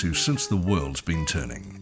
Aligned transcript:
To 0.00 0.14
Since 0.14 0.46
the 0.46 0.56
World's 0.56 1.02
Been 1.02 1.26
Turning. 1.26 1.78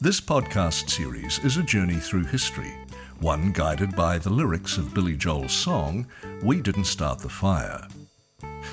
This 0.00 0.18
podcast 0.18 0.88
series 0.88 1.38
is 1.40 1.58
a 1.58 1.62
journey 1.62 1.96
through 1.96 2.24
history, 2.24 2.72
one 3.18 3.52
guided 3.52 3.94
by 3.94 4.16
the 4.16 4.30
lyrics 4.30 4.78
of 4.78 4.94
Billy 4.94 5.14
Joel's 5.14 5.52
song, 5.52 6.06
We 6.42 6.62
Didn't 6.62 6.86
Start 6.86 7.18
the 7.18 7.28
Fire. 7.28 7.86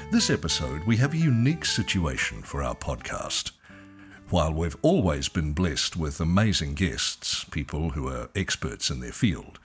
This 0.10 0.30
episode, 0.30 0.86
we 0.86 0.96
have 0.96 1.14
a 1.14 1.18
unique 1.18 1.66
situation 1.66 2.42
for 2.42 2.64
our 2.64 2.76
podcast. 2.76 3.52
While 4.30 4.54
we've 4.54 4.78
always 4.82 5.28
been 5.28 5.52
blessed 5.52 5.98
with 5.98 6.22
amazing 6.22 6.76
guests, 6.76 7.44
people 7.44 7.90
who 7.90 8.08
are 8.08 8.30
experts 8.38 8.90
in 8.90 9.02
their 9.02 9.12
field, 9.12 9.60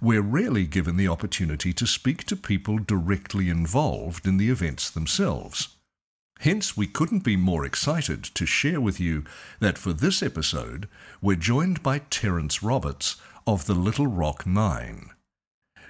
we're 0.00 0.22
rarely 0.22 0.68
given 0.68 0.96
the 0.96 1.08
opportunity 1.08 1.72
to 1.72 1.84
speak 1.84 2.22
to 2.26 2.36
people 2.36 2.78
directly 2.78 3.50
involved 3.50 4.24
in 4.24 4.36
the 4.36 4.50
events 4.50 4.88
themselves. 4.88 5.77
Hence, 6.38 6.76
we 6.76 6.86
couldn't 6.86 7.24
be 7.24 7.36
more 7.36 7.64
excited 7.64 8.22
to 8.22 8.46
share 8.46 8.80
with 8.80 9.00
you 9.00 9.24
that 9.58 9.76
for 9.76 9.92
this 9.92 10.22
episode, 10.22 10.88
we're 11.20 11.34
joined 11.34 11.82
by 11.82 11.98
Terrence 12.10 12.62
Roberts 12.62 13.16
of 13.46 13.66
the 13.66 13.74
Little 13.74 14.06
Rock 14.06 14.46
Nine. 14.46 15.10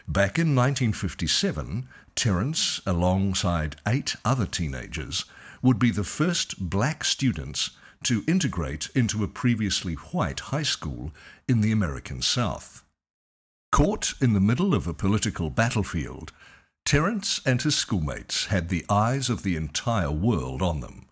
Back 0.07 0.39
in 0.39 0.55
1957, 0.57 1.87
Terrence, 2.15 2.81
alongside 2.87 3.77
eight 3.87 4.17
other 4.25 4.47
teenagers, 4.47 5.27
would 5.61 5.79
be 5.79 5.91
the 5.91 6.05
first 6.05 6.71
black 6.71 7.05
students 7.05 7.71
to 8.05 8.25
integrate 8.27 8.89
into 8.95 9.23
a 9.23 9.29
previously 9.29 9.95
white 9.95 10.41
high 10.41 10.63
school 10.63 11.13
in 11.47 11.61
the 11.61 11.73
American 11.73 12.23
South. 12.23 12.85
Caught 13.71 14.15
in 14.23 14.33
the 14.33 14.41
middle 14.41 14.75
of 14.75 14.87
a 14.87 14.95
political 14.95 15.51
battlefield, 15.51 16.33
Terrence 16.89 17.43
and 17.45 17.61
his 17.61 17.77
schoolmates 17.77 18.47
had 18.47 18.71
the 18.71 18.83
eyes 18.89 19.29
of 19.29 19.43
the 19.43 19.57
entire 19.57 20.11
world 20.11 20.63
on 20.63 20.81
them. 20.81 21.05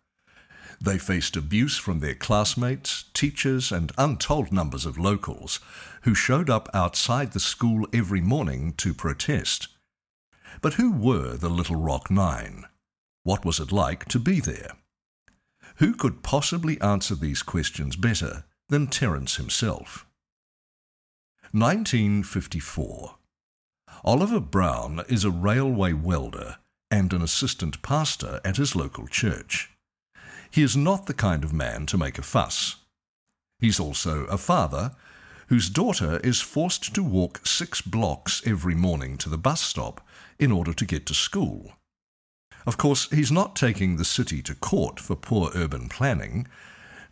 They 0.81 0.97
faced 0.97 1.37
abuse 1.37 1.77
from 1.77 2.01
their 2.01 2.15
classmates, 2.15 3.05
teachers, 3.13 3.71
and 3.71 3.93
untold 3.99 4.51
numbers 4.51 4.87
of 4.87 4.97
locals 4.97 5.61
who 6.05 6.15
showed 6.15 6.49
up 6.49 6.71
outside 6.73 7.33
the 7.33 7.41
school 7.41 7.87
every 7.93 8.23
morning 8.23 8.73
to 8.79 8.95
protest. 8.95 9.69
But 10.63 10.75
who 10.81 10.93
were 10.93 11.37
the 11.37 11.51
Little 11.51 11.77
Rock 11.77 12.11
Nine? 12.11 12.65
What 13.23 13.45
was 13.45 13.61
it 13.61 13.71
like 13.71 14.07
to 14.07 14.19
be 14.19 14.41
there? 14.41 14.71
Who 15.77 15.93
could 15.93 16.23
possibly 16.23 16.81
answer 16.81 17.15
these 17.15 17.43
questions 17.43 17.97
better 17.97 18.45
than 18.71 18.87
Terrence 18.87 19.37
himself? 19.37 20.07
1954. 21.53 23.17
Oliver 24.07 24.39
Brown 24.39 25.03
is 25.09 25.25
a 25.25 25.33
railway 25.33 25.93
welder 25.93 26.59
and 26.93 27.12
an 27.12 27.23
assistant 27.23 27.83
pastor 27.83 28.41
at 28.45 28.57
his 28.57 28.77
local 28.77 29.09
church. 29.09 29.73
He 30.49 30.62
is 30.62 30.77
not 30.77 31.07
the 31.07 31.12
kind 31.12 31.43
of 31.43 31.53
man 31.53 31.87
to 31.87 31.99
make 31.99 32.17
a 32.17 32.23
fuss. 32.23 32.77
He's 33.59 33.81
also 33.81 34.25
a 34.27 34.39
father 34.39 34.93
whose 35.49 35.69
daughter 35.69 36.21
is 36.23 36.41
forced 36.41 36.95
to 36.95 37.03
walk 37.03 37.45
six 37.45 37.81
blocks 37.81 38.47
every 38.47 38.77
morning 38.77 39.19
to 39.19 39.29
the 39.29 39.37
bus 39.37 39.61
stop 39.61 40.01
in 40.39 40.53
order 40.53 40.73
to 40.73 40.87
get 40.87 41.05
to 41.07 41.15
school. 41.15 41.73
Of 42.65 42.77
course, 42.77 43.11
he's 43.11 43.33
not 43.33 43.57
taking 43.57 43.97
the 43.97 44.05
city 44.05 44.41
to 44.43 44.55
court 44.55 45.01
for 45.01 45.17
poor 45.17 45.51
urban 45.53 45.89
planning. 45.89 46.47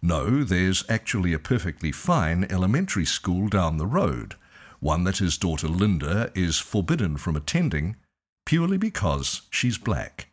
No, 0.00 0.44
there's 0.44 0.88
actually 0.88 1.32
a 1.32 1.40
perfectly 1.40 1.90
fine 1.90 2.46
elementary 2.48 3.04
school 3.04 3.48
down 3.48 3.78
the 3.78 3.86
road 3.86 4.36
one 4.84 5.04
that 5.04 5.16
his 5.16 5.38
daughter 5.38 5.66
Linda 5.66 6.30
is 6.34 6.58
forbidden 6.58 7.16
from 7.16 7.36
attending 7.36 7.96
purely 8.44 8.76
because 8.76 9.40
she's 9.48 9.78
black. 9.78 10.28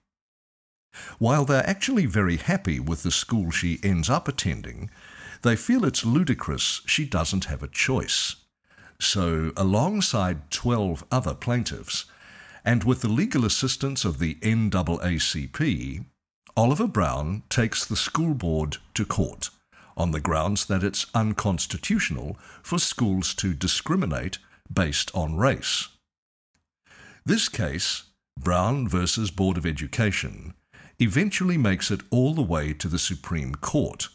While 1.19 1.45
they're 1.45 1.65
actually 1.65 2.05
very 2.05 2.35
happy 2.35 2.77
with 2.77 3.03
the 3.03 3.11
school 3.11 3.49
she 3.49 3.79
ends 3.81 4.09
up 4.09 4.27
attending, 4.27 4.89
they 5.41 5.55
feel 5.55 5.85
it's 5.85 6.03
ludicrous 6.03 6.81
she 6.85 7.05
doesn't 7.05 7.45
have 7.45 7.63
a 7.63 7.67
choice. 7.69 8.35
So, 8.99 9.53
alongside 9.55 10.51
12 10.51 11.05
other 11.09 11.33
plaintiffs, 11.33 12.03
and 12.65 12.83
with 12.83 13.01
the 13.01 13.07
legal 13.07 13.45
assistance 13.45 14.03
of 14.03 14.19
the 14.19 14.35
NAACP, 14.41 16.03
Oliver 16.57 16.87
Brown 16.87 17.43
takes 17.47 17.85
the 17.85 17.95
school 17.95 18.33
board 18.33 18.77
to 18.95 19.05
court 19.05 19.49
on 19.95 20.11
the 20.11 20.19
grounds 20.19 20.65
that 20.65 20.83
it's 20.83 21.05
unconstitutional 21.13 22.37
for 22.63 22.79
schools 22.79 23.33
to 23.35 23.53
discriminate 23.53 24.37
based 24.71 25.11
on 25.13 25.37
race. 25.37 25.89
This 27.25 27.49
case, 27.49 28.03
Brown 28.39 28.87
versus 28.87 29.31
Board 29.31 29.57
of 29.57 29.65
Education, 29.65 30.53
eventually 30.99 31.57
makes 31.57 31.91
it 31.91 32.01
all 32.09 32.33
the 32.33 32.41
way 32.41 32.73
to 32.73 32.87
the 32.87 32.99
Supreme 32.99 33.55
Court, 33.55 34.07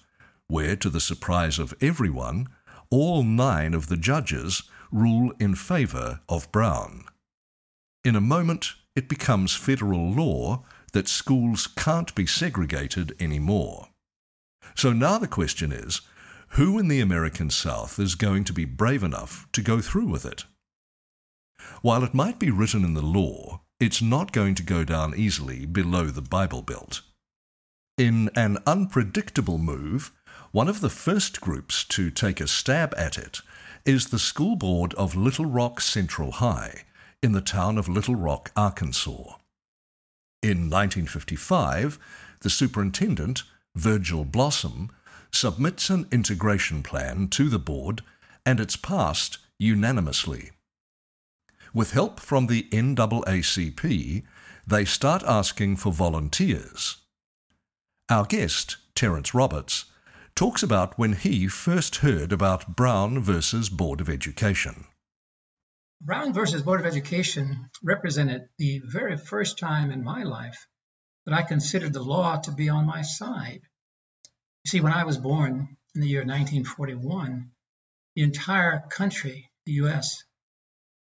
where, 0.49 0.77
to 0.77 0.89
the 0.89 1.01
surprise 1.01 1.59
of 1.59 1.75
everyone, 1.81 2.49
all 2.91 3.23
nine 3.23 3.75
of 3.75 3.89
the 3.89 3.97
judges 3.97 4.63
rule 4.93 5.33
in 5.41 5.55
favor 5.55 6.21
of 6.29 6.51
Brown. 6.53 7.05
In 8.05 8.15
a 8.15 8.21
moment, 8.21 8.75
it 8.95 9.09
becomes 9.09 9.55
federal 9.55 10.11
law 10.11 10.65
that 10.93 11.09
schools 11.09 11.67
can't 11.67 12.15
be 12.15 12.27
segregated 12.27 13.15
anymore. 13.21 13.89
So 14.77 14.93
now 14.93 15.19
the 15.19 15.27
question 15.27 15.73
is 15.73 16.03
who 16.51 16.79
in 16.79 16.89
the 16.89 17.01
American 17.01 17.51
South 17.51 17.99
is 17.99 18.15
going 18.15 18.45
to 18.45 18.53
be 18.53 18.65
brave 18.65 19.03
enough 19.03 19.49
to 19.53 19.63
go 19.63 19.81
through 19.81 20.07
with 20.07 20.25
it? 20.25 20.45
While 21.83 22.05
it 22.05 22.15
might 22.15 22.39
be 22.39 22.51
written 22.51 22.85
in 22.85 22.95
the 22.95 23.03
law, 23.03 23.63
it's 23.81 24.01
not 24.01 24.33
going 24.33 24.55
to 24.55 24.63
go 24.63 24.85
down 24.85 25.15
easily 25.17 25.67
below 25.67 26.07
the 26.07 26.23
Bible 26.23 26.63
Belt. 26.63 27.01
In 27.99 28.31
an 28.37 28.59
unpredictable 28.67 29.59
move, 29.59 30.13
one 30.53 30.69
of 30.69 30.81
the 30.81 30.91
first 30.91 31.41
groups 31.41 31.85
to 31.85 32.11
take 32.11 32.41
a 32.41 32.47
stab 32.47 32.95
at 32.97 33.19
it 33.19 33.41
is 33.85 34.09
the 34.09 34.19
school 34.19 34.57
board 34.57 34.93
of 34.95 35.17
Little 35.17 35.47
Rock 35.47 35.81
Central 35.81 36.33
High 36.33 36.85
in 37.23 37.33
the 37.33 37.41
town 37.41 37.79
of 37.79 37.89
Little 37.89 38.15
Rock, 38.15 38.53
Arkansas. 38.57 39.37
In 40.43 40.71
1955, 40.71 41.99
the 42.43 42.51
superintendent, 42.51 43.43
Virgil 43.77 44.25
Blossom, 44.25 44.91
submits 45.31 45.91
an 45.91 46.09
integration 46.11 46.83
plan 46.83 47.29
to 47.29 47.49
the 47.49 47.59
board 47.59 48.03
and 48.45 48.59
it's 48.59 48.77
passed 48.77 49.39
unanimously. 49.59 50.51
With 51.75 51.91
help 51.91 52.19
from 52.19 52.47
the 52.47 52.65
NAACP, 52.73 54.23
they 54.67 54.85
start 54.85 55.23
asking 55.25 55.77
for 55.77 55.93
volunteers. 55.93 56.97
Our 58.09 58.25
guest, 58.25 58.79
Terrence 58.95 59.35
Roberts, 59.35 59.85
talks 60.35 60.63
about 60.63 60.99
when 60.99 61.13
he 61.13 61.47
first 61.47 61.97
heard 61.97 62.33
about 62.33 62.77
Brown 62.77 63.21
versus 63.21 63.69
Board 63.69 64.01
of 64.01 64.09
Education. 64.09 64.87
Brown 66.01 66.33
versus 66.33 66.63
Board 66.63 66.81
of 66.81 66.87
Education 66.87 67.69
represented 67.83 68.49
the 68.59 68.81
very 68.87 69.17
first 69.17 69.59
time 69.59 69.91
in 69.91 70.03
my 70.03 70.23
life 70.23 70.67
that 71.27 71.35
I 71.35 71.43
considered 71.43 71.93
the 71.93 72.03
law 72.03 72.37
to 72.37 72.53
be 72.53 72.69
on 72.69 72.87
my 72.87 73.03
side. 73.03 73.61
You 74.65 74.69
see, 74.69 74.81
when 74.81 74.93
I 74.93 75.05
was 75.05 75.19
born 75.19 75.77
in 75.95 76.01
the 76.01 76.09
year 76.09 76.21
1941, 76.21 77.51
the 78.15 78.23
entire 78.23 78.81
country, 78.89 79.51
the 79.65 79.73
U.S., 79.73 80.25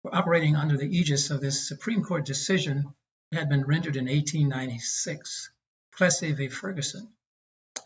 were 0.03 0.16
operating 0.16 0.56
under 0.56 0.78
the 0.78 0.98
aegis 0.98 1.31
of 1.31 1.42
this 1.42 1.68
Supreme 1.68 2.03
Court 2.03 2.26
decision 2.26 2.94
that 3.31 3.40
had 3.40 3.50
been 3.50 3.66
rendered 3.66 3.98
in 3.98 4.06
1896, 4.06 5.52
Plessy 5.98 6.32
v. 6.32 6.47
Ferguson. 6.47 7.09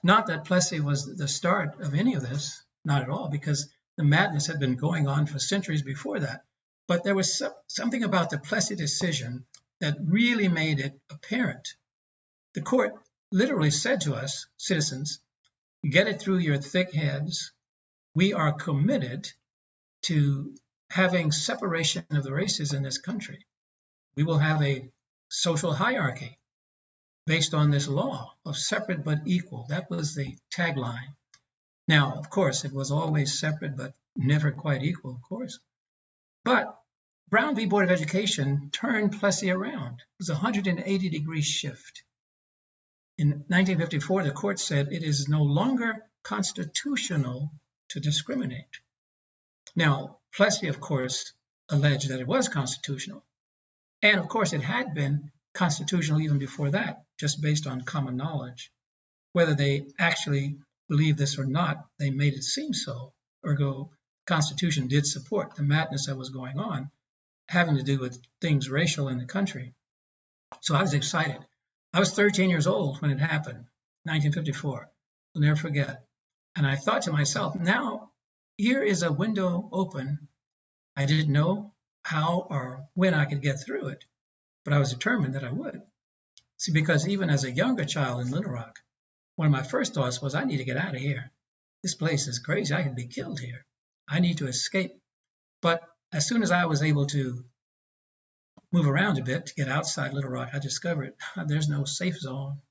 Not 0.04 0.28
that 0.28 0.46
Plessy 0.46 0.80
was 0.80 1.06
the 1.18 1.28
start 1.28 1.80
of 1.82 1.94
any 1.94 2.14
of 2.14 2.22
this, 2.22 2.62
not 2.86 3.02
at 3.02 3.10
all, 3.10 3.30
because 3.30 3.70
the 3.98 4.04
madness 4.04 4.48
had 4.48 4.60
been 4.60 4.75
going 4.75 5.08
on 5.08 5.25
for 5.25 5.40
centuries 5.40 5.82
before 5.82 6.20
that. 6.20 6.44
But 6.88 7.04
there 7.04 7.16
was 7.16 7.42
something 7.68 8.04
about 8.04 8.30
the 8.30 8.38
Plessy 8.38 8.75
decision 8.75 9.46
that 9.82 9.98
really 10.00 10.48
made 10.48 10.80
it 10.80 11.00
apparent. 11.10 11.75
The 12.54 12.62
court 12.62 12.94
literally 13.31 13.72
said 13.72 14.01
to 14.01 14.16
us, 14.16 14.48
citizens, 14.57 15.19
get 15.88 16.07
it 16.07 16.19
through 16.19 16.40
your 16.40 16.57
thick 16.57 16.94
heads. 16.94 17.51
We 18.16 18.34
are 18.34 18.54
committed 18.54 19.31
to 20.04 20.56
having 20.90 21.31
separation 21.31 22.06
of 22.10 22.24
the 22.24 22.34
races 22.34 22.74
in 22.74 22.81
this 22.81 22.98
country. 22.98 23.46
We 24.16 24.24
will 24.24 24.40
have 24.40 24.62
a 24.63 24.92
social 25.30 25.74
hierarchy 25.74 26.40
based 27.28 27.54
on 27.54 27.69
this 27.69 27.88
law 27.88 28.34
of 28.44 28.57
separate 28.57 29.04
but 29.04 29.28
equal. 29.28 29.68
That 29.69 29.90
was 29.90 30.16
the 30.16 30.36
tagline. 30.51 31.16
Now, 31.88 32.18
of 32.18 32.30
course, 32.30 32.66
it 32.66 32.74
was 32.74 32.90
always 32.90 33.40
separate 33.40 33.78
but 33.78 33.94
never 34.16 34.51
quite 34.51 34.84
equal, 34.84 35.16
of 35.16 35.22
course. 35.22 35.60
But 36.44 36.75
Brown 37.30 37.56
v. 37.56 37.68
Board 37.68 37.86
of 37.86 37.92
Education 37.92 38.72
turned 38.72 39.19
Plessy 39.19 39.51
around. 39.51 40.00
It 40.00 40.18
was 40.18 40.30
a 40.30 40.34
180 40.34 41.10
degree 41.10 41.44
shift. 41.44 42.04
In 43.19 43.31
1954, 43.31 44.24
the 44.24 44.31
court 44.31 44.60
said 44.60 44.94
it 44.94 45.04
is 45.04 45.27
no 45.27 45.44
longer 45.44 46.06
constitutional 46.24 47.51
to 47.89 48.00
discriminate. 48.00 48.80
Now, 49.75 50.19
Plessy, 50.33 50.69
of 50.69 50.80
course, 50.80 51.33
alleged 51.68 52.07
that 52.12 52.21
it 52.21 52.27
was 52.27 52.48
constitutional. 52.48 53.25
And 54.01 54.21
of 54.21 54.30
course, 54.30 54.54
it 54.54 54.62
had 54.62 54.94
been 54.94 55.33
constitutional 55.54 56.21
even 56.21 56.39
before 56.39 56.71
that, 56.71 57.04
just 57.19 57.42
based 57.42 57.68
on 57.68 57.81
common 57.81 58.16
knowledge. 58.16 58.71
whether 59.33 59.54
they 59.54 59.88
actually 60.00 60.57
believe 60.88 61.18
this 61.18 61.38
or 61.38 61.45
not, 61.45 61.86
they 62.00 62.10
made 62.10 62.33
it 62.36 62.44
seem 62.44 62.74
so. 62.74 63.13
Ergo, 63.45 63.92
Constitution 64.25 64.88
did 64.88 65.06
support 65.06 65.56
the 65.56 65.63
madness 65.63 66.07
that 66.07 66.18
was 66.18 66.30
going 66.30 66.57
on, 66.57 66.89
having 67.48 67.75
to 67.75 67.83
do 67.83 68.00
with 68.00 68.22
things 68.42 68.69
racial 68.69 69.07
in 69.10 69.18
the 69.18 69.25
country. 69.25 69.74
So 70.62 70.75
I 70.75 70.81
was 70.81 70.94
excited. 70.94 71.45
I 71.91 72.00
was 72.00 72.12
13 72.12 72.50
years 72.50 72.68
old 72.68 73.01
when 73.01 73.12
it 73.12 73.19
happened, 73.19 73.65
1954. 74.03 74.91
I'll 75.36 75.41
never 75.41 75.56
forget. 75.56 76.06
And 76.56 76.68
I 76.68 76.75
thought 76.75 77.03
to 77.03 77.12
myself, 77.12 77.56
now 77.56 78.12
here 78.57 78.83
is 78.83 79.01
a 79.01 79.12
window 79.12 79.69
open. 79.71 80.27
I 80.95 81.06
didn't 81.06 81.33
know 81.33 81.74
how 82.03 82.47
or 82.50 82.88
when 82.94 83.13
I 83.13 83.25
could 83.25 83.41
get 83.41 83.63
through 83.63 83.88
it, 83.88 84.06
but 84.65 84.74
I 84.74 84.80
was 84.80 84.91
determined 84.91 85.36
that 85.36 85.44
I 85.44 85.51
would. 85.51 85.81
See, 86.57 86.74
because 86.74 87.07
even 87.07 87.30
as 87.30 87.44
a 87.44 87.51
younger 87.51 87.86
child 87.86 88.21
in 88.21 88.31
Little 88.31 88.51
Rock, 88.51 88.80
one 89.36 89.47
of 89.47 89.51
my 89.51 89.63
first 89.63 89.94
thoughts 89.94 90.21
was, 90.21 90.36
I 90.36 90.44
need 90.44 90.57
to 90.57 90.65
get 90.65 90.77
out 90.77 90.95
of 90.95 91.01
here. 91.01 91.31
This 91.81 91.95
place 91.95 92.27
is 92.27 92.39
crazy. 92.39 92.74
I 92.74 92.83
could 92.83 92.95
be 92.95 93.07
killed 93.07 93.39
here. 93.39 93.65
I 94.07 94.19
need 94.19 94.39
to 94.39 94.47
escape. 94.47 94.91
But 95.62 95.81
as 96.12 96.27
soon 96.27 96.44
as 96.44 96.51
I 96.51 96.65
was 96.65 96.83
able 96.83 97.07
to 97.07 97.45
move 98.72 98.88
around 98.88 99.18
a 99.18 99.24
bit 99.24 99.48
to 99.48 99.56
get 99.56 99.70
outside 99.70 100.14
Little 100.14 100.32
Rock, 100.32 100.50
I 100.54 100.60
discovered 100.60 101.14
there's 101.46 101.70
no 101.70 101.86
safe 101.86 102.18
zone. 102.18 102.62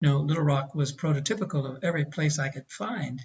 No, 0.00 0.20
Little 0.20 0.44
Rock 0.44 0.74
was 0.74 0.92
prototypical 0.92 1.64
of 1.68 1.84
every 1.84 2.04
place 2.04 2.38
I 2.38 2.48
could 2.48 2.70
find. 2.70 3.24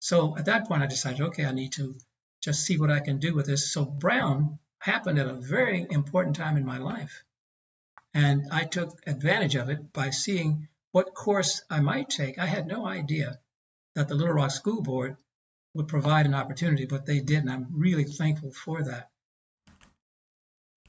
So 0.00 0.36
at 0.36 0.46
that 0.46 0.68
point, 0.68 0.82
I 0.82 0.86
decided, 0.86 1.20
okay, 1.20 1.44
I 1.44 1.52
need 1.52 1.72
to 1.72 1.96
just 2.40 2.64
see 2.64 2.78
what 2.78 2.90
I 2.90 3.00
can 3.00 3.18
do 3.18 3.34
with 3.34 3.46
this. 3.46 3.72
So 3.72 3.84
Brown 3.84 4.58
happened 4.78 5.18
at 5.18 5.28
a 5.28 5.34
very 5.34 5.86
important 5.90 6.36
time 6.36 6.56
in 6.56 6.64
my 6.64 6.78
life. 6.78 7.24
And 8.14 8.48
I 8.50 8.64
took 8.64 9.00
advantage 9.06 9.54
of 9.54 9.68
it 9.70 9.92
by 9.92 10.10
seeing 10.10 10.68
what 10.92 11.14
course 11.14 11.62
I 11.68 11.80
might 11.80 12.08
take. 12.08 12.38
I 12.38 12.46
had 12.46 12.66
no 12.66 12.86
idea 12.86 13.38
that 13.94 14.08
the 14.08 14.14
Little 14.14 14.34
Rock 14.34 14.50
School 14.50 14.82
Board 14.82 15.16
would 15.74 15.88
provide 15.88 16.26
an 16.26 16.34
opportunity, 16.34 16.86
but 16.86 17.06
they 17.06 17.20
did, 17.20 17.40
and 17.40 17.50
I'm 17.50 17.66
really 17.72 18.04
thankful 18.04 18.52
for 18.52 18.82
that. 18.82 19.10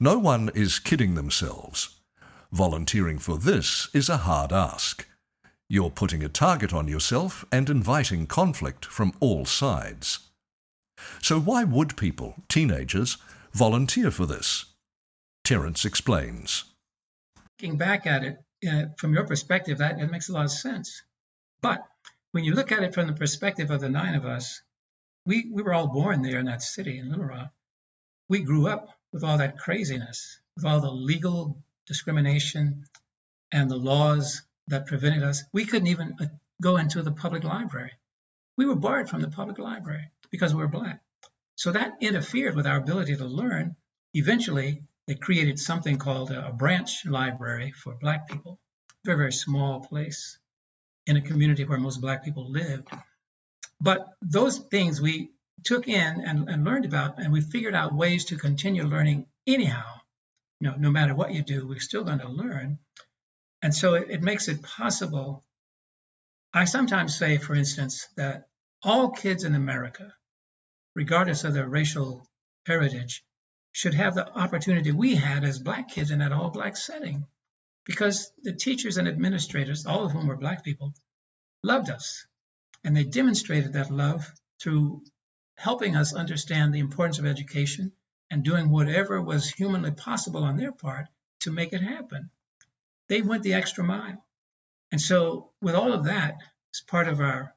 No 0.02 0.18
one 0.18 0.48
is 0.54 0.78
kidding 0.78 1.14
themselves. 1.14 2.00
Volunteering 2.52 3.18
for 3.18 3.36
this 3.36 3.90
is 3.92 4.08
a 4.08 4.16
hard 4.16 4.50
ask. 4.50 5.06
You're 5.68 5.90
putting 5.90 6.24
a 6.24 6.28
target 6.30 6.72
on 6.72 6.88
yourself 6.88 7.44
and 7.52 7.68
inviting 7.68 8.26
conflict 8.26 8.86
from 8.86 9.12
all 9.20 9.44
sides. 9.44 10.20
So, 11.20 11.38
why 11.38 11.64
would 11.64 11.98
people, 11.98 12.36
teenagers, 12.48 13.18
volunteer 13.52 14.10
for 14.10 14.24
this? 14.24 14.64
Terrence 15.44 15.84
explains. 15.84 16.64
Looking 17.58 17.76
back 17.76 18.06
at 18.06 18.24
it, 18.24 18.38
uh, 18.66 18.84
from 18.96 19.12
your 19.12 19.26
perspective, 19.26 19.78
that, 19.78 19.98
that 19.98 20.10
makes 20.10 20.30
a 20.30 20.32
lot 20.32 20.46
of 20.46 20.50
sense. 20.50 21.02
But 21.60 21.86
when 22.32 22.44
you 22.44 22.54
look 22.54 22.72
at 22.72 22.82
it 22.82 22.94
from 22.94 23.06
the 23.06 23.12
perspective 23.12 23.70
of 23.70 23.82
the 23.82 23.90
nine 23.90 24.14
of 24.14 24.24
us, 24.24 24.62
we, 25.26 25.50
we 25.52 25.62
were 25.62 25.74
all 25.74 25.88
born 25.88 26.22
there 26.22 26.38
in 26.38 26.46
that 26.46 26.62
city 26.62 26.98
in 26.98 27.10
Little 27.10 27.26
Rock. 27.26 27.52
We 28.30 28.40
grew 28.40 28.66
up 28.66 28.88
with 29.12 29.24
all 29.24 29.38
that 29.38 29.58
craziness, 29.58 30.38
with 30.56 30.64
all 30.64 30.80
the 30.80 30.90
legal 30.90 31.62
discrimination 31.86 32.84
and 33.52 33.70
the 33.70 33.76
laws 33.76 34.42
that 34.68 34.86
prevented 34.86 35.22
us. 35.22 35.42
We 35.52 35.64
couldn't 35.64 35.88
even 35.88 36.14
uh, 36.20 36.26
go 36.62 36.76
into 36.76 37.02
the 37.02 37.12
public 37.12 37.44
library. 37.44 37.92
We 38.56 38.66
were 38.66 38.76
barred 38.76 39.08
from 39.08 39.22
the 39.22 39.28
public 39.28 39.58
library 39.58 40.10
because 40.30 40.54
we 40.54 40.60
were 40.60 40.68
black. 40.68 41.00
So 41.56 41.72
that 41.72 41.98
interfered 42.00 42.56
with 42.56 42.66
our 42.66 42.78
ability 42.78 43.16
to 43.16 43.26
learn. 43.26 43.76
Eventually, 44.14 44.82
they 45.06 45.14
created 45.14 45.58
something 45.58 45.98
called 45.98 46.30
a 46.30 46.52
branch 46.52 47.04
library 47.04 47.72
for 47.72 47.94
Black 47.94 48.28
people, 48.28 48.60
very, 49.04 49.18
very 49.18 49.32
small 49.32 49.80
place 49.80 50.38
in 51.06 51.16
a 51.16 51.20
community 51.20 51.64
where 51.64 51.78
most 51.78 52.00
Black 52.00 52.24
people 52.24 52.50
lived. 52.50 52.88
But 53.80 54.06
those 54.22 54.58
things 54.58 55.00
we 55.00 55.30
took 55.64 55.88
in 55.88 56.20
and, 56.20 56.48
and 56.48 56.64
learned 56.64 56.84
about, 56.84 57.18
and 57.18 57.32
we 57.32 57.40
figured 57.40 57.74
out 57.74 57.94
ways 57.94 58.26
to 58.26 58.36
continue 58.36 58.84
learning 58.84 59.26
anyhow. 59.46 59.84
You 60.60 60.70
know, 60.70 60.76
no 60.76 60.90
matter 60.90 61.14
what 61.14 61.32
you 61.32 61.42
do, 61.42 61.66
we're 61.66 61.80
still 61.80 62.04
going 62.04 62.20
to 62.20 62.28
learn. 62.28 62.78
And 63.62 63.74
so 63.74 63.94
it, 63.94 64.10
it 64.10 64.22
makes 64.22 64.48
it 64.48 64.62
possible. 64.62 65.44
I 66.52 66.64
sometimes 66.64 67.16
say, 67.16 67.38
for 67.38 67.54
instance, 67.54 68.08
that 68.16 68.48
all 68.82 69.10
kids 69.10 69.44
in 69.44 69.54
America, 69.54 70.12
regardless 70.94 71.44
of 71.44 71.54
their 71.54 71.68
racial 71.68 72.26
heritage, 72.66 73.24
should 73.72 73.94
have 73.94 74.14
the 74.14 74.28
opportunity 74.28 74.92
we 74.92 75.14
had 75.14 75.44
as 75.44 75.58
black 75.58 75.90
kids 75.90 76.10
in 76.10 76.18
that 76.18 76.32
all 76.32 76.50
black 76.50 76.76
setting 76.76 77.26
because 77.84 78.32
the 78.42 78.52
teachers 78.52 78.96
and 78.96 79.08
administrators, 79.08 79.86
all 79.86 80.04
of 80.04 80.12
whom 80.12 80.26
were 80.26 80.36
black 80.36 80.64
people, 80.64 80.92
loved 81.62 81.90
us. 81.90 82.26
And 82.84 82.96
they 82.96 83.04
demonstrated 83.04 83.74
that 83.74 83.90
love 83.90 84.30
through 84.60 85.02
helping 85.60 85.94
us 85.94 86.14
understand 86.14 86.72
the 86.72 86.78
importance 86.78 87.18
of 87.18 87.26
education 87.26 87.92
and 88.30 88.42
doing 88.42 88.70
whatever 88.70 89.20
was 89.20 89.50
humanly 89.50 89.90
possible 89.90 90.42
on 90.42 90.56
their 90.56 90.72
part 90.72 91.06
to 91.40 91.52
make 91.52 91.74
it 91.74 91.82
happen. 91.82 92.30
They 93.10 93.20
went 93.20 93.42
the 93.42 93.52
extra 93.54 93.84
mile. 93.84 94.24
And 94.90 94.98
so, 95.00 95.50
with 95.60 95.74
all 95.74 95.92
of 95.92 96.04
that 96.04 96.38
as 96.74 96.80
part 96.80 97.08
of 97.08 97.20
our 97.20 97.54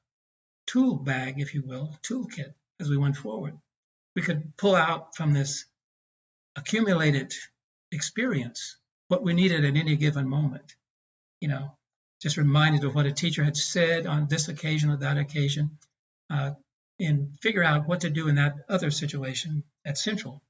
tool 0.67 0.95
bag, 0.95 1.39
if 1.39 1.53
you 1.53 1.61
will, 1.61 1.97
toolkit, 2.03 2.53
as 2.81 2.89
we 2.89 2.97
went 2.97 3.15
forward, 3.15 3.57
we 4.15 4.21
could 4.21 4.57
pull 4.57 4.75
out 4.75 5.15
from 5.15 5.33
this 5.33 5.63
accumulated 6.57 7.33
experience, 7.93 8.75
what 9.07 9.23
we 9.23 9.33
needed 9.33 9.63
at 9.63 9.77
any 9.77 9.95
given 9.95 10.27
moment. 10.27 10.75
You 11.39 11.47
know, 11.47 11.77
just 12.21 12.35
reminded 12.35 12.83
of 12.83 12.95
what 12.95 13.05
a 13.05 13.13
teacher 13.13 13.45
had 13.45 13.55
said 13.55 14.07
on 14.07 14.27
this 14.27 14.49
occasion 14.49 14.89
or 14.89 14.97
that 14.97 15.17
occasion, 15.17 15.77
uh, 16.29 16.51
and 16.99 17.37
figure 17.41 17.63
out 17.63 17.87
what 17.87 18.01
to 18.01 18.09
do 18.09 18.27
in 18.27 18.35
that 18.35 18.55
other 18.69 18.91
situation 18.91 19.63
at 19.85 19.97
Central, 19.97 20.41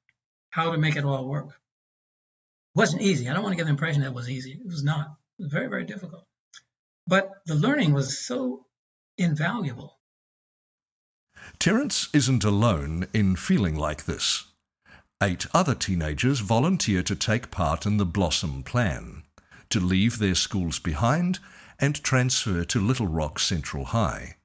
how 0.49 0.71
to 0.71 0.77
make 0.77 0.95
it 0.95 1.05
all 1.05 1.27
work. 1.27 1.47
It 1.47 2.79
wasn't 2.79 3.01
easy. 3.01 3.29
I 3.29 3.33
don't 3.33 3.43
want 3.43 3.53
to 3.53 3.57
give 3.57 3.67
the 3.67 3.71
impression 3.71 4.01
that 4.01 4.09
it 4.09 4.13
was 4.13 4.29
easy. 4.29 4.51
It 4.51 4.65
was 4.65 4.83
not. 4.83 5.17
It 5.39 5.43
was 5.43 5.51
very, 5.51 5.67
very 5.67 5.85
difficult. 5.85 6.25
But 7.07 7.31
the 7.45 7.55
learning 7.55 7.93
was 7.93 8.19
so 8.19 8.65
invaluable. 9.17 9.99
Terrence 11.59 12.09
isn't 12.13 12.43
alone 12.43 13.07
in 13.13 13.35
feeling 13.35 13.75
like 13.75 14.05
this. 14.05 14.45
Eight 15.21 15.45
other 15.53 15.75
teenagers 15.75 16.39
volunteer 16.39 17.03
to 17.03 17.15
take 17.15 17.51
part 17.51 17.85
in 17.85 17.97
the 17.97 18.05
Blossom 18.05 18.63
Plan, 18.63 19.23
to 19.69 19.79
leave 19.79 20.19
their 20.19 20.35
schools 20.35 20.79
behind 20.79 21.39
and 21.79 22.01
transfer 22.03 22.63
to 22.65 22.79
Little 22.79 23.07
Rock 23.07 23.39
Central 23.39 23.85
High. 23.85 24.35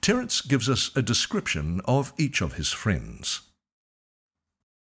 Terrence 0.00 0.40
gives 0.40 0.68
us 0.68 0.90
a 0.96 1.02
description 1.02 1.80
of 1.84 2.12
each 2.18 2.40
of 2.40 2.54
his 2.54 2.72
friends. 2.72 3.42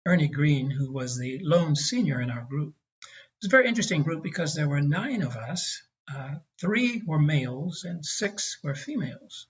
Ernie 0.05 0.29
Green, 0.29 0.71
who 0.71 0.93
was 0.93 1.17
the 1.17 1.39
lone 1.43 1.77
senior 1.77 2.21
in 2.21 2.31
our 2.31 2.43
group. 2.43 2.75
It 3.03 3.09
was 3.43 3.49
a 3.49 3.57
very 3.57 3.69
interesting 3.69 4.03
group 4.03 4.23
because 4.23 4.55
there 4.55 4.69
were 4.69 4.81
nine 4.81 5.23
of 5.23 5.37
us. 5.37 5.81
Uh, 6.13 6.37
three 6.61 7.03
were 7.07 7.21
males 7.21 7.85
and 7.85 8.05
six 8.05 8.59
were 8.63 8.75
females. 8.75 9.47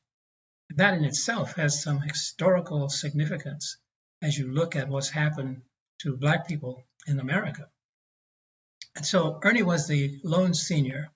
That 0.77 0.95
in 0.95 1.05
itself 1.05 1.55
has 1.57 1.83
some 1.83 2.01
historical 2.01 2.89
significance 2.89 3.79
as 4.21 4.37
you 4.37 4.53
look 4.53 4.77
at 4.77 4.89
what's 4.89 5.11
happened 5.11 5.63
to 6.01 6.17
Black 6.17 6.47
people 6.47 6.83
in 7.07 7.19
America. 7.19 7.69
And 8.95 9.07
so 9.07 9.41
Ernie 9.43 9.63
was 9.63 9.87
the 9.87 10.21
lone 10.23 10.55
senior. 10.55 11.11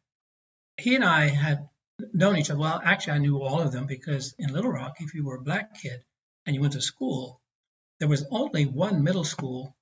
He 0.78 0.95
and 0.95 1.04
I 1.04 1.28
had 1.28 1.68
known 2.12 2.37
each 2.37 2.50
other. 2.50 2.59
Well, 2.59 2.81
actually, 2.83 3.15
I 3.15 3.19
knew 3.19 3.43
all 3.43 3.61
of 3.61 3.73
them 3.73 3.87
because 3.87 4.35
in 4.38 4.53
Little 4.53 4.71
Rock, 4.71 4.97
if 5.00 5.15
you 5.15 5.25
were 5.25 5.37
a 5.37 5.43
Black 5.43 5.81
kid 5.81 6.05
and 6.45 6.55
you 6.55 6.61
went 6.61 6.75
to 6.75 6.81
school, 6.81 7.41
there 7.99 8.09
was 8.09 8.26
only 8.31 8.67
one 8.67 9.03
middle 9.03 9.25
school 9.25 9.75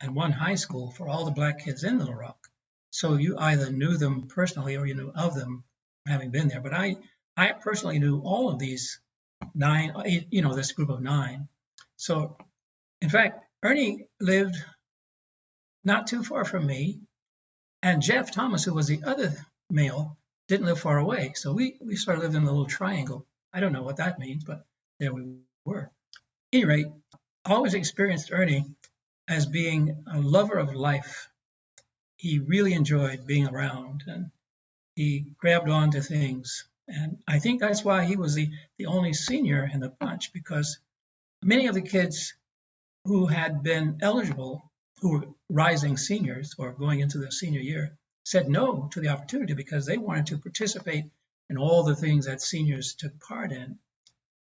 and 0.00 0.14
one 0.14 0.32
high 0.32 0.56
school 0.56 0.90
for 0.90 1.08
all 1.08 1.24
the 1.24 1.30
Black 1.30 1.64
kids 1.64 1.84
in 1.84 1.98
Little 1.98 2.14
Rock. 2.14 2.48
So 2.90 3.14
you 3.14 3.38
either 3.38 3.70
knew 3.70 3.96
them 3.96 4.28
personally 4.28 4.76
or 4.76 4.86
you 4.86 4.94
knew 4.94 5.12
of 5.14 5.34
them 5.34 5.64
having 6.06 6.30
been 6.30 6.48
there. 6.48 6.60
But 6.60 6.74
I, 6.74 6.96
I 7.36 7.52
personally 7.52 7.98
knew 7.98 8.20
all 8.20 8.50
of 8.50 8.58
these 8.58 9.00
nine, 9.54 9.92
uh, 9.96 10.04
you 10.04 10.42
know, 10.42 10.54
this 10.54 10.72
group 10.72 10.90
of 10.90 11.00
nine. 11.00 11.48
So 11.96 12.36
in 13.00 13.08
fact, 13.08 13.44
Ernie 13.62 14.06
lived 14.20 14.56
not 15.84 16.06
too 16.06 16.22
far 16.22 16.44
from 16.44 16.66
me, 16.66 17.00
and 17.82 18.02
Jeff 18.02 18.30
Thomas, 18.30 18.64
who 18.64 18.74
was 18.74 18.86
the 18.86 19.02
other 19.04 19.34
male, 19.70 20.16
didn't 20.48 20.66
live 20.66 20.80
far 20.80 20.98
away. 20.98 21.32
So 21.34 21.52
we, 21.52 21.76
we 21.80 21.96
sort 21.96 22.16
of 22.16 22.22
lived 22.22 22.34
in 22.34 22.42
a 22.42 22.46
little 22.46 22.66
triangle. 22.66 23.26
I 23.52 23.60
don't 23.60 23.72
know 23.72 23.82
what 23.82 23.96
that 23.96 24.18
means, 24.18 24.44
but 24.44 24.64
there 24.98 25.12
we 25.12 25.36
were. 25.64 25.90
At 26.52 26.56
any 26.58 26.64
rate, 26.64 26.86
I 27.44 27.52
always 27.52 27.74
experienced 27.74 28.32
Ernie 28.32 28.66
as 29.28 29.46
being 29.46 30.04
a 30.12 30.20
lover 30.20 30.58
of 30.58 30.74
life. 30.74 31.28
He 32.16 32.38
really 32.38 32.72
enjoyed 32.72 33.26
being 33.26 33.48
around 33.48 34.04
and 34.06 34.30
he 34.94 35.26
grabbed 35.38 35.68
on 35.68 35.92
to 35.92 36.02
things. 36.02 36.68
And 36.88 37.18
I 37.26 37.38
think 37.38 37.60
that's 37.60 37.84
why 37.84 38.04
he 38.04 38.16
was 38.16 38.34
the, 38.34 38.50
the 38.78 38.86
only 38.86 39.12
senior 39.12 39.68
in 39.72 39.80
the 39.80 39.88
bunch 39.88 40.32
because 40.32 40.78
many 41.42 41.66
of 41.66 41.74
the 41.74 41.82
kids 41.82 42.34
who 43.04 43.26
had 43.26 43.62
been 43.62 43.98
eligible, 44.02 44.70
who 45.00 45.12
were 45.12 45.26
rising 45.48 45.96
seniors 45.96 46.54
or 46.58 46.72
going 46.72 47.00
into 47.00 47.18
their 47.18 47.30
senior 47.30 47.60
year, 47.60 47.96
said 48.24 48.48
no 48.48 48.88
to 48.92 49.00
the 49.00 49.08
opportunity 49.08 49.54
because 49.54 49.86
they 49.86 49.98
wanted 49.98 50.26
to 50.26 50.38
participate 50.38 51.04
in 51.50 51.58
all 51.58 51.82
the 51.82 51.96
things 51.96 52.26
that 52.26 52.40
seniors 52.40 52.94
took 52.94 53.18
part 53.20 53.52
in, 53.52 53.78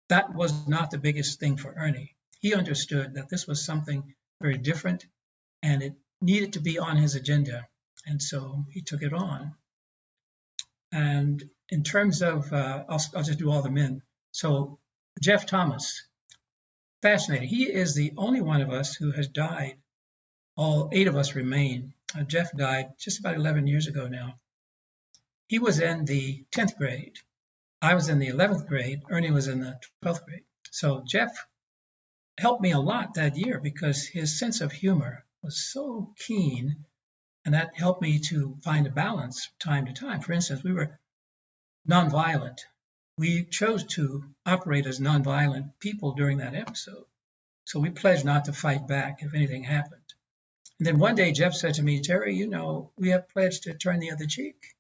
that 0.09 0.35
was 0.35 0.67
not 0.67 0.91
the 0.91 0.99
biggest 0.99 1.41
thing 1.41 1.57
for 1.57 1.73
Ernie. 1.73 2.15
He 2.41 2.55
understood 2.55 3.15
that 3.15 3.29
this 3.29 3.47
was 3.47 3.65
something 3.65 4.15
very 4.41 4.59
different 4.59 5.07
and 5.63 5.83
it 5.83 5.95
needed 6.21 6.55
to 6.55 6.61
be 6.61 6.79
on 6.79 6.97
his 6.97 7.15
agenda. 7.15 7.67
And 8.07 8.21
so 8.21 8.67
he 8.71 8.83
took 8.83 9.03
it 9.03 9.13
on. 9.13 9.55
And 10.91 11.43
in 11.69 11.83
terms 11.85 12.21
of, 12.21 12.53
uh, 12.53 12.85
I'll, 12.89 13.01
I'll 13.15 13.23
just 13.23 13.39
do 13.39 13.51
all 13.51 13.63
the 13.63 13.71
men. 13.71 14.03
So 14.33 14.79
Jeff 15.21 15.47
Thomas, 15.47 16.03
fascinating. 17.01 17.49
He 17.49 17.65
is 17.65 17.95
the 17.95 18.13
only 18.17 18.41
one 18.41 18.61
of 18.61 18.71
us 18.71 18.95
who 18.95 19.13
has 19.13 19.29
died. 19.29 19.77
All 20.57 20.91
eight 20.93 21.09
of 21.09 21.17
us 21.17 21.35
remain. 21.35 21.95
Uh, 22.15 22.23
Jeff 22.23 22.53
died 22.57 22.93
just 22.99 23.21
about 23.21 23.37
11 23.37 23.67
years 23.67 23.87
ago 23.87 24.07
now. 24.07 24.39
He 25.49 25.59
was 25.59 25.81
in 25.81 26.05
the 26.05 26.45
10th 26.53 26.77
grade. 26.77 27.19
I 27.81 27.95
was 27.95 28.09
in 28.09 28.19
the 28.19 28.29
11th 28.29 28.67
grade. 28.69 29.03
Ernie 29.11 29.31
was 29.31 29.49
in 29.49 29.61
the 29.61 29.79
12th 30.05 30.25
grade. 30.25 30.45
So 30.71 31.03
Jeff 31.07 31.37
helped 32.39 32.63
me 32.63 32.73
a 32.73 32.79
lot 32.79 33.15
that 33.15 33.37
year 33.37 33.61
because 33.61 34.07
his 34.07 34.39
sense 34.39 34.61
of 34.61 34.73
humor 34.73 35.25
was 35.43 35.71
so 35.73 36.15
keen 36.17 36.85
and 37.45 37.55
that 37.55 37.77
helped 37.77 38.03
me 38.03 38.21
to 38.21 38.57
find 38.63 38.87
a 38.87 38.91
balance 38.91 39.49
time 39.59 39.87
to 39.87 39.93
time. 39.93 40.21
For 40.21 40.33
instance, 40.33 40.63
we 40.63 40.73
were 40.73 40.99
nonviolent. 41.89 42.59
We 43.19 43.45
chose 43.45 43.85
to 43.97 44.25
operate 44.47 44.87
as 44.87 45.01
nonviolent 45.01 45.73
people 45.81 46.13
during 46.13 46.39
that 46.39 46.55
episode. 46.55 47.05
So 47.65 47.81
we 47.81 47.91
pledged 47.91 48.25
not 48.25 48.47
to 48.47 48.53
fight 48.53 48.87
back 48.87 49.23
if 49.23 49.35
anything 49.35 49.65
happened. 49.65 50.02
And 50.79 50.87
then 50.87 50.99
one 50.99 51.15
day 51.15 51.33
Jeff 51.33 51.55
said 51.55 51.75
to 51.75 51.83
me, 51.83 52.01
Terry, 52.01 52.35
you 52.35 52.49
know, 52.49 52.91
we 52.97 53.11
have 53.11 53.29
pledged 53.29 53.65
to 53.65 53.75
turn 53.75 54.01
the 54.01 54.11
other 54.11 54.27
cheek. 54.27 54.75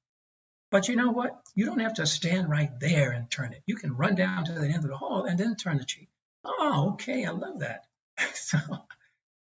But 0.70 0.88
you 0.88 0.96
know 0.96 1.12
what? 1.12 1.40
You 1.54 1.66
don't 1.66 1.80
have 1.80 1.94
to 1.94 2.06
stand 2.06 2.48
right 2.48 2.70
there 2.80 3.12
and 3.12 3.30
turn 3.30 3.52
it. 3.52 3.62
You 3.66 3.76
can 3.76 3.96
run 3.96 4.14
down 4.14 4.46
to 4.46 4.52
the 4.52 4.66
end 4.66 4.84
of 4.84 4.90
the 4.90 4.96
hall 4.96 5.26
and 5.26 5.38
then 5.38 5.54
turn 5.54 5.78
the 5.78 5.84
cheek. 5.84 6.08
Oh, 6.44 6.92
okay, 6.94 7.24
I 7.24 7.30
love 7.30 7.60
that. 7.60 7.84
so, 8.34 8.58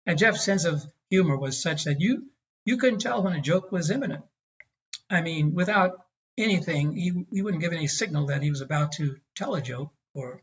and 0.06 0.18
Jeff's 0.18 0.42
sense 0.42 0.64
of 0.64 0.82
humor 1.08 1.36
was 1.36 1.62
such 1.62 1.84
that 1.84 2.00
you 2.00 2.30
you 2.64 2.78
couldn't 2.78 3.00
tell 3.00 3.22
when 3.22 3.34
a 3.34 3.40
joke 3.40 3.70
was 3.70 3.90
imminent. 3.90 4.24
I 5.08 5.22
mean, 5.22 5.54
without 5.54 6.06
anything, 6.38 6.94
he, 6.94 7.26
he 7.32 7.42
wouldn't 7.42 7.62
give 7.62 7.72
any 7.72 7.86
signal 7.86 8.26
that 8.26 8.42
he 8.42 8.50
was 8.50 8.60
about 8.60 8.92
to 8.92 9.16
tell 9.34 9.54
a 9.54 9.62
joke 9.62 9.92
or 10.14 10.42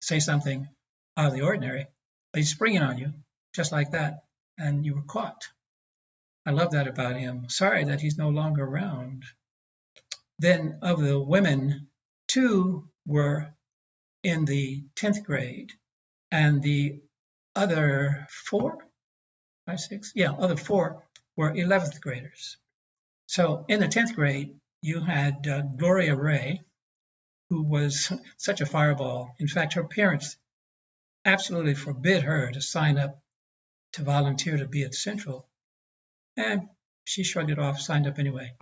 say 0.00 0.20
something 0.20 0.68
out 1.16 1.26
of 1.26 1.32
the 1.34 1.42
ordinary. 1.42 1.86
But 2.32 2.38
he's 2.38 2.50
springing 2.50 2.82
on 2.82 2.98
you 2.98 3.12
just 3.54 3.72
like 3.72 3.92
that, 3.92 4.24
and 4.58 4.84
you 4.84 4.94
were 4.94 5.02
caught. 5.02 5.48
I 6.46 6.50
love 6.50 6.72
that 6.72 6.86
about 6.86 7.16
him. 7.16 7.48
Sorry 7.48 7.84
that 7.84 8.00
he's 8.00 8.18
no 8.18 8.28
longer 8.28 8.64
around. 8.64 9.24
Then, 10.38 10.78
of 10.82 11.00
the 11.00 11.18
women, 11.20 11.88
two 12.28 12.88
were 13.06 13.54
in 14.22 14.44
the 14.44 14.84
10th 14.96 15.24
grade, 15.24 15.72
and 16.30 16.62
the 16.62 17.00
other 17.54 18.26
four, 18.30 18.78
five, 19.66 19.80
six, 19.80 20.12
yeah, 20.14 20.32
other 20.32 20.56
four 20.56 21.02
were 21.36 21.52
11th 21.52 22.00
graders. 22.00 22.58
So 23.26 23.64
in 23.68 23.80
the 23.80 23.88
10th 23.88 24.14
grade, 24.14 24.54
you 24.82 25.00
had 25.00 25.46
uh, 25.48 25.62
Gloria 25.62 26.14
Ray, 26.14 26.62
who 27.50 27.62
was 27.62 28.12
such 28.36 28.60
a 28.60 28.66
fireball. 28.66 29.34
In 29.38 29.48
fact, 29.48 29.74
her 29.74 29.84
parents 29.84 30.36
absolutely 31.24 31.74
forbid 31.74 32.22
her 32.22 32.50
to 32.52 32.60
sign 32.60 32.98
up 32.98 33.20
to 33.96 34.02
volunteer 34.02 34.56
to 34.56 34.66
be 34.66 34.84
at 34.84 34.94
Central. 34.94 35.46
And 36.36 36.68
she 37.04 37.24
shrugged 37.24 37.50
it 37.50 37.58
off, 37.58 37.80
signed 37.80 38.06
up 38.06 38.18
anyway. 38.18 38.54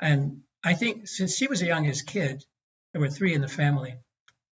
And 0.00 0.42
I 0.64 0.74
think 0.74 1.08
since 1.08 1.36
she 1.36 1.48
was 1.48 1.60
the 1.60 1.66
youngest 1.66 2.06
kid, 2.06 2.44
there 2.92 3.00
were 3.00 3.10
three 3.10 3.34
in 3.34 3.42
the 3.42 3.48
family. 3.48 3.96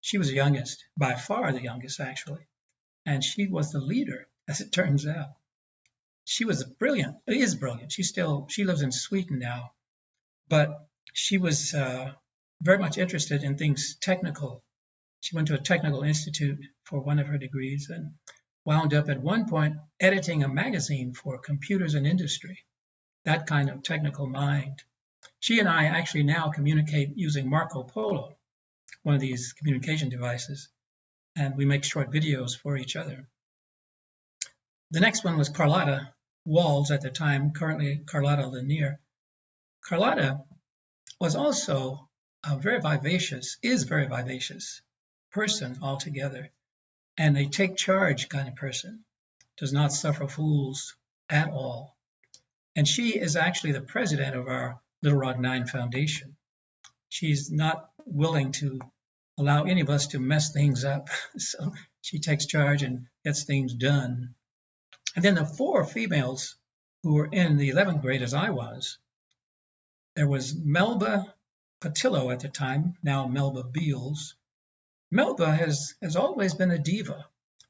She 0.02 0.18
was 0.18 0.28
the 0.28 0.34
youngest, 0.34 0.84
by 0.96 1.14
far 1.14 1.52
the 1.52 1.62
youngest, 1.62 2.00
actually. 2.00 2.46
And 3.06 3.24
she 3.24 3.46
was 3.46 3.72
the 3.72 3.80
leader, 3.80 4.28
as 4.48 4.60
it 4.60 4.72
turns 4.72 5.06
out 5.06 5.30
she 6.26 6.44
was 6.44 6.64
brilliant. 6.64 7.16
Is 7.26 7.54
brilliant. 7.54 7.92
She 7.92 8.02
still 8.02 8.48
she 8.50 8.64
lives 8.64 8.82
in 8.82 8.90
Sweden 8.90 9.38
now, 9.38 9.72
but 10.48 10.88
she 11.14 11.38
was 11.38 11.72
uh, 11.72 12.12
very 12.60 12.78
much 12.78 12.98
interested 12.98 13.44
in 13.44 13.56
things 13.56 13.96
technical. 14.00 14.64
She 15.20 15.36
went 15.36 15.48
to 15.48 15.54
a 15.54 15.58
technical 15.58 16.02
institute 16.02 16.58
for 16.82 17.00
one 17.00 17.20
of 17.20 17.28
her 17.28 17.38
degrees 17.38 17.90
and 17.90 18.14
wound 18.66 18.92
up 18.92 19.08
at 19.08 19.22
one 19.22 19.48
point 19.48 19.76
editing 20.00 20.42
a 20.42 20.48
magazine 20.48 21.14
for 21.14 21.38
computers 21.38 21.94
and 21.94 22.06
industry. 22.06 22.58
That 23.24 23.46
kind 23.46 23.70
of 23.70 23.84
technical 23.84 24.26
mind. 24.26 24.82
She 25.38 25.60
and 25.60 25.68
I 25.68 25.84
actually 25.84 26.24
now 26.24 26.50
communicate 26.50 27.16
using 27.16 27.48
Marco 27.48 27.84
Polo, 27.84 28.36
one 29.04 29.14
of 29.14 29.20
these 29.20 29.52
communication 29.52 30.08
devices, 30.08 30.68
and 31.36 31.56
we 31.56 31.64
make 31.64 31.84
short 31.84 32.10
videos 32.10 32.58
for 32.58 32.76
each 32.76 32.96
other. 32.96 33.28
The 34.90 35.00
next 35.00 35.24
one 35.24 35.38
was 35.38 35.48
Carlotta 35.48 36.12
Walls 36.44 36.90
at 36.90 37.02
the 37.02 37.10
time, 37.10 37.52
currently 37.52 37.98
Carlotta 38.04 38.42
LaNier. 38.42 38.98
Carlotta 39.80 40.40
was 41.20 41.36
also 41.36 42.08
a 42.44 42.56
very 42.56 42.80
vivacious, 42.80 43.58
is 43.62 43.84
very 43.84 44.06
vivacious 44.06 44.82
person 45.30 45.78
altogether, 45.82 46.50
and 47.18 47.36
a 47.36 47.46
take 47.46 47.76
charge 47.76 48.28
kind 48.28 48.48
of 48.48 48.56
person, 48.56 49.04
does 49.56 49.72
not 49.72 49.92
suffer 49.92 50.28
fools 50.28 50.94
at 51.28 51.50
all. 51.50 51.96
And 52.74 52.86
she 52.86 53.18
is 53.18 53.36
actually 53.36 53.72
the 53.72 53.80
president 53.80 54.36
of 54.36 54.48
our 54.48 54.80
Little 55.02 55.18
Rock 55.18 55.38
Nine 55.38 55.66
Foundation. 55.66 56.36
She's 57.08 57.50
not 57.50 57.90
willing 58.04 58.52
to 58.52 58.80
allow 59.38 59.64
any 59.64 59.80
of 59.80 59.90
us 59.90 60.08
to 60.08 60.18
mess 60.18 60.52
things 60.52 60.84
up. 60.84 61.08
So 61.38 61.72
she 62.02 62.18
takes 62.18 62.46
charge 62.46 62.82
and 62.82 63.06
gets 63.24 63.44
things 63.44 63.74
done. 63.74 64.34
And 65.14 65.24
then 65.24 65.34
the 65.34 65.44
four 65.44 65.84
females 65.84 66.56
who 67.02 67.14
were 67.14 67.28
in 67.30 67.56
the 67.56 67.70
11th 67.70 68.02
grade 68.02 68.22
as 68.22 68.34
I 68.34 68.50
was, 68.50 68.98
there 70.14 70.28
was 70.28 70.54
Melba 70.54 71.34
Pattillo 71.80 72.32
at 72.32 72.40
the 72.40 72.48
time, 72.48 72.96
now 73.02 73.26
Melba 73.26 73.64
Beals. 73.64 74.34
Melba 75.10 75.54
has, 75.54 75.94
has 76.02 76.16
always 76.16 76.54
been 76.54 76.70
a 76.70 76.78
diva. 76.78 77.26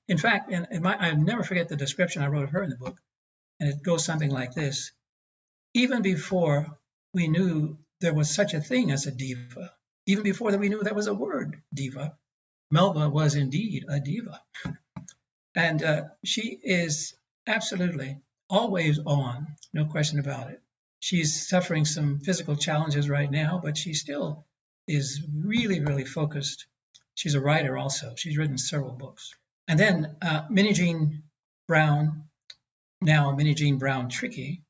In 0.09 0.19
fact, 0.19 0.51
in 0.51 0.83
my, 0.83 0.97
I 0.97 1.13
never 1.13 1.43
forget 1.43 1.69
the 1.69 1.77
description 1.77 2.23
I 2.23 2.29
wrote 2.29 2.45
of 2.45 2.51
her 2.51 2.63
in 2.63 2.71
the 2.71 2.77
book, 2.77 2.99
and 3.61 3.69
it 3.69 3.83
goes 3.83 4.05
something 4.05 4.31
like 4.31 4.55
this. 4.55 4.93
Even 5.75 6.03
before 6.03 6.79
we 7.13 7.29
knew 7.29 7.79
there 8.01 8.15
was 8.15 8.31
such 8.35 8.55
a 8.55 8.61
thing 8.61 8.91
as 8.91 9.07
a 9.07 9.11
diva, 9.11 9.73
even 10.07 10.23
before 10.23 10.53
that 10.53 10.61
we 10.61 10.69
knew 10.69 10.83
that 10.83 10.95
was 10.95 11.09
a 11.09 11.15
word, 11.15 11.63
diva, 11.75 12.17
Melba 12.71 13.09
was 13.09 13.35
indeed 13.35 13.85
a 13.89 14.01
diva. 14.01 14.41
and 15.55 15.83
uh, 15.83 16.05
she 16.25 16.59
is 16.63 17.15
Absolutely. 17.47 18.19
Always 18.51 18.99
on. 18.99 19.47
No 19.73 19.85
question 19.85 20.19
about 20.19 20.51
it. 20.51 20.61
She's 20.99 21.49
suffering 21.49 21.85
some 21.85 22.19
physical 22.19 22.57
challenges 22.57 23.09
right 23.09 23.31
now, 23.31 23.61
but 23.63 23.77
she 23.77 23.95
still 23.95 24.47
is 24.89 25.23
really, 25.33 25.81
really 25.81 26.05
focused. 26.05 26.67
She's 27.17 27.35
a 27.35 27.41
writer 27.41 27.79
also. 27.79 28.15
She's 28.15 28.37
written 28.37 28.59
several 28.59 28.93
books. 28.93 29.35
And 29.67 29.81
then 29.81 30.17
uh, 30.21 30.43
Minnijean 30.49 31.23
Brown, 31.67 32.25
now 33.01 33.33
Minnijean 33.33 33.79
Brown 33.79 34.11
Trickey, 34.11 34.63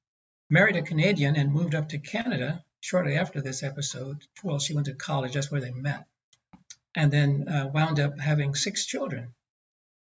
married 0.48 0.76
a 0.76 0.82
Canadian 0.82 1.34
and 1.34 1.52
moved 1.52 1.74
up 1.74 1.88
to 1.88 1.98
Canada 1.98 2.64
shortly 2.80 3.16
after 3.16 3.42
this 3.42 3.64
episode. 3.64 4.22
Well, 4.44 4.60
she 4.60 4.74
went 4.74 4.86
to 4.86 4.94
college, 4.94 5.34
that's 5.34 5.50
where 5.50 5.60
they 5.60 5.72
met. 5.72 6.06
And 6.94 7.12
then 7.12 7.48
uh, 7.48 7.66
wound 7.66 7.98
up 7.98 8.20
having 8.20 8.54
six 8.54 8.86
children. 8.86 9.34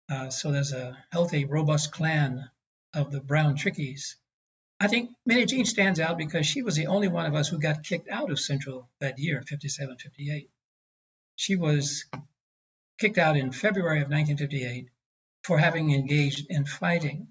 Uh, 0.08 0.30
so 0.30 0.52
there's 0.52 0.72
a 0.72 0.96
healthy, 1.10 1.46
robust 1.46 1.90
clan 1.90 2.48
of 2.94 3.10
the 3.10 3.20
Brown 3.20 3.56
Trickies. 3.56 4.16
I 4.78 4.86
think 4.86 5.10
Minnijean 5.28 5.66
stands 5.66 5.98
out 5.98 6.16
because 6.16 6.46
she 6.46 6.62
was 6.62 6.76
the 6.76 6.86
only 6.86 7.08
one 7.08 7.26
of 7.26 7.34
us 7.34 7.48
who 7.48 7.58
got 7.58 7.82
kicked 7.82 8.08
out 8.08 8.30
of 8.30 8.38
Central 8.38 8.88
that 9.00 9.18
year, 9.18 9.42
57, 9.42 9.96
58. 9.96 10.48
She 11.34 11.56
was 11.56 12.04
kicked 12.98 13.18
out 13.18 13.36
in 13.36 13.52
February 13.52 13.98
of 14.02 14.10
1958 14.10 14.88
for 15.44 15.58
having 15.58 15.92
engaged 15.92 16.46
in 16.48 16.64
fighting. 16.64 17.28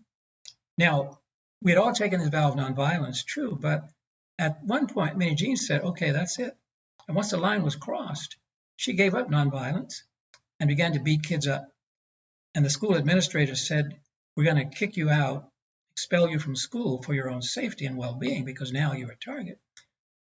Now, 0.78 1.20
we 1.62 1.72
had 1.72 1.80
all 1.80 1.94
taken 1.94 2.20
this 2.20 2.30
vow 2.30 2.50
of 2.50 2.56
nonviolence, 2.56 3.26
true, 3.26 3.58
but 3.60 3.90
at 4.38 4.64
one 4.64 4.88
point, 4.88 5.18
Minnijean 5.18 5.58
said, 5.58 5.82
okay, 5.82 6.12
that's 6.12 6.40
it. 6.40 6.56
And 7.08 7.16
once 7.16 7.32
the 7.32 7.38
line 7.38 7.64
was 7.64 7.76
crossed, 7.76 8.38
she 8.76 8.94
gave 8.94 9.16
up 9.16 9.30
nonviolence 9.30 10.04
and 10.60 10.68
began 10.68 10.94
to 10.94 11.00
beat 11.00 11.24
kids 11.24 11.48
up. 11.48 11.72
And 12.54 12.66
the 12.66 12.70
school 12.70 12.96
administrator 12.96 13.56
said, 13.56 14.00
we're 14.36 14.44
going 14.44 14.70
to 14.70 14.78
kick 14.78 14.98
you 14.98 15.10
out 15.10 15.50
expel 15.96 16.28
you 16.28 16.40
from 16.40 16.58
school 16.58 17.02
for 17.02 17.14
your 17.14 17.30
own 17.30 17.42
safety 17.42 17.86
and 17.86 17.96
well-being 17.96 18.44
because 18.44 18.74
now 18.74 18.92
you're 18.92 19.12
a 19.12 19.18
target. 19.18 19.58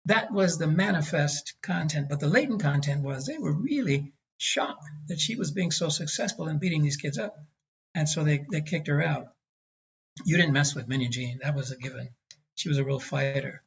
That 0.05 0.31
was 0.31 0.59
the 0.59 0.67
manifest 0.67 1.55
content, 1.63 2.11
but 2.11 2.21
the 2.21 2.29
latent 2.29 2.61
content 2.61 3.03
was 3.03 3.25
they 3.25 3.39
were 3.39 3.55
really 3.55 4.13
shocked 4.39 4.89
that 5.09 5.21
she 5.21 5.37
was 5.37 5.51
being 5.51 5.71
so 5.71 5.89
successful 5.89 6.49
in 6.49 6.59
beating 6.59 6.83
these 6.83 6.97
kids 6.97 7.19
up, 7.19 7.37
and 7.95 8.09
so 8.09 8.25
they 8.25 8.45
they 8.51 8.61
kicked 8.61 8.89
her 8.89 9.03
out. 9.03 9.35
You 10.25 10.37
didn't 10.37 10.53
mess 10.53 10.75
with 10.75 10.89
Minnijean; 10.89 11.41
that 11.41 11.55
was 11.55 11.71
a 11.71 11.77
given. 11.77 12.09
She 12.55 12.69
was 12.69 12.79
a 12.79 12.85
real 12.85 13.01
fighter. 13.01 13.63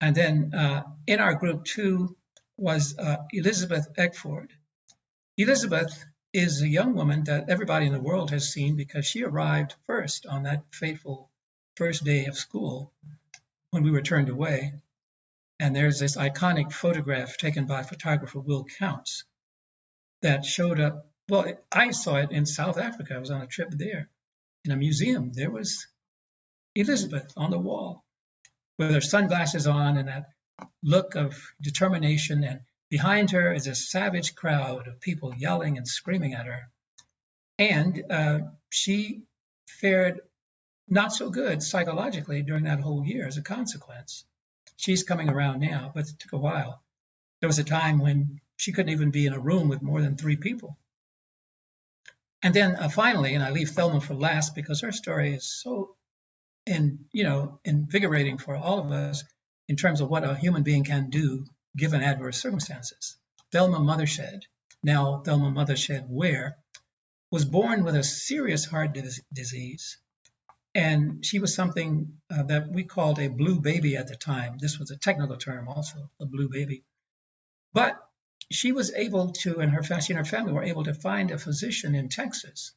And 0.00 0.14
then 0.14 0.54
uh, 0.54 0.82
in 1.06 1.20
our 1.20 1.34
group 1.34 1.64
too 1.64 2.16
was 2.56 2.96
uh, 2.98 3.18
Elizabeth 3.32 3.86
Eckford. 3.96 4.52
Elizabeth 5.36 6.04
is 6.32 6.62
a 6.62 6.68
young 6.68 6.94
woman 6.94 7.24
that 7.24 7.48
everybody 7.48 7.86
in 7.86 7.92
the 7.92 8.00
world 8.00 8.30
has 8.30 8.52
seen 8.52 8.76
because 8.76 9.06
she 9.06 9.24
arrived 9.24 9.74
first 9.86 10.26
on 10.26 10.44
that 10.44 10.64
fateful 10.72 11.30
first 11.76 12.04
day 12.04 12.26
of 12.26 12.36
school 12.36 12.92
when 13.70 13.82
we 13.82 13.90
were 13.90 14.02
turned 14.02 14.28
away. 14.28 14.72
And 15.58 15.74
there's 15.74 15.98
this 15.98 16.16
iconic 16.16 16.72
photograph 16.72 17.36
taken 17.36 17.66
by 17.66 17.82
photographer 17.82 18.40
Will 18.40 18.64
Counts 18.64 19.24
that 20.22 20.44
showed 20.44 20.80
up. 20.80 21.06
Well, 21.28 21.52
I 21.70 21.90
saw 21.92 22.16
it 22.16 22.32
in 22.32 22.46
South 22.46 22.78
Africa. 22.78 23.14
I 23.14 23.18
was 23.18 23.30
on 23.30 23.42
a 23.42 23.46
trip 23.46 23.70
there 23.70 24.08
in 24.64 24.72
a 24.72 24.76
museum. 24.76 25.32
There 25.32 25.50
was 25.50 25.86
Elizabeth 26.74 27.32
on 27.36 27.50
the 27.50 27.58
wall 27.58 28.04
with 28.78 28.92
her 28.92 29.00
sunglasses 29.00 29.66
on 29.66 29.96
and 29.96 30.08
that 30.08 30.30
look 30.82 31.14
of 31.14 31.38
determination. 31.60 32.44
And 32.44 32.60
behind 32.88 33.30
her 33.30 33.52
is 33.52 33.66
a 33.66 33.74
savage 33.74 34.34
crowd 34.34 34.88
of 34.88 35.00
people 35.00 35.34
yelling 35.36 35.76
and 35.76 35.86
screaming 35.86 36.34
at 36.34 36.46
her. 36.46 36.70
And 37.58 38.04
uh, 38.10 38.38
she 38.70 39.22
fared 39.68 40.20
not 40.88 41.12
so 41.12 41.30
good 41.30 41.62
psychologically 41.62 42.42
during 42.42 42.64
that 42.64 42.80
whole 42.80 43.04
year 43.04 43.26
as 43.26 43.36
a 43.36 43.42
consequence. 43.42 44.24
She's 44.76 45.04
coming 45.04 45.28
around 45.28 45.60
now, 45.60 45.92
but 45.94 46.08
it 46.08 46.18
took 46.18 46.32
a 46.32 46.38
while. 46.38 46.82
There 47.40 47.48
was 47.48 47.58
a 47.58 47.64
time 47.64 47.98
when 47.98 48.40
she 48.60 48.72
couldn't 48.72 48.92
even 48.92 49.10
be 49.10 49.24
in 49.24 49.32
a 49.32 49.38
room 49.38 49.68
with 49.68 49.80
more 49.80 50.02
than 50.02 50.18
three 50.18 50.36
people. 50.36 50.76
And 52.42 52.52
then 52.52 52.76
uh, 52.76 52.90
finally, 52.90 53.34
and 53.34 53.42
I 53.42 53.50
leave 53.52 53.70
Thelma 53.70 54.02
for 54.02 54.12
last 54.12 54.54
because 54.54 54.82
her 54.82 54.92
story 54.92 55.32
is 55.32 55.46
so, 55.46 55.96
in 56.66 57.06
you 57.10 57.24
know, 57.24 57.58
invigorating 57.64 58.36
for 58.36 58.54
all 58.54 58.80
of 58.80 58.92
us 58.92 59.24
in 59.66 59.76
terms 59.76 60.02
of 60.02 60.10
what 60.10 60.24
a 60.24 60.36
human 60.36 60.62
being 60.62 60.84
can 60.84 61.08
do 61.08 61.46
given 61.74 62.02
adverse 62.02 62.38
circumstances. 62.38 63.16
Thelma 63.50 63.78
Mothershed, 63.78 64.42
now 64.82 65.22
Thelma 65.24 65.50
Mothershed 65.50 66.06
Ware, 66.08 66.58
was 67.30 67.46
born 67.46 67.82
with 67.82 67.96
a 67.96 68.02
serious 68.02 68.66
heart 68.66 68.94
disease. 69.32 69.96
And 70.74 71.24
she 71.24 71.38
was 71.38 71.54
something 71.54 72.18
uh, 72.30 72.42
that 72.42 72.68
we 72.70 72.84
called 72.84 73.20
a 73.20 73.28
blue 73.28 73.58
baby 73.58 73.96
at 73.96 74.08
the 74.08 74.16
time. 74.16 74.58
This 74.58 74.78
was 74.78 74.90
a 74.90 74.98
technical 74.98 75.38
term 75.38 75.66
also, 75.66 76.10
a 76.20 76.26
blue 76.26 76.50
baby. 76.50 76.84
But 77.72 77.98
she 78.50 78.72
was 78.72 78.92
able 78.92 79.30
to, 79.30 79.60
and 79.60 79.72
her, 79.72 79.82
she 80.00 80.12
and 80.12 80.18
her 80.18 80.24
family 80.24 80.52
were 80.52 80.64
able 80.64 80.84
to 80.84 80.94
find 80.94 81.30
a 81.30 81.38
physician 81.38 81.94
in 81.94 82.08
Texas 82.08 82.72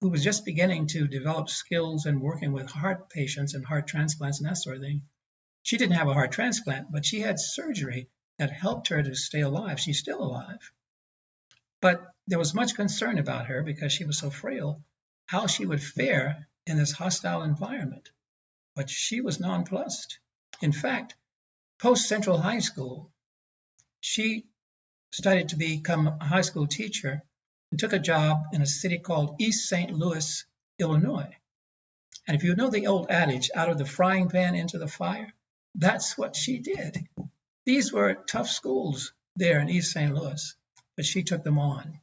who 0.00 0.08
was 0.08 0.24
just 0.24 0.46
beginning 0.46 0.86
to 0.86 1.06
develop 1.06 1.50
skills 1.50 2.06
in 2.06 2.20
working 2.20 2.52
with 2.52 2.70
heart 2.70 3.10
patients 3.10 3.52
and 3.52 3.66
heart 3.66 3.86
transplants 3.86 4.40
and 4.40 4.48
that 4.48 4.56
sort 4.56 4.76
of 4.76 4.82
thing. 4.82 5.02
She 5.62 5.76
didn't 5.76 5.96
have 5.96 6.08
a 6.08 6.14
heart 6.14 6.32
transplant, 6.32 6.90
but 6.90 7.04
she 7.04 7.20
had 7.20 7.38
surgery 7.38 8.08
that 8.38 8.50
helped 8.50 8.88
her 8.88 9.02
to 9.02 9.14
stay 9.14 9.42
alive. 9.42 9.78
She's 9.78 9.98
still 9.98 10.22
alive. 10.22 10.72
But 11.82 12.02
there 12.26 12.38
was 12.38 12.54
much 12.54 12.74
concern 12.74 13.18
about 13.18 13.48
her 13.48 13.62
because 13.62 13.92
she 13.92 14.06
was 14.06 14.16
so 14.16 14.30
frail, 14.30 14.82
how 15.26 15.46
she 15.46 15.66
would 15.66 15.82
fare 15.82 16.48
in 16.66 16.78
this 16.78 16.92
hostile 16.92 17.42
environment. 17.42 18.08
But 18.74 18.88
she 18.88 19.20
was 19.20 19.38
nonplussed. 19.38 20.18
In 20.62 20.72
fact, 20.72 21.14
post 21.78 22.08
Central 22.08 22.38
High 22.38 22.60
School, 22.60 23.12
she 24.00 24.46
studied 25.10 25.50
to 25.50 25.56
become 25.56 26.06
a 26.06 26.24
high 26.24 26.40
school 26.42 26.66
teacher 26.66 27.22
and 27.70 27.80
took 27.80 27.92
a 27.92 27.98
job 27.98 28.44
in 28.52 28.62
a 28.62 28.66
city 28.66 28.98
called 28.98 29.36
East 29.38 29.68
St. 29.68 29.92
Louis, 29.92 30.44
Illinois. 30.78 31.36
And 32.26 32.36
if 32.36 32.44
you 32.44 32.54
know 32.54 32.70
the 32.70 32.86
old 32.86 33.10
adage, 33.10 33.50
out 33.54 33.70
of 33.70 33.78
the 33.78 33.84
frying 33.84 34.28
pan 34.28 34.54
into 34.54 34.78
the 34.78 34.88
fire, 34.88 35.32
that's 35.74 36.18
what 36.18 36.36
she 36.36 36.58
did. 36.58 37.08
These 37.66 37.92
were 37.92 38.14
tough 38.14 38.48
schools 38.48 39.12
there 39.36 39.60
in 39.60 39.68
East 39.68 39.92
St. 39.92 40.14
Louis, 40.14 40.54
but 40.96 41.06
she 41.06 41.22
took 41.22 41.44
them 41.44 41.58
on. 41.58 42.00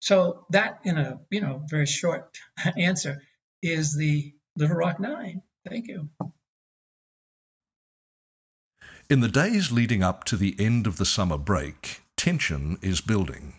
So 0.00 0.46
that, 0.50 0.80
in 0.84 0.98
a 0.98 1.20
you 1.30 1.40
know 1.40 1.62
very 1.68 1.86
short 1.86 2.38
answer, 2.76 3.22
is 3.62 3.96
the 3.96 4.34
Little 4.56 4.76
Rock 4.76 5.00
Nine. 5.00 5.42
Thank 5.68 5.88
you. 5.88 6.10
In 9.08 9.20
the 9.20 9.28
days 9.28 9.70
leading 9.70 10.02
up 10.02 10.24
to 10.24 10.36
the 10.36 10.56
end 10.58 10.86
of 10.86 10.96
the 10.96 11.06
summer 11.06 11.38
break, 11.38 12.02
tension 12.16 12.78
is 12.82 13.00
building. 13.00 13.54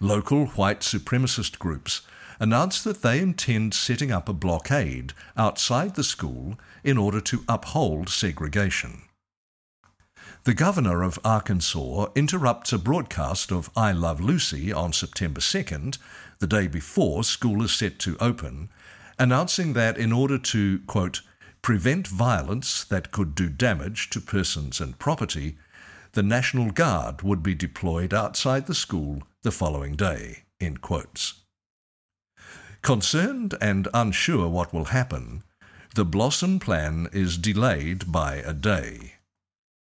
Local 0.00 0.46
white 0.46 0.80
supremacist 0.80 1.58
groups 1.58 2.02
announced 2.40 2.84
that 2.84 3.02
they 3.02 3.18
intend 3.18 3.74
setting 3.74 4.12
up 4.12 4.28
a 4.28 4.32
blockade 4.32 5.12
outside 5.36 5.94
the 5.94 6.04
school 6.04 6.58
in 6.84 6.96
order 6.96 7.20
to 7.20 7.44
uphold 7.48 8.08
segregation. 8.08 9.02
The 10.44 10.54
governor 10.54 11.02
of 11.02 11.18
Arkansas 11.24 12.06
interrupts 12.14 12.72
a 12.72 12.78
broadcast 12.78 13.50
of 13.50 13.70
I 13.76 13.92
Love 13.92 14.20
Lucy 14.20 14.72
on 14.72 14.92
September 14.92 15.40
2nd, 15.40 15.98
the 16.38 16.46
day 16.46 16.68
before 16.68 17.24
school 17.24 17.62
is 17.62 17.72
set 17.72 17.98
to 18.00 18.16
open, 18.20 18.68
announcing 19.18 19.72
that 19.72 19.98
in 19.98 20.12
order 20.12 20.38
to, 20.38 20.78
quote, 20.86 21.22
prevent 21.60 22.06
violence 22.06 22.84
that 22.84 23.10
could 23.10 23.34
do 23.34 23.48
damage 23.48 24.10
to 24.10 24.20
persons 24.20 24.80
and 24.80 24.98
property, 24.98 25.58
the 26.12 26.22
National 26.22 26.70
Guard 26.70 27.22
would 27.22 27.42
be 27.42 27.54
deployed 27.54 28.14
outside 28.14 28.66
the 28.66 28.74
school 28.74 29.22
the 29.42 29.52
following 29.52 29.96
day. 29.96 30.44
Concerned 32.82 33.54
and 33.60 33.88
unsure 33.92 34.48
what 34.48 34.72
will 34.72 34.86
happen, 34.86 35.42
the 35.94 36.04
Blossom 36.04 36.58
plan 36.58 37.08
is 37.12 37.38
delayed 37.38 38.10
by 38.10 38.36
a 38.36 38.52
day. 38.52 39.14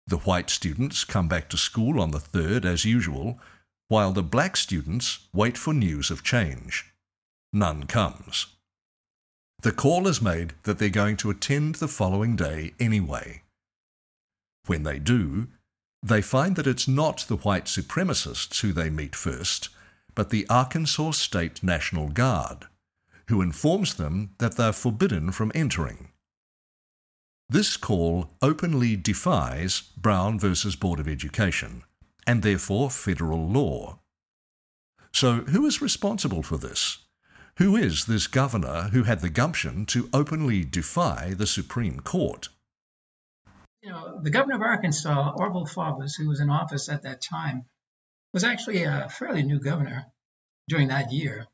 The 0.07 0.18
white 0.18 0.51
students 0.51 1.05
come 1.05 1.29
back 1.29 1.48
to 1.51 1.57
school 1.57 2.01
on 2.01 2.11
the 2.11 2.18
3rd 2.18 2.64
as 2.64 2.85
usual, 2.85 3.38
while 3.88 4.12
the 4.12 4.22
black 4.22 4.57
students 4.57 5.29
wait 5.33 5.57
for 5.57 5.72
news 5.72 6.11
of 6.11 6.25
change. 6.25 6.92
None 7.53 7.85
comes. 7.85 8.46
The 9.61 9.72
call 9.72 10.09
is 10.09 10.20
made 10.20 10.55
that 10.64 10.79
they're 10.79 10.88
going 10.88 11.16
to 11.18 11.31
attend 11.31 11.77
the 11.77 11.88
following 11.88 12.35
day 12.35 12.75
anyway. 12.81 13.42
When 14.66 14.83
they 14.83 14.98
do, 14.98 15.48
they 16.03 16.21
find 16.21 16.57
that 16.57 16.67
it's 16.67 16.88
not 16.88 17.25
the 17.29 17.37
white 17.37 17.67
supremacists 17.67 18.61
who 18.61 18.73
they 18.73 18.91
meet 18.91 19.15
first, 19.15 19.69
but 20.15 20.31
the 20.31 20.47
Arkansas 20.49 21.12
State 21.12 21.62
National 21.62 22.09
Guard, 22.09 22.67
who 23.29 23.41
informs 23.41 23.95
them 23.95 24.35
that 24.38 24.57
they're 24.57 24.73
forbidden 24.73 25.31
from 25.31 25.53
entering. 25.55 26.09
This 27.49 27.77
call 27.77 28.31
openly 28.41 28.97
defies 28.97 29.83
Brown 29.97 30.38
versus 30.38 30.75
Board 30.75 30.99
of 30.99 31.09
Education, 31.09 31.85
and 32.27 32.43
therefore 32.43 32.91
federal 32.91 33.47
law. 33.47 34.01
So, 35.12 35.43
who 35.43 35.67
is 35.67 35.83
responsible 35.83 36.43
for 36.43 36.57
this? 36.57 36.99
Who 37.59 37.77
is 37.77 38.07
this 38.07 38.27
governor 38.27 38.88
who 38.93 39.03
had 39.03 39.21
the 39.21 39.29
gumption 39.29 39.85
to 39.87 40.09
openly 40.12 40.65
defy 40.65 41.35
the 41.37 41.47
Supreme 41.47 42.01
Court? 42.01 42.49
You 43.83 43.90
know, 43.90 44.21
the 44.23 44.31
governor 44.31 44.55
of 44.55 44.62
Arkansas, 44.62 45.35
Orval 45.35 45.68
Faubus, 45.68 46.14
who 46.14 46.29
was 46.29 46.38
in 46.38 46.51
office 46.51 46.88
at 46.88 47.03
that 47.03 47.21
time, 47.21 47.64
was 48.33 48.45
actually 48.45 48.85
a 48.85 49.09
fairly 49.09 49.42
new 49.42 49.59
governor 49.59 50.07
during 50.68 50.88
that 50.88 51.11
year. 51.11 51.49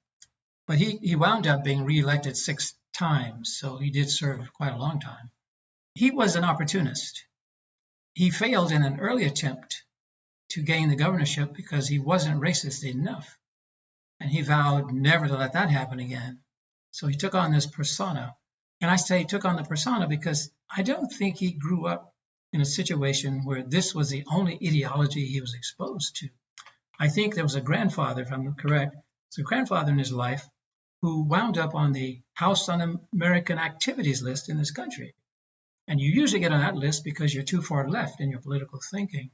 But 0.67 0.77
he, 0.77 0.99
he 0.99 1.17
wound 1.17 1.47
up 1.47 1.65
being 1.65 1.87
reelected 1.87 2.37
six 2.37 2.75
times, 2.93 3.57
so 3.59 3.79
he 3.79 3.91
did 3.91 4.11
serve 4.11 4.53
quite 4.53 4.75
a 4.75 4.79
long 4.79 5.01
time. 5.01 5.31
He 5.95 6.11
was 6.11 6.37
an 6.37 6.45
opportunist. 6.45 7.25
He 8.13 8.31
failed 8.31 8.73
in 8.73 8.83
an 8.83 9.01
early 9.01 9.25
attempt 9.25 9.83
to 10.51 10.63
gain 10.63 10.91
the 10.91 10.97
governorship 10.97 11.55
because 11.55 11.89
he 11.89 11.99
wasn't 11.99 12.43
racist 12.43 12.85
enough. 12.85 13.39
And 14.21 14.31
he 14.31 14.43
vowed 14.43 14.93
never 14.93 15.29
to 15.29 15.37
let 15.39 15.55
that 15.55 15.71
happen 15.71 15.99
again. 15.99 16.41
So 16.91 17.07
he 17.07 17.15
took 17.17 17.35
on 17.35 17.53
this 17.53 17.67
persona. 17.67 18.37
And 18.83 18.91
I 18.91 18.97
say 18.97 19.21
he 19.21 19.25
took 19.25 19.47
on 19.47 19.57
the 19.57 19.65
persona 19.65 20.07
because 20.07 20.51
I 20.71 20.83
don't 20.83 21.11
think 21.11 21.39
he 21.39 21.53
grew 21.53 21.87
up 21.87 22.15
in 22.53 22.61
a 22.61 22.67
situation 22.67 23.45
where 23.45 23.63
this 23.63 23.95
was 23.95 24.09
the 24.11 24.25
only 24.31 24.55
ideology 24.55 25.27
he 25.27 25.41
was 25.41 25.55
exposed 25.55 26.17
to. 26.17 26.29
I 26.99 27.09
think 27.09 27.35
there 27.35 27.45
was 27.45 27.55
a 27.55 27.61
grandfather, 27.61 28.23
if 28.23 28.33
I'm 28.33 28.55
correct, 28.55 28.97
a 29.39 29.43
grandfather 29.43 29.93
in 29.93 29.99
his 29.99 30.13
life 30.13 30.49
who 31.01 31.23
wound 31.25 31.59
up 31.59 31.75
on 31.75 31.93
the 31.93 32.21
House 32.35 32.69
Un-American 32.69 33.59
Activities 33.59 34.23
list 34.23 34.49
in 34.49 34.59
this 34.59 34.73
country. 34.73 35.15
And 35.87 36.01
you 36.01 36.11
usually 36.11 36.41
get 36.41 36.53
on 36.53 36.61
that 36.61 36.75
list 36.75 37.05
because 37.05 37.33
you're 37.33 37.45
too 37.45 37.63
far 37.63 37.89
left 37.89 38.21
in 38.21 38.31
your 38.31 38.41
political 38.41 38.81
thinking. 38.91 39.31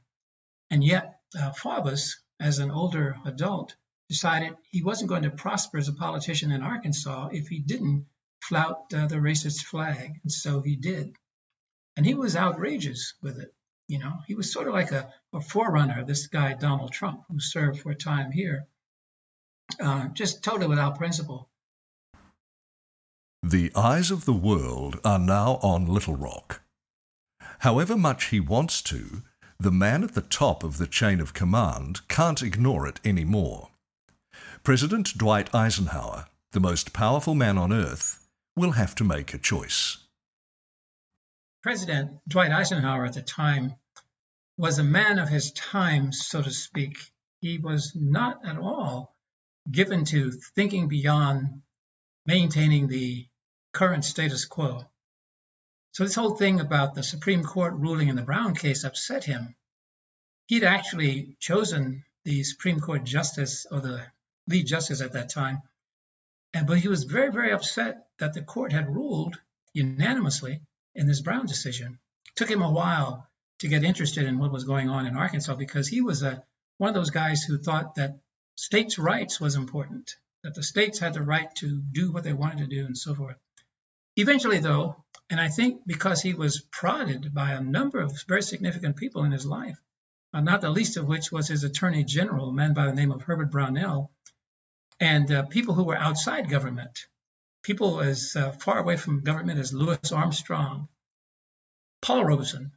And 0.69 0.83
yet, 0.83 1.19
uh, 1.37 1.51
Faubus, 1.51 2.17
as 2.39 2.59
an 2.59 2.71
older 2.71 3.17
adult, 3.25 3.75
decided 4.09 4.55
he 4.69 4.83
wasn't 4.83 5.09
going 5.09 5.23
to 5.23 5.31
prosper 5.31 5.77
as 5.79 5.87
a 5.87 5.93
politician 5.93 6.51
in 6.51 6.61
Arkansas 6.61 7.29
if 7.31 7.47
he 7.47 7.59
didn't 7.59 8.05
flout 8.41 8.93
uh, 8.93 9.07
the 9.07 9.15
racist 9.15 9.63
flag. 9.63 10.19
And 10.21 10.31
so 10.31 10.61
he 10.61 10.75
did. 10.75 11.15
And 11.97 12.05
he 12.05 12.13
was 12.13 12.35
outrageous 12.35 13.13
with 13.21 13.39
it. 13.39 13.53
You 13.87 13.99
know, 13.99 14.13
he 14.27 14.35
was 14.35 14.51
sort 14.51 14.67
of 14.67 14.73
like 14.73 14.91
a, 14.91 15.13
a 15.33 15.41
forerunner, 15.41 16.01
of 16.01 16.07
this 16.07 16.27
guy, 16.27 16.53
Donald 16.53 16.91
Trump, 16.91 17.23
who 17.29 17.39
served 17.39 17.79
for 17.79 17.91
a 17.91 17.95
time 17.95 18.31
here, 18.31 18.67
uh, 19.79 20.07
just 20.09 20.43
totally 20.43 20.67
without 20.67 20.97
principle. 20.97 21.49
The 23.43 23.71
eyes 23.75 24.09
of 24.09 24.25
the 24.25 24.33
world 24.33 24.99
are 25.05 25.19
now 25.19 25.59
on 25.61 25.85
Little 25.85 26.15
Rock. 26.15 26.63
However 27.59 27.95
much 27.95 28.25
he 28.25 28.39
wants 28.39 28.81
to, 28.83 29.21
the 29.59 29.71
man 29.71 30.03
at 30.03 30.15
the 30.15 30.21
top 30.21 30.63
of 30.63 30.77
the 30.77 30.87
chain 30.87 31.21
of 31.21 31.33
command 31.33 32.07
can't 32.07 32.41
ignore 32.41 32.87
it 32.87 32.99
anymore. 33.05 33.69
President 34.63 35.15
Dwight 35.15 35.53
Eisenhower, 35.53 36.25
the 36.51 36.59
most 36.59 36.91
powerful 36.91 37.35
man 37.35 37.57
on 37.57 37.71
earth, 37.71 38.27
will 38.55 38.71
have 38.71 38.95
to 38.95 39.03
make 39.03 39.33
a 39.33 39.37
choice. 39.37 40.04
President 41.65 42.19
Dwight 42.27 42.51
Eisenhower 42.51 43.07
at 43.07 43.13
the 43.13 43.23
time 43.23 43.73
was 44.55 44.77
a 44.77 44.83
man 44.83 45.17
of 45.17 45.29
his 45.29 45.51
time, 45.51 46.11
so 46.11 46.39
to 46.39 46.51
speak. 46.51 46.95
He 47.41 47.57
was 47.57 47.93
not 47.95 48.45
at 48.45 48.59
all 48.59 49.15
given 49.71 50.05
to 50.05 50.29
thinking 50.29 50.89
beyond 50.89 51.63
maintaining 52.23 52.87
the 52.87 53.27
current 53.73 54.05
status 54.05 54.45
quo. 54.45 54.85
So 55.93 56.03
this 56.03 56.13
whole 56.13 56.35
thing 56.35 56.59
about 56.59 56.93
the 56.93 57.01
Supreme 57.01 57.43
Court 57.43 57.73
ruling 57.73 58.09
in 58.09 58.15
the 58.15 58.21
Brown 58.21 58.53
case 58.53 58.83
upset 58.83 59.23
him. 59.23 59.55
He'd 60.45 60.63
actually 60.63 61.35
chosen 61.39 62.03
the 62.25 62.43
Supreme 62.43 62.79
Court 62.79 63.05
justice 63.05 63.65
or 63.71 63.79
the 63.81 64.05
lead 64.47 64.67
justice 64.67 65.01
at 65.01 65.13
that 65.13 65.29
time, 65.29 65.63
and 66.53 66.67
but 66.67 66.77
he 66.77 66.89
was 66.89 67.05
very, 67.05 67.31
very 67.31 67.51
upset 67.51 68.05
that 68.19 68.35
the 68.35 68.43
court 68.43 68.71
had 68.71 68.93
ruled 68.93 69.41
unanimously 69.73 70.61
in 70.95 71.07
this 71.07 71.21
Brown 71.21 71.45
decision. 71.45 71.99
It 72.27 72.35
took 72.35 72.49
him 72.49 72.61
a 72.61 72.71
while 72.71 73.27
to 73.59 73.67
get 73.67 73.83
interested 73.83 74.25
in 74.25 74.39
what 74.39 74.51
was 74.51 74.63
going 74.63 74.89
on 74.89 75.05
in 75.05 75.17
Arkansas 75.17 75.55
because 75.55 75.87
he 75.87 76.01
was 76.01 76.23
a 76.23 76.43
one 76.77 76.89
of 76.89 76.95
those 76.95 77.09
guys 77.11 77.43
who 77.43 77.57
thought 77.57 77.95
that 77.95 78.19
states' 78.55 78.99
rights 78.99 79.39
was 79.39 79.55
important, 79.55 80.15
that 80.43 80.55
the 80.55 80.63
states 80.63 80.99
had 80.99 81.13
the 81.13 81.21
right 81.21 81.53
to 81.55 81.81
do 81.91 82.11
what 82.11 82.23
they 82.23 82.33
wanted 82.33 82.69
to 82.69 82.75
do 82.75 82.85
and 82.85 82.97
so 82.97 83.15
forth. 83.15 83.37
Eventually, 84.17 84.59
though, 84.59 85.03
and 85.29 85.39
I 85.39 85.49
think 85.49 85.81
because 85.85 86.21
he 86.21 86.33
was 86.33 86.63
prodded 86.71 87.33
by 87.33 87.51
a 87.51 87.61
number 87.61 87.99
of 87.99 88.13
very 88.27 88.41
significant 88.41 88.97
people 88.97 89.23
in 89.23 89.31
his 89.31 89.45
life, 89.45 89.77
uh, 90.33 90.41
not 90.41 90.61
the 90.61 90.69
least 90.69 90.97
of 90.97 91.07
which 91.07 91.31
was 91.31 91.47
his 91.47 91.63
attorney 91.63 92.03
general, 92.03 92.49
a 92.49 92.53
man 92.53 92.73
by 92.73 92.85
the 92.85 92.93
name 92.93 93.11
of 93.11 93.21
Herbert 93.21 93.51
Brownell, 93.51 94.11
and 94.99 95.31
uh, 95.31 95.43
people 95.43 95.73
who 95.73 95.83
were 95.83 95.97
outside 95.97 96.49
government, 96.49 96.99
people 97.65 97.99
as 97.99 98.35
uh, 98.35 98.51
far 98.51 98.77
away 98.77 98.95
from 98.95 99.23
government 99.23 99.59
as 99.59 99.73
Louis 99.73 100.11
Armstrong, 100.11 100.87
Paul 102.01 102.23
Robeson, 102.23 102.71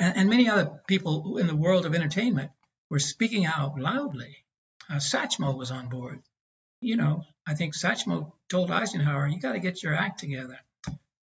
and, 0.00 0.16
and, 0.16 0.30
many 0.30 0.48
other 0.48 0.80
people 0.88 1.38
in 1.38 1.46
the 1.46 1.54
world 1.54 1.86
of 1.86 1.94
entertainment 1.94 2.50
were 2.90 2.98
speaking 2.98 3.46
out 3.46 3.78
loudly. 3.78 4.36
Uh, 4.90 4.96
Satchmo 4.96 5.56
was 5.56 5.70
on 5.70 5.88
board. 5.88 6.20
You 6.80 6.96
know, 6.96 7.22
I 7.46 7.54
think 7.54 7.76
Satchmo 7.76 8.32
told 8.48 8.72
Eisenhower, 8.72 9.28
"You 9.28 9.38
got 9.38 9.52
to 9.52 9.60
get 9.60 9.82
your 9.82 9.94
act 9.94 10.18
together." 10.18 10.58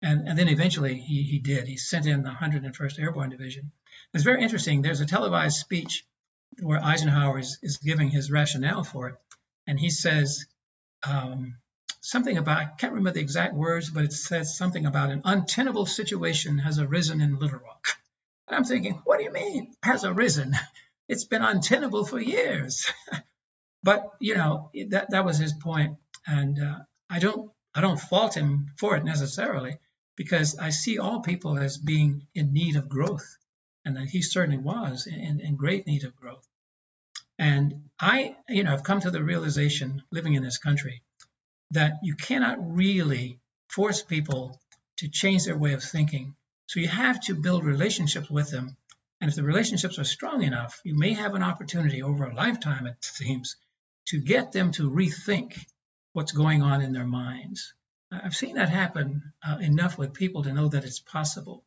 And, 0.00 0.26
and 0.26 0.38
then 0.38 0.48
eventually 0.48 0.94
he, 0.94 1.22
he 1.22 1.38
did. 1.38 1.68
He 1.68 1.76
sent 1.76 2.06
in 2.06 2.22
the 2.22 2.30
101st 2.30 2.98
Airborne 2.98 3.30
Division. 3.30 3.70
It's 4.14 4.24
very 4.24 4.42
interesting. 4.42 4.80
There's 4.82 5.00
a 5.00 5.06
televised 5.06 5.58
speech 5.58 6.04
where 6.60 6.82
Eisenhower 6.82 7.38
is, 7.38 7.58
is 7.62 7.76
giving 7.76 8.08
his 8.08 8.30
rationale 8.30 8.82
for 8.82 9.10
it. 9.10 9.14
And 9.66 9.78
he 9.78 9.90
says 9.90 10.46
um, 11.08 11.56
something 12.02 12.36
about, 12.36 12.58
I 12.58 12.64
can't 12.64 12.92
remember 12.92 13.12
the 13.12 13.20
exact 13.20 13.54
words, 13.54 13.88
but 13.88 14.04
it 14.04 14.12
says 14.12 14.58
something 14.58 14.84
about 14.84 15.10
an 15.10 15.22
untenable 15.24 15.86
situation 15.86 16.58
has 16.58 16.78
arisen 16.78 17.20
in 17.20 17.38
Little 17.38 17.60
Rock. 17.60 17.88
And 18.48 18.56
I'm 18.56 18.64
thinking, 18.64 19.00
what 19.04 19.18
do 19.18 19.24
you 19.24 19.32
mean 19.32 19.74
has 19.82 20.04
arisen? 20.04 20.54
It's 21.08 21.24
been 21.24 21.42
untenable 21.42 22.04
for 22.04 22.20
years. 22.20 22.90
but, 23.82 24.12
you 24.20 24.36
know, 24.36 24.70
that, 24.88 25.10
that 25.10 25.24
was 25.24 25.38
his 25.38 25.52
point. 25.52 25.96
And 26.26 26.58
uh, 26.58 26.78
I 27.10 27.18
don't 27.18 27.50
I 27.74 27.80
don't 27.80 28.00
fault 28.00 28.36
him 28.36 28.72
for 28.76 28.96
it 28.96 29.04
necessarily 29.04 29.78
because 30.16 30.58
I 30.58 30.70
see 30.70 30.98
all 30.98 31.20
people 31.20 31.58
as 31.58 31.78
being 31.78 32.26
in 32.34 32.52
need 32.52 32.76
of 32.76 32.88
growth, 32.88 33.38
and 33.84 33.96
that 33.96 34.08
he 34.08 34.20
certainly 34.20 34.58
was 34.58 35.06
in, 35.06 35.40
in 35.40 35.56
great 35.56 35.86
need 35.86 36.04
of 36.04 36.14
growth. 36.14 36.46
And 37.38 37.88
I, 37.98 38.36
you 38.48 38.62
know, 38.62 38.70
have 38.70 38.82
come 38.82 39.00
to 39.00 39.10
the 39.10 39.24
realization 39.24 40.02
living 40.10 40.34
in 40.34 40.42
this 40.42 40.58
country 40.58 41.02
that 41.72 41.98
you 42.02 42.14
cannot 42.14 42.74
really 42.74 43.38
force 43.68 44.02
people 44.02 44.60
to 44.98 45.08
change 45.08 45.44
their 45.44 45.56
way 45.56 45.72
of 45.72 45.82
thinking. 45.82 46.34
So 46.66 46.80
you 46.80 46.88
have 46.88 47.20
to 47.22 47.34
build 47.34 47.64
relationships 47.64 48.30
with 48.30 48.50
them. 48.50 48.76
And 49.20 49.28
if 49.28 49.36
the 49.36 49.42
relationships 49.42 49.98
are 49.98 50.04
strong 50.04 50.42
enough, 50.42 50.80
you 50.84 50.98
may 50.98 51.14
have 51.14 51.34
an 51.34 51.42
opportunity 51.42 52.02
over 52.02 52.24
a 52.24 52.34
lifetime, 52.34 52.86
it 52.86 52.96
seems, 53.02 53.56
to 54.06 54.20
get 54.20 54.52
them 54.52 54.72
to 54.72 54.90
rethink 54.90 55.58
what's 56.12 56.32
going 56.32 56.62
on 56.62 56.82
in 56.82 56.92
their 56.92 57.06
minds. 57.06 57.74
I've 58.10 58.36
seen 58.36 58.56
that 58.56 58.68
happen 58.68 59.32
uh, 59.46 59.58
enough 59.60 59.96
with 59.96 60.12
people 60.12 60.42
to 60.42 60.52
know 60.52 60.68
that 60.68 60.84
it's 60.84 61.00
possible. 61.00 61.64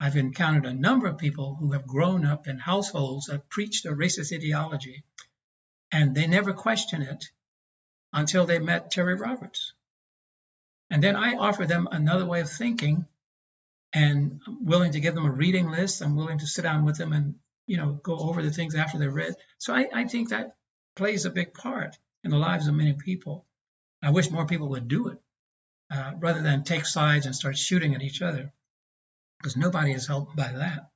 I've 0.00 0.16
encountered 0.16 0.66
a 0.66 0.72
number 0.72 1.06
of 1.06 1.18
people 1.18 1.56
who 1.56 1.72
have 1.72 1.86
grown 1.86 2.24
up 2.24 2.48
in 2.48 2.58
households 2.58 3.26
that 3.26 3.50
preached 3.50 3.84
a 3.84 3.90
racist 3.90 4.34
ideology, 4.34 5.04
and 5.92 6.14
they 6.14 6.26
never 6.26 6.54
question 6.54 7.02
it 7.02 7.24
until 8.14 8.46
they 8.46 8.58
met 8.58 8.90
Terry 8.90 9.16
Roberts. 9.16 9.72
And 10.88 11.02
then 11.02 11.16
I 11.16 11.34
offer 11.34 11.66
them 11.66 11.88
another 11.90 12.24
way 12.24 12.40
of 12.40 12.48
thinking, 12.48 13.06
and 13.92 14.40
I'm 14.46 14.64
willing 14.64 14.92
to 14.92 15.00
give 15.00 15.14
them 15.14 15.26
a 15.26 15.30
reading 15.30 15.70
list. 15.70 16.00
I'm 16.00 16.16
willing 16.16 16.38
to 16.38 16.46
sit 16.46 16.62
down 16.62 16.84
with 16.84 16.96
them 16.96 17.12
and 17.12 17.34
you 17.66 17.76
know 17.76 17.92
go 17.92 18.16
over 18.16 18.42
the 18.42 18.50
things 18.50 18.74
after 18.74 18.98
they're 18.98 19.10
read. 19.10 19.34
So 19.58 19.74
I, 19.74 19.88
I 19.92 20.04
think 20.04 20.30
that 20.30 20.56
plays 20.94 21.24
a 21.24 21.30
big 21.30 21.52
part 21.52 21.98
in 22.22 22.30
the 22.30 22.38
lives 22.38 22.68
of 22.68 22.74
many 22.74 22.92
people. 22.94 23.44
I 24.02 24.10
wish 24.10 24.30
more 24.30 24.46
people 24.46 24.68
would 24.70 24.88
do 24.88 25.08
it 25.08 25.18
uh, 25.90 26.12
rather 26.18 26.42
than 26.42 26.62
take 26.62 26.86
sides 26.86 27.26
and 27.26 27.34
start 27.34 27.58
shooting 27.58 27.94
at 27.94 28.02
each 28.02 28.22
other, 28.22 28.52
because 29.38 29.56
nobody 29.56 29.92
is 29.92 30.06
helped 30.06 30.36
by 30.36 30.52
that. 30.52 30.90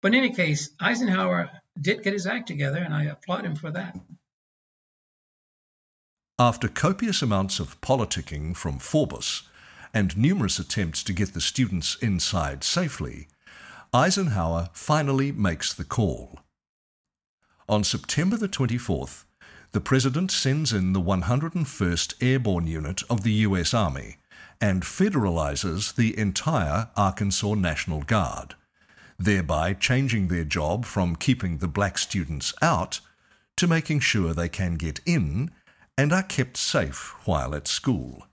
But 0.00 0.14
in 0.14 0.20
any 0.20 0.34
case, 0.34 0.70
Eisenhower 0.80 1.50
did 1.80 2.02
get 2.02 2.12
his 2.12 2.26
act 2.26 2.46
together, 2.46 2.78
and 2.78 2.94
I 2.94 3.04
applaud 3.04 3.44
him 3.44 3.56
for 3.56 3.70
that. 3.72 3.96
After 6.38 6.68
copious 6.68 7.22
amounts 7.22 7.60
of 7.60 7.80
politicking 7.80 8.54
from 8.54 8.78
Faubus 8.78 9.44
and 9.94 10.14
numerous 10.18 10.58
attempts 10.58 11.02
to 11.04 11.14
get 11.14 11.32
the 11.32 11.40
students 11.40 11.96
inside 12.02 12.62
safely, 12.62 13.28
Eisenhower 13.94 14.68
finally 14.74 15.32
makes 15.32 15.72
the 15.72 15.84
call. 15.84 16.40
On 17.70 17.82
September 17.82 18.36
the 18.36 18.50
24th, 18.50 19.24
the 19.72 19.80
President 19.80 20.30
sends 20.30 20.74
in 20.74 20.92
the 20.92 21.00
101st 21.00 22.14
Airborne 22.20 22.66
Unit 22.66 23.02
of 23.08 23.22
the 23.22 23.32
U.S. 23.32 23.72
Army 23.72 24.18
and 24.60 24.82
federalizes 24.82 25.94
the 25.94 26.18
entire 26.18 26.90
Arkansas 26.98 27.54
National 27.54 28.02
Guard, 28.02 28.54
thereby 29.18 29.72
changing 29.72 30.28
their 30.28 30.44
job 30.44 30.84
from 30.84 31.16
keeping 31.16 31.58
the 31.58 31.68
black 31.68 31.96
students 31.96 32.52
out 32.60 33.00
to 33.56 33.66
making 33.66 34.00
sure 34.00 34.34
they 34.34 34.50
can 34.50 34.74
get 34.74 35.00
in 35.06 35.50
and 35.96 36.12
are 36.12 36.22
kept 36.22 36.56
safe 36.56 37.14
while 37.26 37.54
at 37.54 37.68
school. 37.68 38.26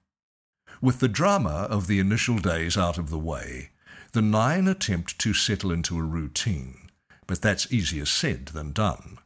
With 0.82 0.99
the 0.99 1.08
drama 1.08 1.67
of 1.69 1.88
the 1.88 1.99
initial 1.99 2.39
days 2.39 2.78
out 2.78 2.97
of 2.97 3.10
the 3.10 3.19
way, 3.19 3.69
the 4.12 4.21
nine 4.21 4.67
attempt 4.67 5.17
to 5.19 5.34
settle 5.34 5.71
into 5.71 5.97
a 5.97 6.04
routine, 6.04 6.89
but 7.26 7.41
that's 7.41 7.71
easier 7.71 8.06
said 8.06 8.47
than 8.47 8.73
done. 8.73 9.17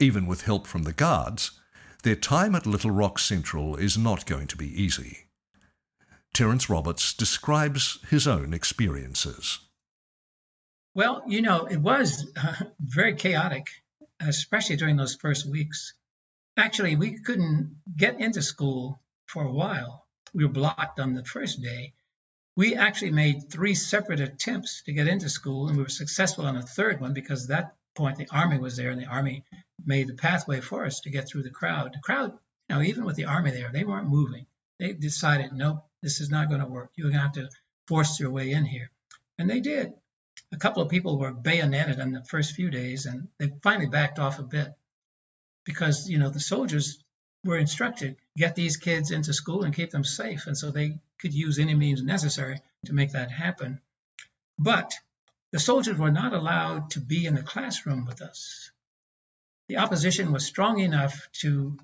Even 0.00 0.26
with 0.26 0.42
help 0.42 0.66
from 0.66 0.84
the 0.84 0.92
guards, 0.92 1.52
their 2.02 2.16
time 2.16 2.54
at 2.54 2.66
Little 2.66 2.90
Rock 2.90 3.18
Central 3.18 3.76
is 3.76 3.96
not 3.96 4.26
going 4.26 4.48
to 4.48 4.56
be 4.56 4.82
easy. 4.82 5.26
Terrence 6.34 6.70
Roberts 6.70 7.12
describes 7.12 7.98
his 8.08 8.26
own 8.26 8.54
experiences. 8.54 9.60
Well, 10.94 11.22
you 11.26 11.42
know, 11.42 11.66
it 11.66 11.76
was 11.76 12.26
uh, 12.36 12.64
very 12.80 13.14
chaotic, 13.14 13.68
especially 14.20 14.76
during 14.76 14.96
those 14.96 15.14
first 15.14 15.46
weeks. 15.48 15.94
Actually, 16.56 16.96
we 16.96 17.18
couldn't 17.18 17.76
get 17.96 18.20
into 18.20 18.42
school 18.42 19.00
for 19.26 19.44
a 19.44 19.52
while. 19.52 20.06
We 20.34 20.44
were 20.44 20.52
blocked 20.52 21.00
on 21.00 21.14
the 21.14 21.24
first 21.24 21.62
day. 21.62 21.94
We 22.56 22.74
actually 22.74 23.12
made 23.12 23.50
three 23.50 23.74
separate 23.74 24.20
attempts 24.20 24.82
to 24.82 24.92
get 24.92 25.08
into 25.08 25.30
school, 25.30 25.68
and 25.68 25.76
we 25.76 25.82
were 25.82 25.88
successful 25.88 26.44
on 26.44 26.56
the 26.56 26.62
third 26.62 27.00
one 27.00 27.14
because 27.14 27.46
that 27.46 27.74
point 27.94 28.18
the 28.18 28.28
army 28.30 28.58
was 28.58 28.76
there, 28.76 28.90
and 28.90 29.00
the 29.00 29.06
army 29.06 29.44
made 29.84 30.08
the 30.08 30.14
pathway 30.14 30.60
for 30.60 30.84
us 30.84 31.00
to 31.00 31.10
get 31.10 31.26
through 31.26 31.42
the 31.42 31.50
crowd. 31.50 31.94
The 31.94 32.00
crowd, 32.00 32.32
you 32.68 32.74
know, 32.74 32.82
even 32.82 33.04
with 33.04 33.16
the 33.16 33.24
army 33.24 33.50
there, 33.50 33.70
they 33.72 33.84
weren't 33.84 34.08
moving. 34.08 34.46
They 34.78 34.92
decided, 34.92 35.52
nope, 35.52 35.84
this 36.02 36.20
is 36.20 36.30
not 36.30 36.48
going 36.48 36.60
to 36.60 36.66
work. 36.66 36.90
You're 36.94 37.10
going 37.10 37.18
to 37.18 37.22
have 37.22 37.32
to 37.32 37.50
force 37.86 38.20
your 38.20 38.30
way 38.30 38.50
in 38.50 38.66
here. 38.66 38.90
And 39.38 39.48
they 39.48 39.60
did. 39.60 39.94
A 40.52 40.58
couple 40.58 40.82
of 40.82 40.90
people 40.90 41.18
were 41.18 41.32
bayoneted 41.32 41.98
in 41.98 42.12
the 42.12 42.24
first 42.24 42.54
few 42.54 42.70
days, 42.70 43.06
and 43.06 43.28
they 43.38 43.52
finally 43.62 43.86
backed 43.86 44.18
off 44.18 44.38
a 44.38 44.42
bit 44.42 44.74
because, 45.64 46.08
you 46.08 46.18
know, 46.18 46.30
the 46.30 46.40
soldiers 46.40 47.02
were 47.44 47.58
instructed 47.58 48.16
to 48.16 48.38
get 48.38 48.54
these 48.54 48.76
kids 48.76 49.10
into 49.10 49.32
school 49.32 49.64
and 49.64 49.74
keep 49.74 49.90
them 49.90 50.04
safe. 50.04 50.46
And 50.46 50.56
so 50.56 50.70
they 50.70 50.98
could 51.20 51.34
use 51.34 51.58
any 51.58 51.74
means 51.74 52.02
necessary 52.02 52.60
to 52.86 52.92
make 52.92 53.12
that 53.12 53.30
happen. 53.30 53.80
But 54.58 54.92
the 55.52 55.60
soldiers 55.60 55.98
were 55.98 56.10
not 56.12 56.32
allowed 56.34 56.90
to 56.92 57.00
be 57.00 57.26
in 57.26 57.34
the 57.34 57.42
classroom 57.42 58.06
with 58.06 58.22
us 58.22 58.70
the 59.68 59.78
opposition 59.78 60.32
was 60.32 60.44
strong 60.44 60.80
enough 60.80 61.28
to 61.32 61.78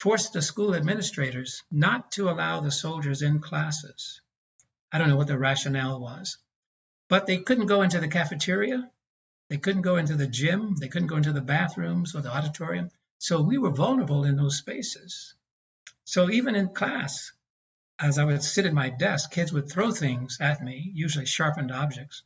force 0.00 0.30
the 0.30 0.40
school 0.42 0.74
administrators 0.74 1.62
not 1.70 2.12
to 2.12 2.30
allow 2.30 2.60
the 2.60 2.70
soldiers 2.70 3.22
in 3.22 3.40
classes. 3.40 4.22
I 4.92 4.98
don't 4.98 5.08
know 5.10 5.16
what 5.16 5.26
the 5.26 5.38
rationale 5.38 6.00
was, 6.00 6.38
but 7.08 7.26
they 7.26 7.38
couldn't 7.38 7.66
go 7.66 7.82
into 7.82 8.00
the 8.00 8.08
cafeteria 8.08 8.90
They 9.50 9.58
couldn't 9.58 9.82
go 9.82 9.96
into 9.96 10.16
the 10.16 10.26
gym. 10.26 10.76
They 10.80 10.88
couldn't 10.88 11.08
go 11.08 11.16
into 11.16 11.32
the 11.32 11.42
bathrooms 11.42 12.14
or 12.14 12.22
the 12.22 12.34
auditorium. 12.34 12.90
So 13.18 13.42
we 13.42 13.58
were 13.58 13.70
vulnerable 13.70 14.24
in 14.24 14.36
those 14.36 14.58
spaces. 14.58 15.34
So 16.04 16.30
even 16.30 16.54
in 16.54 16.68
class, 16.68 17.32
as 17.98 18.18
I 18.18 18.24
would 18.24 18.42
sit 18.42 18.66
at 18.66 18.72
my 18.72 18.90
desk, 18.90 19.30
kids 19.30 19.52
would 19.52 19.70
throw 19.70 19.90
things 19.90 20.38
at 20.40 20.62
me, 20.62 20.90
usually 20.94 21.26
sharpened 21.26 21.72
objects. 21.72 22.22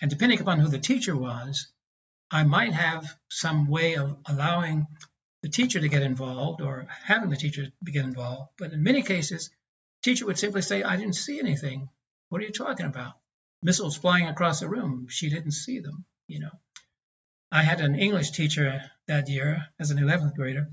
And 0.00 0.10
depending 0.10 0.40
upon 0.40 0.58
who 0.58 0.68
the 0.68 0.78
teacher 0.78 1.16
was, 1.16 1.68
I 2.30 2.44
might 2.44 2.72
have 2.72 3.16
some 3.28 3.68
way 3.68 3.96
of 3.96 4.16
allowing 4.26 4.86
the 5.42 5.48
teacher 5.48 5.80
to 5.80 5.88
get 5.88 6.02
involved 6.02 6.60
or 6.60 6.86
having 7.04 7.30
the 7.30 7.36
teacher 7.36 7.68
get 7.84 8.04
involved. 8.04 8.50
But 8.58 8.72
in 8.72 8.82
many 8.82 9.02
cases, 9.02 9.48
the 9.48 10.10
teacher 10.10 10.26
would 10.26 10.38
simply 10.38 10.62
say, 10.62 10.82
I 10.82 10.96
didn't 10.96 11.14
see 11.14 11.38
anything. 11.38 11.88
What 12.28 12.40
are 12.40 12.44
you 12.44 12.52
talking 12.52 12.86
about? 12.86 13.14
Missiles 13.62 13.96
flying 13.96 14.26
across 14.26 14.60
the 14.60 14.68
room. 14.68 15.08
She 15.08 15.30
didn't 15.30 15.52
see 15.52 15.80
them, 15.80 16.04
you 16.26 16.40
know. 16.40 16.52
I 17.52 17.62
had 17.62 17.80
an 17.80 17.96
English 17.96 18.30
teacher 18.30 18.80
that 19.06 19.28
year 19.28 19.66
as 19.78 19.90
an 19.90 19.98
11th 19.98 20.36
grader, 20.36 20.70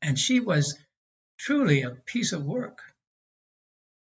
and 0.00 0.18
she 0.18 0.40
was 0.40 0.78
truly 1.36 1.82
a 1.82 1.90
piece 1.90 2.32
of 2.32 2.44
work. 2.44 2.80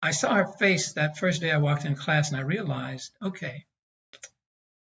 I 0.03 0.11
saw 0.11 0.35
her 0.35 0.47
face 0.47 0.93
that 0.93 1.17
first 1.17 1.41
day 1.41 1.51
I 1.51 1.57
walked 1.57 1.87
in 1.87 1.97
class 1.97 2.31
and 2.31 2.39
I 2.39 2.43
realized, 2.43 3.17
okay, 3.23 3.65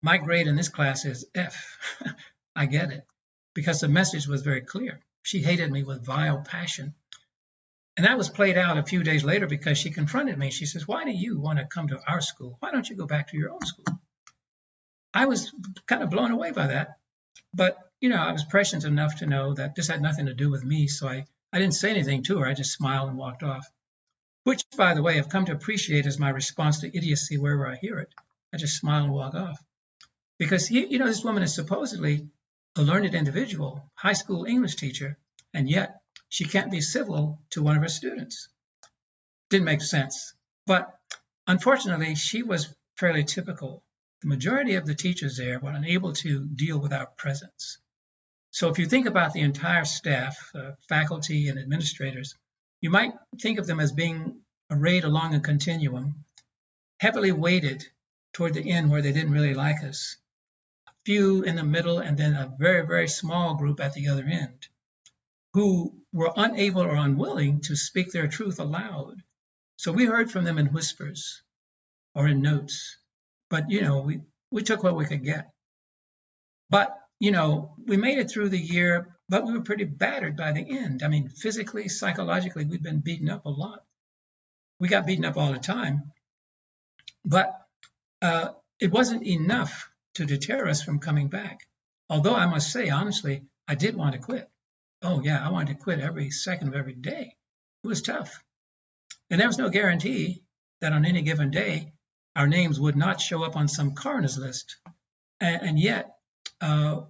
my 0.02 0.18
grade 0.18 0.46
in 0.46 0.56
this 0.56 0.68
class 0.68 1.06
is 1.06 1.24
F. 1.34 1.78
I 2.56 2.66
get 2.66 2.92
it 2.92 3.06
because 3.54 3.80
the 3.80 3.88
message 3.88 4.28
was 4.28 4.42
very 4.42 4.60
clear. 4.60 5.00
She 5.22 5.40
hated 5.40 5.72
me 5.72 5.82
with 5.82 6.04
vile 6.04 6.42
passion. 6.42 6.94
And 7.96 8.04
that 8.04 8.18
was 8.18 8.28
played 8.28 8.58
out 8.58 8.76
a 8.76 8.82
few 8.82 9.02
days 9.02 9.24
later 9.24 9.46
because 9.46 9.78
she 9.78 9.90
confronted 9.90 10.36
me. 10.36 10.50
She 10.50 10.66
says, 10.66 10.86
Why 10.86 11.04
do 11.04 11.12
you 11.12 11.40
want 11.40 11.58
to 11.58 11.64
come 11.64 11.88
to 11.88 12.02
our 12.06 12.20
school? 12.20 12.58
Why 12.60 12.70
don't 12.72 12.88
you 12.90 12.96
go 12.96 13.06
back 13.06 13.28
to 13.28 13.38
your 13.38 13.52
own 13.52 13.64
school? 13.64 13.86
I 15.14 15.26
was 15.26 15.54
kind 15.86 16.02
of 16.02 16.10
blown 16.10 16.32
away 16.32 16.50
by 16.50 16.66
that. 16.66 16.98
But, 17.54 17.78
you 18.00 18.08
know, 18.08 18.16
I 18.16 18.32
was 18.32 18.44
prescient 18.44 18.84
enough 18.84 19.16
to 19.18 19.26
know 19.26 19.54
that 19.54 19.76
this 19.76 19.86
had 19.86 20.02
nothing 20.02 20.26
to 20.26 20.34
do 20.34 20.50
with 20.50 20.64
me. 20.64 20.88
So 20.88 21.08
I, 21.08 21.24
I 21.52 21.60
didn't 21.60 21.74
say 21.74 21.90
anything 21.90 22.24
to 22.24 22.40
her. 22.40 22.46
I 22.46 22.54
just 22.54 22.72
smiled 22.72 23.08
and 23.08 23.16
walked 23.16 23.44
off, 23.44 23.64
which, 24.42 24.64
by 24.76 24.94
the 24.94 25.02
way, 25.02 25.16
I've 25.16 25.28
come 25.28 25.44
to 25.44 25.52
appreciate 25.52 26.06
as 26.06 26.18
my 26.18 26.30
response 26.30 26.80
to 26.80 26.94
idiocy 26.94 27.38
wherever 27.38 27.68
I 27.68 27.76
hear 27.76 28.00
it. 28.00 28.12
I 28.52 28.56
just 28.56 28.76
smile 28.76 29.04
and 29.04 29.12
walk 29.12 29.34
off. 29.34 29.62
Because, 30.36 30.68
you 30.68 30.98
know, 30.98 31.06
this 31.06 31.22
woman 31.22 31.44
is 31.44 31.54
supposedly 31.54 32.28
a 32.76 32.82
learned 32.82 33.14
individual, 33.14 33.88
high 33.94 34.14
school 34.14 34.46
English 34.46 34.74
teacher, 34.74 35.16
and 35.52 35.70
yet 35.70 36.00
she 36.28 36.44
can't 36.44 36.72
be 36.72 36.80
civil 36.80 37.38
to 37.50 37.62
one 37.62 37.76
of 37.76 37.82
her 37.82 37.88
students. 37.88 38.48
Didn't 39.48 39.66
make 39.66 39.80
sense. 39.80 40.34
But 40.66 40.92
unfortunately, 41.46 42.16
she 42.16 42.42
was 42.42 42.74
fairly 42.96 43.22
typical. 43.22 43.83
The 44.24 44.30
majority 44.30 44.76
of 44.76 44.86
the 44.86 44.94
teachers 44.94 45.36
there 45.36 45.60
were 45.60 45.72
unable 45.72 46.14
to 46.14 46.46
deal 46.46 46.78
with 46.78 46.94
our 46.94 47.04
presence. 47.04 47.76
So 48.52 48.70
if 48.70 48.78
you 48.78 48.86
think 48.86 49.04
about 49.04 49.34
the 49.34 49.42
entire 49.42 49.84
staff, 49.84 50.50
uh, 50.54 50.72
faculty 50.88 51.48
and 51.48 51.58
administrators, 51.58 52.34
you 52.80 52.88
might 52.88 53.12
think 53.38 53.58
of 53.58 53.66
them 53.66 53.80
as 53.80 53.92
being 53.92 54.40
arrayed 54.70 55.04
along 55.04 55.34
a 55.34 55.40
continuum, 55.40 56.24
heavily 57.00 57.32
weighted 57.32 57.86
toward 58.32 58.54
the 58.54 58.70
end 58.70 58.90
where 58.90 59.02
they 59.02 59.12
didn't 59.12 59.30
really 59.30 59.52
like 59.52 59.84
us, 59.84 60.16
a 60.88 60.92
few 61.04 61.42
in 61.42 61.56
the 61.56 61.62
middle, 61.62 61.98
and 61.98 62.16
then 62.16 62.32
a 62.32 62.50
very, 62.58 62.86
very 62.86 63.08
small 63.08 63.56
group 63.56 63.78
at 63.78 63.92
the 63.92 64.08
other 64.08 64.24
end 64.24 64.68
who 65.52 66.00
were 66.14 66.32
unable 66.34 66.80
or 66.80 66.96
unwilling 66.96 67.60
to 67.60 67.76
speak 67.76 68.10
their 68.10 68.28
truth 68.28 68.58
aloud. 68.58 69.22
So 69.76 69.92
we 69.92 70.06
heard 70.06 70.30
from 70.30 70.44
them 70.44 70.56
in 70.56 70.72
whispers 70.72 71.42
or 72.14 72.26
in 72.26 72.40
notes. 72.40 72.96
But, 73.54 73.70
you 73.70 73.82
know, 73.82 74.00
we, 74.00 74.18
we 74.50 74.64
took 74.64 74.82
what 74.82 74.96
we 74.96 75.06
could 75.06 75.22
get. 75.22 75.52
But, 76.70 76.98
you 77.20 77.30
know, 77.30 77.76
we 77.86 77.96
made 77.96 78.18
it 78.18 78.28
through 78.28 78.48
the 78.48 78.58
year, 78.58 79.16
but 79.28 79.46
we 79.46 79.52
were 79.52 79.60
pretty 79.60 79.84
battered 79.84 80.36
by 80.36 80.50
the 80.50 80.68
end. 80.68 81.04
I 81.04 81.06
mean, 81.06 81.28
physically, 81.28 81.86
psychologically, 81.86 82.64
we'd 82.64 82.82
been 82.82 82.98
beaten 82.98 83.30
up 83.30 83.46
a 83.46 83.50
lot. 83.50 83.84
We 84.80 84.88
got 84.88 85.06
beaten 85.06 85.24
up 85.24 85.36
all 85.36 85.52
the 85.52 85.60
time. 85.60 86.10
But 87.24 87.56
uh, 88.20 88.48
it 88.80 88.90
wasn't 88.90 89.24
enough 89.24 89.88
to 90.14 90.26
deter 90.26 90.66
us 90.66 90.82
from 90.82 90.98
coming 90.98 91.28
back. 91.28 91.60
Although 92.10 92.34
I 92.34 92.46
must 92.46 92.72
say, 92.72 92.88
honestly, 92.88 93.44
I 93.68 93.76
did 93.76 93.94
want 93.94 94.14
to 94.14 94.18
quit. 94.18 94.50
Oh, 95.00 95.22
yeah, 95.22 95.46
I 95.46 95.52
wanted 95.52 95.78
to 95.78 95.84
quit 95.84 96.00
every 96.00 96.32
second 96.32 96.66
of 96.66 96.74
every 96.74 96.96
day. 96.96 97.36
It 97.84 97.86
was 97.86 98.02
tough. 98.02 98.42
And 99.30 99.40
there 99.40 99.46
was 99.46 99.58
no 99.58 99.68
guarantee 99.68 100.42
that 100.80 100.92
on 100.92 101.04
any 101.04 101.22
given 101.22 101.52
day, 101.52 101.92
our 102.36 102.46
names 102.46 102.80
would 102.80 102.96
not 102.96 103.20
show 103.20 103.44
up 103.44 103.56
on 103.56 103.68
some 103.68 103.94
coroner's 103.94 104.38
list. 104.38 104.76
And, 105.40 105.62
and 105.62 105.78
yet, 105.78 106.16
uh, 106.60 107.02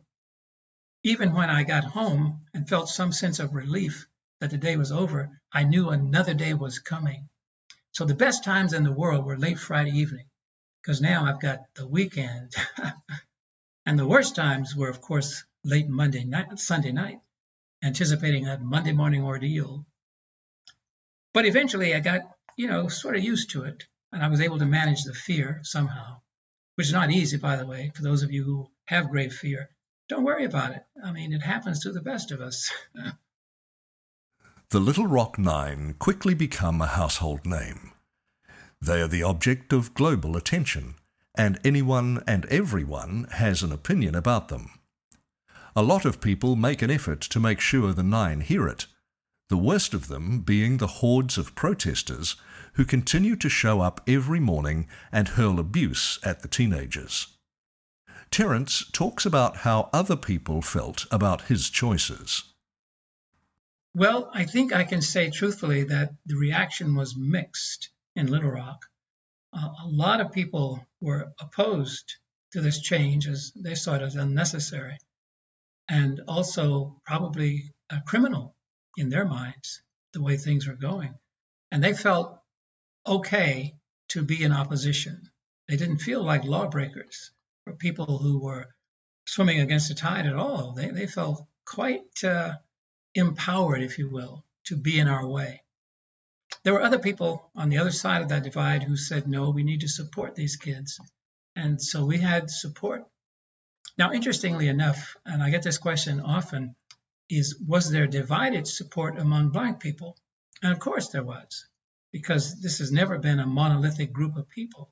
even 1.02 1.34
when 1.34 1.50
I 1.50 1.64
got 1.64 1.84
home 1.84 2.40
and 2.52 2.68
felt 2.68 2.88
some 2.88 3.12
sense 3.12 3.38
of 3.38 3.54
relief 3.54 4.06
that 4.40 4.50
the 4.50 4.58
day 4.58 4.76
was 4.76 4.92
over, 4.92 5.40
I 5.52 5.64
knew 5.64 5.88
another 5.88 6.34
day 6.34 6.54
was 6.54 6.78
coming. 6.78 7.28
So 7.92 8.04
the 8.04 8.14
best 8.14 8.44
times 8.44 8.72
in 8.72 8.84
the 8.84 8.92
world 8.92 9.24
were 9.24 9.38
late 9.38 9.58
Friday 9.58 9.92
evening, 9.98 10.26
because 10.82 11.00
now 11.00 11.24
I've 11.24 11.40
got 11.40 11.60
the 11.74 11.86
weekend. 11.86 12.54
and 13.86 13.98
the 13.98 14.06
worst 14.06 14.34
times 14.34 14.74
were, 14.74 14.88
of 14.88 15.00
course, 15.00 15.44
late 15.62 15.88
Monday 15.88 16.24
night, 16.24 16.58
Sunday 16.58 16.92
night, 16.92 17.20
anticipating 17.82 18.48
a 18.48 18.58
Monday 18.58 18.92
morning 18.92 19.22
ordeal. 19.22 19.86
But 21.32 21.46
eventually 21.46 21.94
I 21.94 22.00
got, 22.00 22.22
you 22.56 22.66
know, 22.66 22.88
sort 22.88 23.16
of 23.16 23.24
used 23.24 23.50
to 23.50 23.64
it 23.64 23.84
and 24.14 24.22
I 24.22 24.28
was 24.28 24.40
able 24.40 24.58
to 24.60 24.64
manage 24.64 25.02
the 25.02 25.12
fear 25.12 25.60
somehow, 25.64 26.20
which 26.76 26.86
is 26.86 26.92
not 26.92 27.10
easy, 27.10 27.36
by 27.36 27.56
the 27.56 27.66
way, 27.66 27.90
for 27.94 28.02
those 28.02 28.22
of 28.22 28.30
you 28.30 28.44
who 28.44 28.70
have 28.86 29.10
grave 29.10 29.34
fear. 29.34 29.70
Don't 30.08 30.22
worry 30.22 30.44
about 30.44 30.70
it. 30.70 30.84
I 31.04 31.10
mean, 31.10 31.32
it 31.32 31.42
happens 31.42 31.80
to 31.80 31.92
the 31.92 32.00
best 32.00 32.30
of 32.30 32.40
us. 32.40 32.70
the 34.70 34.78
Little 34.78 35.08
Rock 35.08 35.36
Nine 35.36 35.94
quickly 35.98 36.32
become 36.32 36.80
a 36.80 36.86
household 36.86 37.44
name. 37.44 37.90
They 38.80 39.02
are 39.02 39.08
the 39.08 39.24
object 39.24 39.72
of 39.72 39.94
global 39.94 40.36
attention, 40.36 40.94
and 41.36 41.58
anyone 41.64 42.22
and 42.26 42.44
everyone 42.46 43.26
has 43.32 43.64
an 43.64 43.72
opinion 43.72 44.14
about 44.14 44.48
them. 44.48 44.78
A 45.74 45.82
lot 45.82 46.04
of 46.04 46.20
people 46.20 46.54
make 46.54 46.82
an 46.82 46.90
effort 46.90 47.20
to 47.22 47.40
make 47.40 47.58
sure 47.58 47.92
the 47.92 48.04
Nine 48.04 48.42
hear 48.42 48.68
it, 48.68 48.86
the 49.48 49.56
worst 49.56 49.92
of 49.92 50.06
them 50.06 50.40
being 50.40 50.76
the 50.76 50.86
hordes 50.86 51.36
of 51.36 51.56
protesters 51.56 52.36
who 52.74 52.84
continue 52.84 53.36
to 53.36 53.48
show 53.48 53.80
up 53.80 54.00
every 54.06 54.40
morning 54.40 54.86
and 55.10 55.28
hurl 55.28 55.58
abuse 55.58 56.18
at 56.22 56.42
the 56.42 56.48
teenagers. 56.48 57.28
Terrence 58.30 58.84
talks 58.92 59.24
about 59.24 59.58
how 59.58 59.88
other 59.92 60.16
people 60.16 60.60
felt 60.60 61.06
about 61.10 61.42
his 61.42 61.70
choices. 61.70 62.42
Well, 63.94 64.30
I 64.34 64.44
think 64.44 64.72
I 64.72 64.84
can 64.84 65.02
say 65.02 65.30
truthfully 65.30 65.84
that 65.84 66.10
the 66.26 66.36
reaction 66.36 66.96
was 66.96 67.16
mixed 67.16 67.90
in 68.16 68.26
Little 68.26 68.50
Rock. 68.50 68.86
Uh, 69.52 69.68
a 69.84 69.86
lot 69.86 70.20
of 70.20 70.32
people 70.32 70.84
were 71.00 71.32
opposed 71.40 72.16
to 72.52 72.60
this 72.60 72.80
change 72.80 73.28
as 73.28 73.52
they 73.54 73.76
saw 73.76 73.94
it 73.94 74.02
as 74.02 74.16
unnecessary 74.16 74.98
and 75.88 76.20
also 76.26 77.00
probably 77.04 77.72
a 77.90 78.00
criminal 78.00 78.56
in 78.96 79.10
their 79.10 79.24
minds, 79.24 79.82
the 80.12 80.22
way 80.22 80.36
things 80.36 80.66
were 80.66 80.74
going. 80.74 81.14
And 81.70 81.82
they 81.82 81.94
felt 81.94 82.40
okay 83.06 83.74
to 84.08 84.22
be 84.22 84.42
in 84.42 84.52
opposition. 84.52 85.30
They 85.68 85.76
didn't 85.76 85.98
feel 85.98 86.22
like 86.22 86.44
lawbreakers 86.44 87.30
or 87.66 87.74
people 87.74 88.18
who 88.18 88.38
were 88.40 88.74
swimming 89.26 89.60
against 89.60 89.88
the 89.88 89.94
tide 89.94 90.26
at 90.26 90.36
all. 90.36 90.72
They, 90.72 90.90
they 90.90 91.06
felt 91.06 91.46
quite 91.64 92.22
uh, 92.22 92.54
empowered, 93.14 93.82
if 93.82 93.98
you 93.98 94.10
will, 94.10 94.44
to 94.64 94.76
be 94.76 94.98
in 94.98 95.08
our 95.08 95.26
way. 95.26 95.62
There 96.62 96.72
were 96.72 96.82
other 96.82 96.98
people 96.98 97.50
on 97.54 97.68
the 97.68 97.78
other 97.78 97.90
side 97.90 98.22
of 98.22 98.28
that 98.28 98.44
divide 98.44 98.82
who 98.82 98.96
said, 98.96 99.28
no, 99.28 99.50
we 99.50 99.64
need 99.64 99.80
to 99.80 99.88
support 99.88 100.34
these 100.34 100.56
kids. 100.56 100.98
And 101.56 101.80
so 101.80 102.04
we 102.04 102.18
had 102.18 102.50
support. 102.50 103.04
Now, 103.96 104.12
interestingly 104.12 104.68
enough, 104.68 105.16
and 105.24 105.42
I 105.42 105.50
get 105.50 105.62
this 105.62 105.78
question 105.78 106.20
often, 106.20 106.74
is 107.30 107.56
was 107.58 107.90
there 107.90 108.06
divided 108.06 108.66
support 108.66 109.18
among 109.18 109.50
Black 109.50 109.80
people? 109.80 110.16
And 110.62 110.72
of 110.72 110.78
course 110.78 111.08
there 111.08 111.22
was 111.22 111.66
because 112.14 112.60
this 112.60 112.78
has 112.78 112.92
never 112.92 113.18
been 113.18 113.40
a 113.40 113.46
monolithic 113.46 114.12
group 114.12 114.36
of 114.36 114.48
people. 114.48 114.88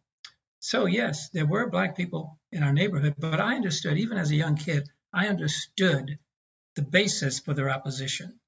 So, 0.59 0.87
yes, 0.87 1.29
there 1.29 1.47
were 1.47 1.71
Black 1.71 1.97
people 1.97 2.41
in 2.51 2.65
our 2.65 2.73
neighborhood, 2.73 3.15
but 3.17 3.39
I 3.39 3.55
understood, 3.55 3.97
even 3.97 4.19
as 4.19 4.33
a 4.33 4.35
young 4.35 4.57
kid, 4.57 4.89
I 5.13 5.29
understood 5.29 6.19
the 6.75 6.83
basis 6.83 7.39
for 7.39 7.55
their 7.55 7.71
opposition. 7.71 8.41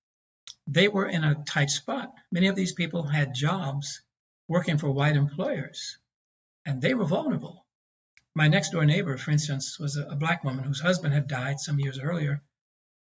They 0.66 0.88
were 0.88 1.08
in 1.08 1.22
a 1.22 1.44
tight 1.44 1.70
spot. 1.70 2.14
Many 2.32 2.48
of 2.48 2.56
these 2.56 2.72
people 2.72 3.04
had 3.04 3.32
jobs 3.32 4.02
working 4.48 4.78
for 4.78 4.90
white 4.90 5.14
employers, 5.14 5.96
and 6.66 6.82
they 6.82 6.94
were 6.94 7.06
vulnerable. 7.06 7.64
My 8.34 8.48
next 8.48 8.70
door 8.70 8.84
neighbor, 8.84 9.16
for 9.16 9.30
instance, 9.30 9.78
was 9.78 9.96
a, 9.96 10.16
black 10.16 10.42
woman 10.42 10.64
whose 10.64 10.80
husband 10.80 11.14
had 11.14 11.28
died 11.28 11.60
some 11.60 11.78
years 11.78 12.00
earlier, 12.00 12.42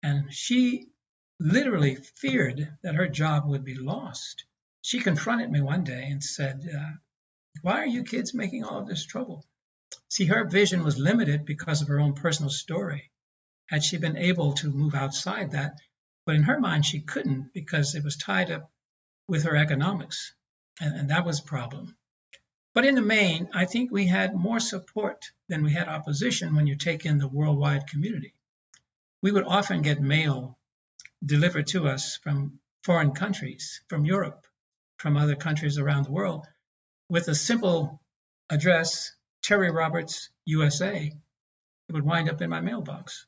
and 0.03 0.31
she 0.31 0.89
literally 1.39 1.95
feared 1.95 2.77
that 2.83 2.93
her 2.93 3.07
job 3.07 3.47
would 3.47 3.65
be 3.65 3.73
lost 3.73 4.45
she 4.85 4.99
confronted 4.99 5.49
me 5.49 5.61
one 5.61 5.85
day 5.85 6.09
and 6.11 6.21
said, 6.21 6.69
uh, 6.77 6.91
Why 7.61 7.79
are 7.79 7.85
you 7.85 8.03
kids 8.03 8.33
making 8.33 8.65
all 8.65 8.79
of 8.79 8.87
this 8.87 9.05
trouble? 9.05 9.45
See, 10.09 10.25
her 10.25 10.43
vision 10.43 10.83
was 10.83 10.99
limited 10.99 11.45
because 11.45 11.81
of 11.81 11.87
her 11.87 12.01
own 12.01 12.15
personal 12.15 12.49
story. 12.49 13.09
Had 13.69 13.85
she 13.85 13.95
been 13.95 14.17
able 14.17 14.51
to 14.55 14.69
move 14.69 14.93
outside 14.93 15.51
that, 15.51 15.79
but 16.25 16.35
in 16.35 16.43
her 16.43 16.59
mind, 16.59 16.85
she 16.85 16.99
couldn't 16.99 17.53
because 17.53 17.95
it 17.95 18.03
was 18.03 18.17
tied 18.17 18.51
up 18.51 18.69
with 19.25 19.43
her 19.43 19.55
economics, 19.55 20.33
and, 20.81 20.93
and 20.93 21.09
that 21.11 21.25
was 21.25 21.39
a 21.39 21.43
problem. 21.43 21.95
But 22.73 22.85
in 22.85 22.95
the 22.95 23.01
main, 23.01 23.51
I 23.53 23.63
think 23.63 23.89
we 23.89 24.07
had 24.07 24.35
more 24.35 24.59
support 24.59 25.31
than 25.47 25.63
we 25.63 25.71
had 25.71 25.87
opposition 25.87 26.55
when 26.55 26.67
you 26.67 26.75
take 26.75 27.05
in 27.05 27.19
the 27.19 27.29
worldwide 27.29 27.87
community. 27.87 28.33
We 29.21 29.31
would 29.31 29.45
often 29.45 29.81
get 29.81 30.01
mail 30.01 30.59
delivered 31.23 31.67
to 31.67 31.87
us 31.87 32.17
from 32.17 32.59
foreign 32.83 33.13
countries, 33.13 33.79
from 33.87 34.03
Europe, 34.05 34.45
from 34.97 35.17
other 35.17 35.35
countries 35.35 35.77
around 35.77 36.05
the 36.05 36.11
world, 36.11 36.45
with 37.09 37.27
a 37.27 37.35
simple 37.35 38.01
address, 38.49 39.11
Terry 39.41 39.71
Roberts, 39.71 40.29
USA. 40.45 41.11
It 41.89 41.93
would 41.93 42.05
wind 42.05 42.29
up 42.29 42.41
in 42.41 42.49
my 42.49 42.61
mailbox. 42.61 43.25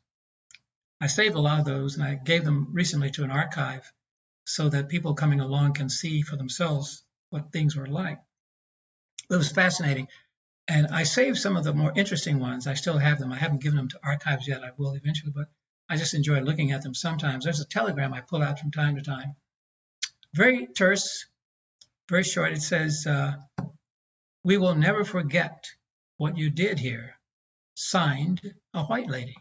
I 1.01 1.08
saved 1.08 1.36
a 1.36 1.41
lot 1.41 1.60
of 1.60 1.65
those 1.65 1.95
and 1.95 2.04
I 2.04 2.15
gave 2.15 2.45
them 2.45 2.69
recently 2.71 3.12
to 3.12 3.23
an 3.23 3.32
archive 3.32 3.91
so 4.45 4.69
that 4.69 4.89
people 4.89 5.13
coming 5.13 5.41
along 5.41 5.73
can 5.73 5.89
see 5.89 6.21
for 6.21 6.38
themselves 6.38 7.04
what 7.30 7.51
things 7.51 7.75
were 7.75 7.88
like. 7.88 8.19
It 9.30 9.36
was 9.36 9.51
fascinating. 9.51 10.08
And 10.67 10.88
I 10.88 11.04
saved 11.04 11.38
some 11.38 11.58
of 11.58 11.63
the 11.63 11.73
more 11.73 11.93
interesting 11.95 12.39
ones. 12.39 12.65
I 12.65 12.73
still 12.75 12.97
have 12.97 13.19
them. 13.19 13.32
I 13.32 13.38
haven't 13.38 13.62
given 13.62 13.78
them 13.78 13.89
to 13.89 13.99
archives 14.04 14.47
yet. 14.47 14.63
I 14.63 14.71
will 14.78 14.93
eventually, 14.93 15.32
but 15.36 15.49
I 15.89 15.97
just 15.97 16.13
enjoy 16.13 16.39
looking 16.41 16.71
at 16.71 16.82
them 16.82 16.95
sometimes. 16.95 17.43
There's 17.43 17.60
a 17.60 17.65
telegram 17.65 18.13
I 18.13 18.21
pull 18.21 18.41
out 18.41 18.60
from 18.60 18.71
time 18.71 18.95
to 18.95 19.01
time. 19.01 19.36
Very 20.34 20.67
terse, 20.67 21.25
very 22.10 22.24
short. 22.24 22.54
It 22.54 22.62
says, 22.62 23.06
uh, 23.08 23.34
We 24.44 24.58
will 24.58 24.76
never 24.76 25.04
forget 25.04 25.65
what 26.18 26.38
you 26.38 26.50
did 26.50 26.80
here. 26.80 27.15
Signed, 27.76 28.41
a 28.74 28.84
white 28.84 29.10
lady. 29.10 29.36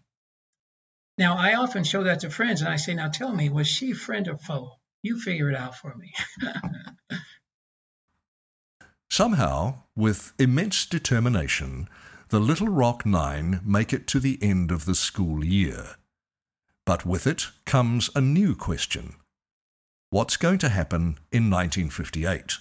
Now, 1.16 1.36
I 1.36 1.54
often 1.54 1.84
show 1.84 2.04
that 2.04 2.20
to 2.20 2.30
friends 2.30 2.60
and 2.60 2.70
I 2.70 2.76
say, 2.76 2.94
Now 2.94 3.08
tell 3.08 3.32
me, 3.32 3.48
was 3.48 3.68
she 3.68 3.92
friend 3.92 4.26
or 4.28 4.36
foe? 4.36 4.72
You 5.02 5.20
figure 5.20 5.50
it 5.50 5.56
out 5.56 5.76
for 5.76 5.94
me. 5.94 6.12
Somehow, 9.10 9.82
with 9.94 10.32
immense 10.38 10.86
determination, 10.86 11.88
the 12.30 12.40
Little 12.40 12.68
Rock 12.68 13.06
Nine 13.06 13.60
make 13.64 13.92
it 13.92 14.08
to 14.08 14.18
the 14.18 14.38
end 14.42 14.72
of 14.72 14.86
the 14.86 14.94
school 14.94 15.44
year. 15.44 15.96
But 16.84 17.06
with 17.06 17.26
it 17.26 17.48
comes 17.64 18.10
a 18.16 18.20
new 18.20 18.56
question. 18.56 19.14
What's 20.14 20.36
going 20.36 20.58
to 20.58 20.68
happen 20.68 21.18
in 21.32 21.50
1958? 21.50 22.58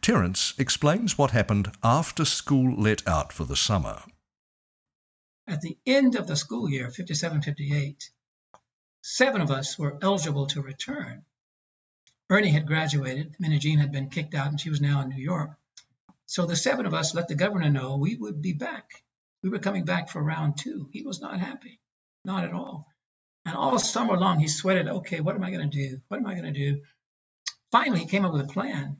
Terrence 0.00 0.54
explains 0.56 1.18
what 1.18 1.32
happened 1.32 1.70
after 1.84 2.24
school 2.24 2.80
let 2.80 3.06
out 3.06 3.30
for 3.30 3.44
the 3.44 3.56
summer. 3.56 4.04
At 5.46 5.60
the 5.60 5.76
end 5.84 6.16
of 6.16 6.26
the 6.26 6.36
school 6.36 6.70
year, 6.70 6.90
57 6.90 7.42
58, 7.42 8.10
seven 9.02 9.42
of 9.42 9.50
us 9.50 9.78
were 9.78 9.98
eligible 10.00 10.46
to 10.46 10.62
return. 10.62 11.26
Ernie 12.30 12.52
had 12.52 12.66
graduated, 12.66 13.36
Minnijean 13.38 13.78
had 13.78 13.92
been 13.92 14.08
kicked 14.08 14.32
out, 14.32 14.46
and 14.46 14.58
she 14.58 14.70
was 14.70 14.80
now 14.80 15.02
in 15.02 15.10
New 15.10 15.22
York. 15.22 15.50
So 16.24 16.46
the 16.46 16.56
seven 16.56 16.86
of 16.86 16.94
us 16.94 17.14
let 17.14 17.28
the 17.28 17.34
governor 17.34 17.68
know 17.68 17.98
we 17.98 18.16
would 18.16 18.40
be 18.40 18.54
back. 18.54 19.04
We 19.42 19.50
were 19.50 19.58
coming 19.58 19.84
back 19.84 20.08
for 20.08 20.22
round 20.22 20.56
two. 20.56 20.88
He 20.90 21.02
was 21.02 21.20
not 21.20 21.38
happy, 21.38 21.80
not 22.24 22.44
at 22.44 22.54
all. 22.54 22.89
And 23.44 23.56
all 23.56 23.78
summer 23.78 24.16
long, 24.16 24.38
he 24.38 24.48
sweated, 24.48 24.88
okay, 24.88 25.20
what 25.20 25.34
am 25.34 25.44
I 25.44 25.50
going 25.50 25.68
to 25.70 25.76
do? 25.76 26.00
What 26.08 26.18
am 26.18 26.26
I 26.26 26.34
going 26.34 26.52
to 26.52 26.72
do? 26.72 26.82
Finally, 27.70 28.00
he 28.00 28.06
came 28.06 28.24
up 28.24 28.32
with 28.32 28.42
a 28.42 28.52
plan. 28.52 28.98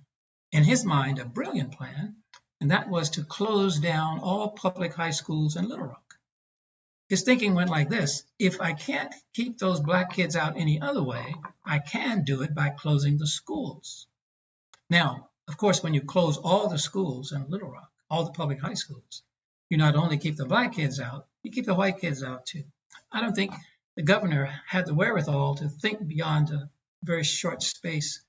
In 0.53 0.65
his 0.65 0.85
mind, 0.85 1.19
a 1.19 1.25
brilliant 1.25 1.73
plan, 1.73 2.17
and 2.61 2.71
that 2.71 2.89
was 2.89 3.11
to 3.11 3.25
close 3.25 3.79
down 3.79 4.21
all 4.21 4.51
public 4.51 4.95
high 4.95 5.11
schools 5.11 5.57
in 5.57 5.69
Little 5.69 5.87
Rock. 5.87 6.15
His 7.09 7.23
thinking 7.23 7.55
went 7.55 7.71
like 7.71 7.89
this 7.89 8.23
if 8.39 8.61
I 8.61 8.73
can't 8.73 9.13
keep 9.35 9.59
those 9.59 9.81
black 9.81 10.13
kids 10.13 10.37
out 10.37 10.57
any 10.57 10.81
other 10.81 11.03
way, 11.03 11.35
I 11.65 11.81
can 11.81 12.23
do 12.25 12.43
it 12.43 12.55
by 12.55 12.71
closing 12.71 13.19
the 13.19 13.27
schools. 13.27 14.07
Now, 14.89 15.31
of 15.49 15.57
course, 15.57 15.83
when 15.83 15.95
you 15.95 16.03
close 16.03 16.37
all 16.37 16.69
the 16.69 16.79
schools 16.79 17.33
in 17.33 17.49
Little 17.49 17.71
Rock, 17.71 17.91
all 18.09 18.25
the 18.25 18.33
public 18.33 18.61
high 18.61 18.75
schools, 18.75 19.23
you 19.69 19.77
not 19.77 19.97
only 19.97 20.19
keep 20.19 20.37
the 20.37 20.47
black 20.47 20.75
kids 20.75 21.01
out, 21.01 21.27
you 21.43 21.51
keep 21.51 21.67
the 21.67 21.75
white 21.75 21.99
kids 22.01 22.23
out 22.23 22.47
too. 22.47 22.65
I 23.11 23.21
don't 23.21 23.35
think 23.35 23.53
the 23.97 24.03
governor 24.03 24.53
had 24.67 24.87
the 24.87 24.95
wherewithal 24.95 25.57
to 25.57 25.69
think 25.69 26.07
beyond 26.07 26.51
a 26.51 26.71
very 27.03 27.25
short 27.25 27.63
space. 27.63 28.23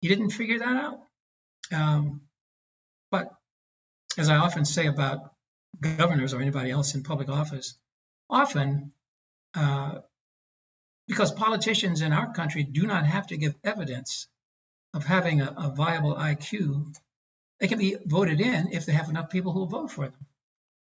He 0.00 0.08
didn't 0.08 0.30
figure 0.30 0.58
that 0.58 0.76
out. 0.76 1.00
Um, 1.72 2.22
but 3.10 3.30
as 4.18 4.28
I 4.28 4.36
often 4.36 4.64
say 4.64 4.86
about 4.86 5.32
governors 5.80 6.34
or 6.34 6.40
anybody 6.40 6.70
else 6.70 6.94
in 6.94 7.02
public 7.02 7.28
office, 7.28 7.74
often 8.28 8.92
uh, 9.54 10.00
because 11.06 11.32
politicians 11.32 12.02
in 12.02 12.12
our 12.12 12.32
country 12.32 12.62
do 12.62 12.86
not 12.86 13.04
have 13.04 13.26
to 13.28 13.36
give 13.36 13.54
evidence 13.64 14.28
of 14.94 15.04
having 15.04 15.40
a, 15.40 15.54
a, 15.56 15.74
viable 15.74 16.14
IQ, 16.14 16.94
they 17.58 17.66
can 17.66 17.78
be 17.78 17.96
voted 18.04 18.40
in 18.40 18.68
if 18.72 18.86
they 18.86 18.92
have 18.92 19.08
enough 19.08 19.30
people 19.30 19.52
who 19.52 19.60
will 19.60 19.66
vote 19.66 19.90
for 19.90 20.06
them. 20.06 20.26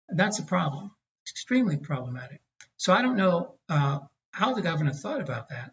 That's 0.09 0.39
a 0.39 0.43
problem, 0.43 0.91
It's 1.23 1.31
extremely 1.31 1.77
problematic. 1.77 2.41
So 2.77 2.93
I 2.93 3.01
don't 3.01 3.17
know 3.17 3.55
uh, 3.69 3.99
how 4.31 4.53
the 4.53 4.61
governor 4.61 4.91
thought 4.91 5.21
about 5.21 5.49
that. 5.49 5.71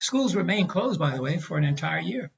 Schools 0.00 0.36
remained 0.36 0.68
closed, 0.68 0.98
by 0.98 1.14
the 1.14 1.22
way, 1.22 1.38
for 1.38 1.58
an 1.58 1.64
entire 1.64 2.00
year. 2.00 2.30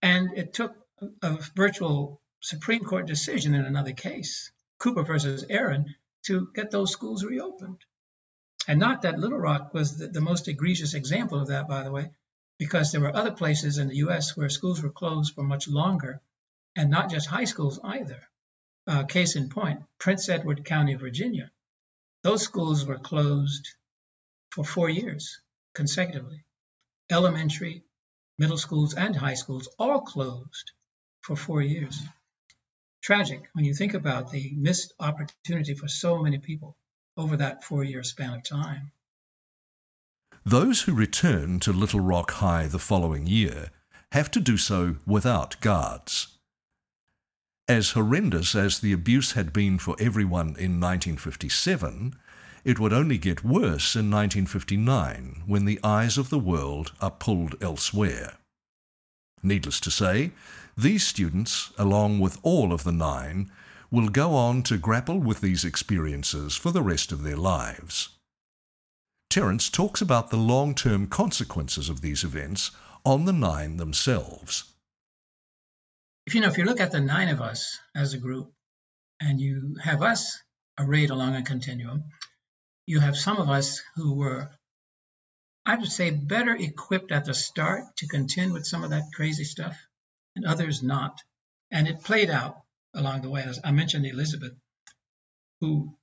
And 0.00 0.36
it 0.38 0.54
took 0.54 0.74
a, 1.22 1.38
virtual 1.54 2.20
Supreme 2.40 2.84
Court 2.84 3.06
decision 3.06 3.54
in 3.54 3.64
another 3.64 3.92
case, 3.92 4.52
Cooper 4.78 5.02
versus 5.02 5.44
Aaron, 5.48 5.94
to 6.26 6.48
get 6.54 6.70
those 6.70 6.92
schools 6.92 7.24
reopened. 7.24 7.84
And 8.68 8.78
not 8.78 9.02
that 9.02 9.18
Little 9.18 9.38
Rock 9.38 9.74
was 9.74 9.96
the, 9.96 10.08
the, 10.08 10.20
most 10.20 10.46
egregious 10.46 10.94
example 10.94 11.40
of 11.40 11.48
that, 11.48 11.68
by 11.68 11.82
the 11.82 11.90
way, 11.90 12.10
because 12.58 12.92
there 12.92 13.00
were 13.00 13.14
other 13.14 13.32
places 13.32 13.78
in 13.78 13.88
the 13.88 13.96
US 13.96 14.36
where 14.36 14.48
schools 14.48 14.82
were 14.82 14.90
closed 14.90 15.34
for 15.34 15.42
much 15.42 15.68
longer, 15.68 16.20
and 16.76 16.90
not 16.90 17.10
just 17.10 17.26
high 17.26 17.44
schools 17.44 17.80
either. 17.82 18.28
Uh, 18.86 19.04
case 19.04 19.36
in 19.36 19.48
point, 19.48 19.82
Prince 19.98 20.28
Edward 20.28 20.64
County, 20.64 20.94
Virginia. 20.94 21.50
Those 22.22 22.42
schools 22.42 22.84
were 22.84 22.98
closed 22.98 23.68
for 24.50 24.64
four 24.64 24.88
years 24.88 25.40
consecutively. 25.74 26.44
Elementary, 27.10 27.84
middle 28.38 28.58
schools, 28.58 28.94
and 28.94 29.14
high 29.16 29.34
schools 29.34 29.68
all 29.78 30.00
closed 30.00 30.72
for 31.20 31.36
four 31.36 31.62
years 31.62 32.00
tragic 33.08 33.48
when 33.54 33.64
you 33.64 33.74
think 33.74 33.94
about 33.94 34.30
the 34.30 34.52
missed 34.56 34.92
opportunity 35.00 35.74
for 35.74 35.88
so 35.88 36.18
many 36.22 36.38
people 36.38 36.76
over 37.16 37.36
that 37.36 37.64
four 37.64 37.84
year 37.84 38.02
span 38.02 38.34
of 38.34 38.42
time. 38.42 38.92
Those 40.44 40.82
who 40.82 40.94
return 40.94 41.58
to 41.60 41.72
Little 41.72 42.00
Rock 42.00 42.32
High 42.32 42.66
the 42.66 42.78
following 42.78 43.26
year 43.26 43.70
have 44.12 44.30
to 44.32 44.40
do 44.40 44.56
so 44.56 44.96
without 45.06 45.60
guards. 45.60 46.37
As 47.68 47.90
horrendous 47.90 48.54
as 48.54 48.78
the 48.78 48.94
abuse 48.94 49.32
had 49.32 49.52
been 49.52 49.78
for 49.78 49.94
everyone 50.00 50.56
in 50.56 50.80
1957, 50.80 52.14
it 52.64 52.78
would 52.78 52.94
only 52.94 53.18
get 53.18 53.44
worse 53.44 53.94
in 53.94 54.10
1959 54.10 55.42
when 55.44 55.66
the 55.66 55.78
eyes 55.84 56.16
of 56.16 56.30
the 56.30 56.38
world 56.38 56.92
are 57.02 57.10
pulled 57.10 57.56
elsewhere. 57.62 58.38
Needless 59.42 59.80
to 59.80 59.90
say, 59.90 60.32
these 60.78 61.06
students, 61.06 61.70
along 61.76 62.20
with 62.20 62.38
all 62.42 62.72
of 62.72 62.84
the 62.84 62.92
nine, 62.92 63.50
will 63.90 64.08
go 64.08 64.34
on 64.34 64.62
to 64.62 64.78
grapple 64.78 65.18
with 65.18 65.42
these 65.42 65.64
experiences 65.64 66.56
for 66.56 66.70
the 66.70 66.82
rest 66.82 67.12
of 67.12 67.22
their 67.22 67.36
lives. 67.36 68.08
Terrence 69.28 69.68
talks 69.68 70.00
about 70.00 70.30
the 70.30 70.38
long 70.38 70.74
term 70.74 71.06
consequences 71.06 71.90
of 71.90 72.00
these 72.00 72.24
events 72.24 72.70
on 73.04 73.26
the 73.26 73.32
nine 73.32 73.76
themselves. 73.76 74.72
If 76.28 76.34
you 76.34 76.42
know, 76.42 76.48
if 76.48 76.58
you 76.58 76.66
look 76.66 76.80
at 76.80 76.92
the 76.92 77.00
nine 77.00 77.30
of 77.30 77.40
us 77.40 77.78
as 77.94 78.12
a 78.12 78.18
group, 78.18 78.52
and 79.18 79.40
you 79.40 79.76
have 79.82 80.02
us 80.02 80.38
arrayed 80.78 81.08
along 81.08 81.34
a 81.34 81.42
continuum, 81.42 82.04
you 82.84 83.00
have 83.00 83.16
some 83.16 83.38
of 83.38 83.48
us 83.48 83.80
who 83.94 84.14
were, 84.14 84.50
I 85.64 85.76
would 85.76 85.90
say, 85.90 86.10
better 86.10 86.54
equipped 86.54 87.12
at 87.12 87.24
the 87.24 87.32
start 87.32 87.96
to 87.96 88.08
contend 88.08 88.52
with 88.52 88.66
some 88.66 88.84
of 88.84 88.90
that 88.90 89.04
crazy 89.14 89.44
stuff 89.44 89.74
and 90.36 90.44
others 90.44 90.82
not. 90.82 91.18
And 91.70 91.88
it 91.88 92.04
played 92.04 92.28
out 92.28 92.60
along 92.92 93.22
the 93.22 93.30
way. 93.30 93.42
As 93.44 93.58
I 93.64 93.70
mentioned 93.70 94.04
Elizabeth, 94.04 94.52
who 95.62 95.96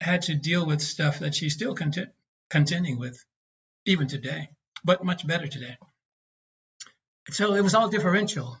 had 0.00 0.22
to 0.22 0.34
deal 0.34 0.66
with 0.66 0.82
stuff 0.82 1.20
that 1.20 1.36
she's 1.36 1.54
still 1.54 1.76
cont- 1.76 2.12
contending 2.50 2.98
with 2.98 3.24
even 3.86 4.08
today, 4.08 4.48
but 4.84 5.04
much 5.04 5.24
better 5.24 5.46
today. 5.46 5.78
So 7.30 7.54
it 7.54 7.62
was 7.62 7.76
all 7.76 7.88
differential. 7.88 8.60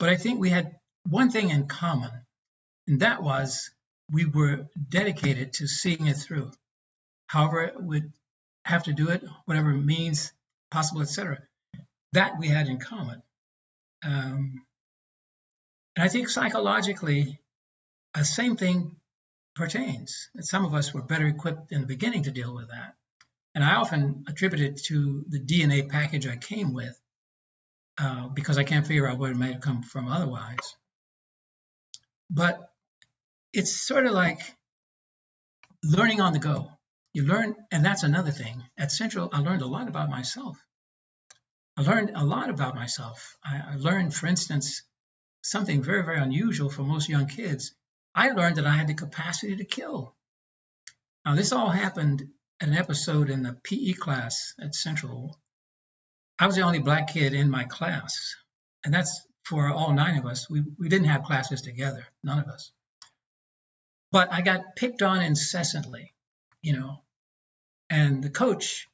But 0.00 0.08
I 0.08 0.16
think 0.16 0.40
we 0.40 0.48
had 0.48 0.76
one 1.08 1.30
thing 1.30 1.50
in 1.50 1.68
common, 1.68 2.10
and 2.88 3.00
that 3.00 3.22
was 3.22 3.70
we 4.10 4.24
were 4.24 4.66
dedicated 4.88 5.52
to 5.54 5.68
seeing 5.68 6.06
it 6.06 6.16
through. 6.16 6.50
However, 7.26 7.74
we'd 7.78 8.10
have 8.64 8.84
to 8.84 8.94
do 8.94 9.10
it, 9.10 9.22
whatever 9.44 9.72
means 9.72 10.32
possible, 10.70 11.02
etc. 11.02 11.38
That 12.14 12.38
we 12.38 12.48
had 12.48 12.68
in 12.68 12.78
common. 12.78 13.22
Um, 14.02 14.64
and 15.96 16.04
I 16.04 16.08
think 16.08 16.30
psychologically, 16.30 17.38
the 18.14 18.24
same 18.24 18.56
thing 18.56 18.96
pertains. 19.54 20.30
Some 20.40 20.64
of 20.64 20.72
us 20.72 20.94
were 20.94 21.02
better 21.02 21.26
equipped 21.26 21.72
in 21.72 21.82
the 21.82 21.86
beginning 21.86 22.22
to 22.22 22.30
deal 22.30 22.54
with 22.54 22.68
that. 22.68 22.94
And 23.54 23.62
I 23.62 23.74
often 23.74 24.24
attribute 24.26 24.62
it 24.62 24.84
to 24.84 25.24
the 25.28 25.40
DNA 25.40 25.88
package 25.88 26.26
I 26.26 26.36
came 26.36 26.72
with 26.72 26.98
uh, 28.00 28.28
because 28.28 28.56
I 28.58 28.64
can't 28.64 28.86
figure 28.86 29.06
out 29.06 29.18
where 29.18 29.30
it 29.30 29.36
might 29.36 29.52
have 29.52 29.60
come 29.60 29.82
from 29.82 30.08
otherwise. 30.08 30.76
But 32.30 32.60
it's 33.52 33.72
sort 33.72 34.06
of 34.06 34.12
like 34.12 34.40
learning 35.82 36.20
on 36.20 36.32
the 36.32 36.38
go. 36.38 36.70
You 37.12 37.24
learn, 37.24 37.56
and 37.72 37.84
that's 37.84 38.04
another 38.04 38.30
thing. 38.30 38.62
At 38.78 38.92
Central, 38.92 39.28
I 39.32 39.40
learned 39.40 39.62
a 39.62 39.66
lot 39.66 39.88
about 39.88 40.08
myself. 40.08 40.56
I 41.76 41.82
learned 41.82 42.12
a 42.14 42.24
lot 42.24 42.50
about 42.50 42.74
myself. 42.74 43.36
I, 43.44 43.72
I 43.72 43.76
learned, 43.76 44.14
for 44.14 44.26
instance, 44.26 44.82
something 45.42 45.82
very, 45.82 46.04
very 46.04 46.20
unusual 46.20 46.70
for 46.70 46.82
most 46.82 47.08
young 47.08 47.26
kids. 47.26 47.74
I 48.14 48.30
learned 48.30 48.56
that 48.56 48.66
I 48.66 48.76
had 48.76 48.86
the 48.86 48.94
capacity 48.94 49.56
to 49.56 49.64
kill. 49.64 50.14
Now, 51.24 51.34
this 51.34 51.52
all 51.52 51.70
happened 51.70 52.28
an 52.60 52.74
episode 52.74 53.30
in 53.30 53.42
the 53.42 53.58
PE 53.64 53.94
class 53.94 54.54
at 54.60 54.74
Central. 54.74 55.38
I 56.40 56.46
was 56.46 56.56
the 56.56 56.62
only 56.62 56.78
black 56.78 57.12
kid 57.12 57.34
in 57.34 57.50
my 57.50 57.64
class, 57.64 58.34
and 58.82 58.94
that's 58.94 59.20
for 59.44 59.68
all 59.68 59.92
nine 59.92 60.18
of 60.18 60.24
us. 60.24 60.48
We, 60.48 60.62
we 60.78 60.88
didn't 60.88 61.08
have 61.08 61.24
classes 61.24 61.60
together, 61.60 62.06
none 62.24 62.38
of 62.38 62.48
us. 62.48 62.72
But 64.10 64.32
I 64.32 64.40
got 64.40 64.74
picked 64.74 65.02
on 65.02 65.20
incessantly, 65.20 66.14
you 66.62 66.72
know. 66.72 67.02
And 67.90 68.24
the 68.24 68.30
coach 68.30 68.88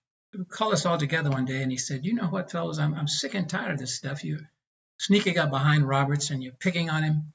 called 0.48 0.72
us 0.72 0.86
all 0.86 0.98
together 0.98 1.30
one 1.30 1.44
day 1.44 1.62
and 1.62 1.70
he 1.70 1.78
said, 1.78 2.04
You 2.04 2.14
know 2.14 2.26
what, 2.26 2.50
fellas, 2.50 2.78
I'm, 2.78 2.94
I'm 2.94 3.06
sick 3.06 3.34
and 3.34 3.48
tired 3.48 3.72
of 3.72 3.78
this 3.78 3.94
stuff. 3.94 4.24
You're 4.24 4.50
sneaking 4.98 5.38
up 5.38 5.50
behind 5.50 5.88
Roberts 5.88 6.30
and 6.30 6.42
you're 6.42 6.52
picking 6.52 6.90
on 6.90 7.04
him. 7.04 7.32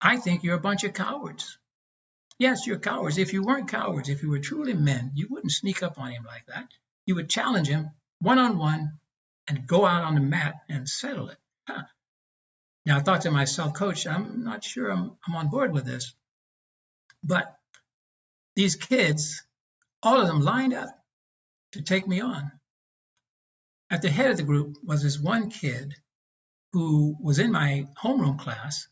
I 0.00 0.18
think 0.18 0.42
you're 0.42 0.56
a 0.56 0.60
bunch 0.60 0.84
of 0.84 0.92
cowards. 0.92 1.58
Yes, 2.38 2.66
you're 2.66 2.78
cowards. 2.78 3.16
If 3.16 3.32
you 3.32 3.42
weren't 3.42 3.68
cowards, 3.68 4.10
if 4.10 4.22
you 4.22 4.28
were 4.28 4.40
truly 4.40 4.74
men, 4.74 5.12
you 5.14 5.28
wouldn't 5.30 5.52
sneak 5.52 5.82
up 5.82 5.98
on 5.98 6.10
him 6.10 6.24
like 6.24 6.44
that. 6.46 6.68
You 7.06 7.14
would 7.14 7.30
challenge 7.30 7.68
him 7.68 7.92
one 8.20 8.38
on 8.38 8.58
one 8.58 8.98
and 9.52 9.66
go 9.66 9.84
out 9.84 10.04
on 10.04 10.14
the 10.14 10.20
mat 10.20 10.54
and 10.68 10.88
settle 10.88 11.28
it. 11.28 11.36
Huh. 11.68 11.82
Now, 12.86 12.96
I 12.96 13.00
thought 13.00 13.22
to 13.22 13.30
myself, 13.30 13.74
Coach, 13.74 14.06
I'm 14.06 14.44
not 14.44 14.64
sure 14.64 14.90
I'm, 14.90 15.12
I'm 15.26 15.36
on 15.36 15.48
board 15.48 15.72
with 15.72 15.84
this. 15.84 16.14
But 17.22 17.54
these 18.56 18.76
kids, 18.76 19.44
all 20.02 20.20
of 20.20 20.26
them 20.26 20.40
lined 20.40 20.72
up 20.72 20.88
to 21.72 21.82
take 21.82 22.08
me 22.08 22.20
on. 22.20 22.50
At 23.90 24.02
the 24.02 24.10
head 24.10 24.30
of 24.30 24.38
the 24.38 24.42
group 24.42 24.78
was 24.82 25.02
this 25.02 25.20
one 25.20 25.50
kid 25.50 25.94
who 26.72 27.14
was 27.20 27.38
in 27.38 27.52
my 27.52 27.86
homeroom 28.02 28.38
class. 28.38 28.88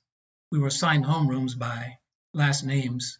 We 0.53 0.59
were 0.59 0.69
assigned 0.69 1.05
homerooms 1.05 1.59
by 1.59 1.99
last 2.35 2.65
names. 2.65 3.19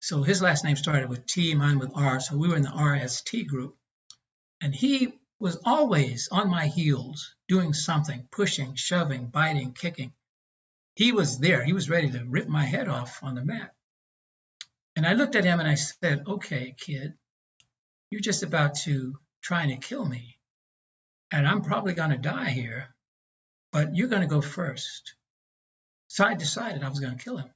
So 0.00 0.22
his 0.22 0.42
last 0.42 0.64
name 0.64 0.76
started 0.76 1.08
with 1.08 1.26
T, 1.26 1.54
mine 1.54 1.78
with 1.78 1.92
R. 1.94 2.18
So 2.20 2.36
we 2.36 2.48
were 2.48 2.56
in 2.56 2.62
the 2.62 2.68
RST 2.70 3.46
group. 3.46 3.76
And 4.60 4.74
he 4.74 5.12
was 5.38 5.60
always 5.64 6.28
on 6.32 6.50
my 6.50 6.66
heels, 6.66 7.34
doing 7.48 7.72
something, 7.72 8.26
pushing, 8.30 8.74
shoving, 8.74 9.26
biting, 9.26 9.72
kicking. 9.72 10.12
He 10.94 11.12
was 11.12 11.38
there. 11.38 11.62
He 11.62 11.74
was 11.74 11.90
ready 11.90 12.10
to 12.10 12.24
rip 12.24 12.48
my 12.48 12.64
head 12.64 12.88
off 12.88 13.22
on 13.22 13.34
the 13.34 13.44
mat. 13.44 13.74
And 14.96 15.06
I 15.06 15.12
looked 15.12 15.36
at 15.36 15.44
him 15.44 15.60
and 15.60 15.68
I 15.68 15.74
said, 15.74 16.24
Okay, 16.26 16.74
kid, 16.78 17.14
you're 18.10 18.20
just 18.20 18.42
about 18.42 18.76
to 18.84 19.18
try 19.42 19.66
to 19.66 19.76
kill 19.76 20.04
me. 20.04 20.38
And 21.30 21.46
I'm 21.46 21.62
probably 21.62 21.92
going 21.92 22.10
to 22.10 22.16
die 22.16 22.50
here, 22.50 22.94
but 23.72 23.94
you're 23.94 24.08
going 24.08 24.22
to 24.22 24.28
go 24.28 24.40
first. 24.40 25.14
So 26.08 26.24
I 26.24 26.34
decided 26.34 26.82
I 26.82 26.88
was 26.88 27.00
going 27.00 27.16
to 27.16 27.22
kill 27.22 27.36
him. 27.36 27.50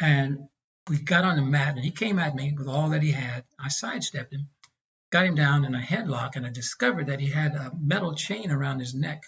And 0.00 0.48
we 0.88 0.98
got 0.98 1.24
on 1.24 1.36
the 1.36 1.42
mat 1.42 1.76
and 1.76 1.84
he 1.84 1.90
came 1.90 2.18
at 2.18 2.34
me 2.34 2.54
with 2.56 2.66
all 2.66 2.90
that 2.90 3.02
he 3.02 3.12
had. 3.12 3.44
I 3.58 3.68
sidestepped 3.68 4.32
him, 4.32 4.48
got 5.10 5.26
him 5.26 5.34
down 5.34 5.64
in 5.64 5.74
a 5.74 5.80
headlock, 5.80 6.36
and 6.36 6.46
I 6.46 6.50
discovered 6.50 7.06
that 7.06 7.20
he 7.20 7.28
had 7.28 7.54
a 7.54 7.72
metal 7.78 8.14
chain 8.14 8.50
around 8.50 8.80
his 8.80 8.94
neck 8.94 9.22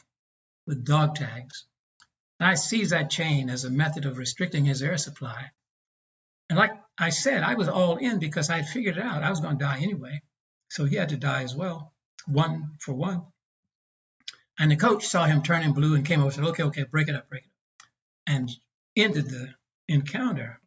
with 0.66 0.84
dog 0.84 1.14
tags. 1.14 1.64
And 2.38 2.48
I 2.48 2.54
seized 2.54 2.92
that 2.92 3.10
chain 3.10 3.50
as 3.50 3.64
a 3.64 3.70
method 3.70 4.06
of 4.06 4.18
restricting 4.18 4.64
his 4.64 4.82
air 4.82 4.96
supply. 4.96 5.50
And 6.48 6.58
like 6.58 6.72
I 6.98 7.10
said, 7.10 7.42
I 7.42 7.54
was 7.54 7.68
all 7.68 7.96
in 7.96 8.18
because 8.18 8.50
I 8.50 8.56
had 8.56 8.68
figured 8.68 8.96
it 8.96 9.04
out. 9.04 9.22
I 9.22 9.30
was 9.30 9.40
going 9.40 9.58
to 9.58 9.64
die 9.64 9.78
anyway. 9.80 10.22
So 10.68 10.84
he 10.84 10.96
had 10.96 11.10
to 11.10 11.16
die 11.16 11.42
as 11.42 11.54
well, 11.54 11.92
one 12.26 12.76
for 12.80 12.94
one. 12.94 13.24
And 14.58 14.70
the 14.70 14.76
coach 14.76 15.06
saw 15.06 15.24
him 15.24 15.42
turning 15.42 15.72
blue 15.72 15.94
and 15.94 16.04
came 16.04 16.20
over 16.20 16.26
and 16.26 16.34
said, 16.34 16.44
okay, 16.44 16.64
okay, 16.64 16.84
break 16.84 17.08
it 17.08 17.14
up, 17.14 17.28
break 17.28 17.44
it 17.44 17.46
up. 17.46 17.88
And 18.26 18.50
ended 18.96 19.30
the 19.30 19.48
encounter. 19.88 20.60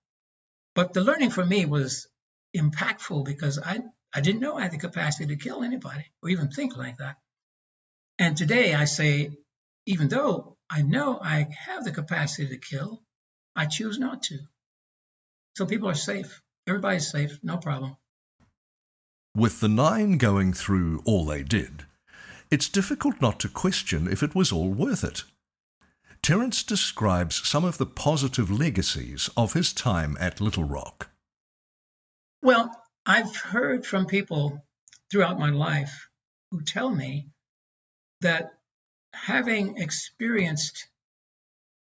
But 0.73 0.93
the 0.93 1.03
learning 1.03 1.29
for 1.29 1.45
me 1.45 1.65
was 1.65 2.07
impactful 2.55 3.25
because 3.25 3.59
I, 3.59 3.79
I 4.13 4.21
didn't 4.21 4.41
know 4.41 4.57
I 4.57 4.63
had 4.63 4.71
the 4.71 4.77
capacity 4.77 5.27
to 5.27 5.41
kill 5.41 5.63
anybody 5.63 6.05
or 6.21 6.29
even 6.29 6.49
think 6.49 6.77
like 6.77 6.97
that. 6.97 7.17
And 8.19 8.37
today 8.37 8.73
I 8.73 8.85
say, 8.85 9.31
even 9.85 10.07
though 10.07 10.57
I 10.69 10.81
know 10.81 11.19
I 11.21 11.47
have 11.67 11.83
the 11.83 11.91
capacity 11.91 12.47
to 12.49 12.57
kill, 12.57 13.01
I 13.55 13.65
choose 13.65 13.97
not 13.97 14.23
to. 14.23 14.39
So 15.57 15.65
people 15.65 15.89
are 15.89 15.95
safe. 15.95 16.41
Everybody's 16.67 17.09
safe, 17.09 17.39
no 17.43 17.57
problem. 17.57 17.97
With 19.35 19.59
the 19.59 19.67
nine 19.67 20.17
going 20.17 20.53
through 20.53 21.01
all 21.05 21.25
they 21.25 21.43
did, 21.43 21.85
it's 22.51 22.69
difficult 22.69 23.19
not 23.19 23.39
to 23.39 23.49
question 23.49 24.07
if 24.07 24.21
it 24.21 24.35
was 24.35 24.51
all 24.51 24.69
worth 24.69 25.03
it. 25.03 25.23
Terrence 26.21 26.63
describes 26.63 27.47
some 27.47 27.65
of 27.65 27.77
the 27.77 27.85
positive 27.85 28.49
legacies 28.49 29.29
of 29.35 29.53
his 29.53 29.73
time 29.73 30.15
at 30.19 30.39
Little 30.39 30.63
Rock. 30.63 31.09
Well, 32.41 32.82
I've 33.05 33.35
heard 33.35 33.85
from 33.85 34.05
people 34.05 34.65
throughout 35.11 35.37
my 35.37 35.49
life 35.49 36.09
who 36.51 36.61
tell 36.61 36.89
me 36.89 37.27
that 38.21 38.53
having 39.11 39.77
experienced 39.77 40.87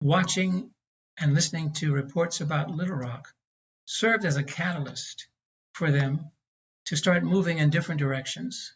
watching 0.00 0.70
and 1.18 1.34
listening 1.34 1.74
to 1.74 1.92
reports 1.92 2.40
about 2.40 2.70
Little 2.70 2.96
Rock 2.96 3.34
served 3.84 4.24
as 4.24 4.36
a 4.36 4.42
catalyst 4.42 5.26
for 5.74 5.90
them 5.90 6.30
to 6.86 6.96
start 6.96 7.22
moving 7.22 7.58
in 7.58 7.68
different 7.68 7.98
directions. 7.98 8.74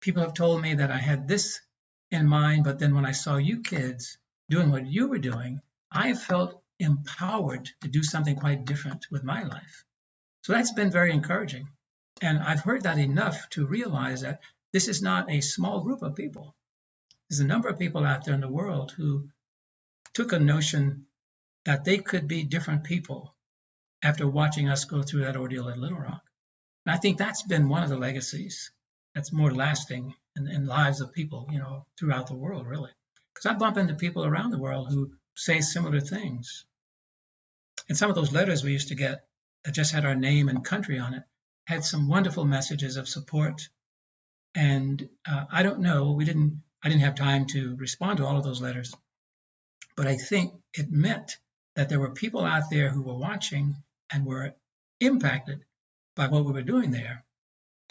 People 0.00 0.22
have 0.22 0.32
told 0.32 0.62
me 0.62 0.76
that 0.76 0.90
I 0.90 0.96
had 0.96 1.28
this 1.28 1.60
in 2.10 2.26
mind, 2.26 2.64
but 2.64 2.78
then 2.78 2.94
when 2.94 3.04
I 3.04 3.12
saw 3.12 3.36
you 3.36 3.60
kids 3.60 4.16
doing 4.48 4.70
what 4.70 4.86
you 4.86 5.08
were 5.08 5.18
doing, 5.18 5.60
I 5.92 6.14
felt 6.14 6.62
empowered 6.78 7.68
to 7.82 7.88
do 7.88 8.02
something 8.02 8.36
quite 8.36 8.64
different 8.64 9.06
with 9.10 9.22
my 9.22 9.42
life. 9.42 9.84
So 10.44 10.52
that's 10.52 10.72
been 10.72 10.90
very 10.90 11.10
encouraging. 11.10 11.68
And 12.20 12.38
I've 12.38 12.60
heard 12.60 12.82
that 12.82 12.98
enough 12.98 13.48
to 13.50 13.66
realize 13.66 14.20
that 14.20 14.40
this 14.74 14.88
is 14.88 15.00
not 15.00 15.30
a 15.30 15.40
small 15.40 15.80
group 15.80 16.02
of 16.02 16.16
people. 16.16 16.54
There's 17.28 17.40
a 17.40 17.46
number 17.46 17.68
of 17.68 17.78
people 17.78 18.04
out 18.04 18.24
there 18.24 18.34
in 18.34 18.42
the 18.42 18.48
world 18.48 18.92
who 18.92 19.30
took 20.12 20.32
a 20.32 20.38
notion 20.38 21.06
that 21.64 21.84
they 21.84 21.96
could 21.96 22.28
be 22.28 22.44
different 22.44 22.84
people 22.84 23.34
after 24.02 24.28
watching 24.28 24.68
us 24.68 24.84
go 24.84 25.02
through 25.02 25.22
that 25.22 25.36
ordeal 25.36 25.70
at 25.70 25.78
Little 25.78 25.98
Rock. 25.98 26.22
And 26.84 26.94
I 26.94 26.98
think 26.98 27.16
that's 27.16 27.42
been 27.42 27.70
one 27.70 27.82
of 27.82 27.88
the 27.88 27.96
legacies 27.96 28.70
that's 29.14 29.32
more 29.32 29.50
lasting 29.50 30.14
in, 30.36 30.46
in 30.46 30.66
lives 30.66 31.00
of 31.00 31.14
people, 31.14 31.48
you 31.50 31.58
know, 31.58 31.86
throughout 31.98 32.26
the 32.26 32.36
world, 32.36 32.66
really. 32.66 32.90
Because 33.32 33.46
I 33.46 33.54
bump 33.54 33.78
into 33.78 33.94
people 33.94 34.26
around 34.26 34.50
the 34.50 34.58
world 34.58 34.88
who 34.90 35.14
say 35.34 35.62
similar 35.62 36.00
things. 36.00 36.66
And 37.88 37.96
some 37.96 38.10
of 38.10 38.14
those 38.16 38.32
letters 38.32 38.62
we 38.62 38.72
used 38.72 38.88
to 38.88 38.94
get 38.94 39.24
that 39.64 39.74
just 39.74 39.92
had 39.92 40.04
our 40.04 40.14
name 40.14 40.48
and 40.48 40.64
country 40.64 40.98
on 40.98 41.14
it 41.14 41.22
had 41.66 41.84
some 41.84 42.08
wonderful 42.08 42.44
messages 42.44 42.96
of 42.96 43.08
support. 43.08 43.68
And 44.54 45.08
uh, 45.28 45.44
I 45.50 45.62
don't 45.62 45.80
know, 45.80 46.12
we 46.12 46.24
didn't, 46.24 46.62
I 46.82 46.88
didn't 46.88 47.02
have 47.02 47.14
time 47.14 47.46
to 47.46 47.74
respond 47.76 48.18
to 48.18 48.26
all 48.26 48.36
of 48.36 48.44
those 48.44 48.60
letters, 48.60 48.94
but 49.96 50.06
I 50.06 50.16
think 50.16 50.52
it 50.74 50.90
meant 50.90 51.38
that 51.74 51.88
there 51.88 52.00
were 52.00 52.10
people 52.10 52.44
out 52.44 52.70
there 52.70 52.90
who 52.90 53.02
were 53.02 53.16
watching 53.16 53.76
and 54.12 54.26
were 54.26 54.54
impacted 55.00 55.64
by 56.14 56.28
what 56.28 56.44
we 56.44 56.52
were 56.52 56.62
doing 56.62 56.90
there. 56.90 57.24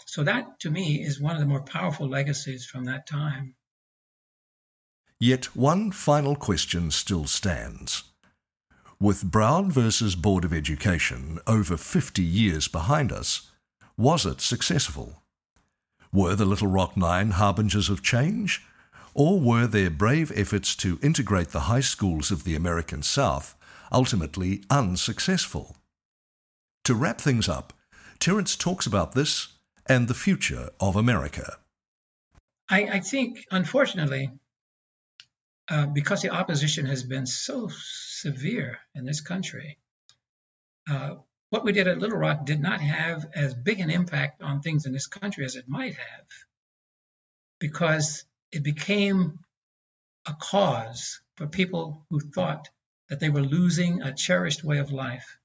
So 0.06 0.24
that 0.24 0.60
to 0.60 0.70
me 0.70 1.02
is 1.02 1.20
one 1.20 1.34
of 1.34 1.40
the 1.40 1.46
more 1.46 1.62
powerful 1.62 2.08
legacies 2.08 2.64
from 2.64 2.84
that 2.86 3.06
time. 3.06 3.56
Yet 5.18 5.56
one 5.56 5.92
final 5.92 6.36
question 6.36 6.90
still 6.90 7.26
stands. 7.26 8.04
With 9.04 9.30
Brown 9.30 9.70
versus 9.70 10.16
Board 10.16 10.46
of 10.46 10.54
Education 10.54 11.38
over 11.46 11.76
50 11.76 12.22
years 12.22 12.68
behind 12.68 13.12
us, 13.12 13.50
was 13.98 14.24
it 14.24 14.40
successful? 14.40 15.22
Were 16.10 16.34
the 16.34 16.46
Little 16.46 16.68
Rock 16.68 16.96
Nine 16.96 17.32
harbingers 17.32 17.90
of 17.90 18.02
change? 18.02 18.64
Or 19.12 19.38
were 19.38 19.66
their 19.66 19.90
brave 19.90 20.32
efforts 20.34 20.74
to 20.76 20.98
integrate 21.02 21.50
the 21.50 21.68
high 21.68 21.82
schools 21.82 22.30
of 22.30 22.44
the 22.44 22.54
American 22.54 23.02
South 23.02 23.54
ultimately 23.92 24.64
unsuccessful? 24.70 25.76
To 26.84 26.94
wrap 26.94 27.20
things 27.20 27.46
up, 27.46 27.74
Terrence 28.18 28.56
talks 28.56 28.86
about 28.86 29.12
this 29.12 29.48
and 29.86 30.08
the 30.08 30.14
future 30.14 30.70
of 30.80 30.96
America. 30.96 31.58
I, 32.70 32.84
I 32.84 33.00
think, 33.00 33.44
unfortunately, 33.50 34.30
uh, 35.68 35.86
because 35.86 36.22
the 36.22 36.30
opposition 36.30 36.86
has 36.86 37.02
been 37.02 37.26
so 37.26 37.70
severe 37.70 38.78
in 38.94 39.04
this 39.04 39.20
country, 39.20 39.78
uh, 40.90 41.16
what 41.50 41.64
we 41.64 41.72
did 41.72 41.88
at 41.88 41.98
Little 41.98 42.18
Rock 42.18 42.44
did 42.44 42.60
not 42.60 42.80
have 42.80 43.30
as 43.34 43.54
big 43.54 43.80
an 43.80 43.90
impact 43.90 44.42
on 44.42 44.60
things 44.60 44.86
in 44.86 44.92
this 44.92 45.06
country 45.06 45.44
as 45.44 45.56
it 45.56 45.68
might 45.68 45.94
have 45.94 46.26
because 47.58 48.24
it 48.52 48.62
became 48.62 49.38
a 50.26 50.34
cause 50.34 51.20
for 51.36 51.46
people 51.46 52.04
who 52.10 52.20
thought 52.20 52.68
that 53.08 53.20
they 53.20 53.28
were 53.30 53.42
losing 53.42 54.02
a 54.02 54.14
cherished 54.14 54.64
way 54.64 54.78
of 54.78 54.92
life 54.92 55.38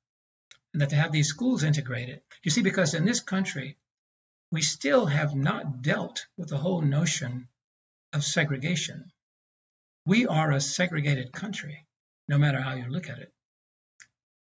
and 0.74 0.82
that 0.82 0.90
to 0.90 0.96
have 0.96 1.12
these 1.12 1.28
schools 1.28 1.64
integrated. 1.64 2.22
You 2.44 2.52
see, 2.52 2.62
because 2.62 2.94
in 2.94 3.06
this 3.06 3.20
country, 3.22 3.78
we 4.52 4.62
still 4.62 5.06
have 5.06 5.36
not 5.36 5.82
dealt 5.82 6.26
with 6.38 6.50
the 6.50 6.58
whole 6.58 6.82
notion 6.82 7.48
of 8.14 8.24
segregation. 8.24 9.12
We 10.06 10.26
are 10.28 10.52
a 10.52 10.62
segregated 10.62 11.32
country, 11.32 11.86
no 12.28 12.38
matter 12.38 12.62
how 12.62 12.74
you 12.74 12.88
look 12.88 13.10
at 13.10 13.20
it. 13.20 13.34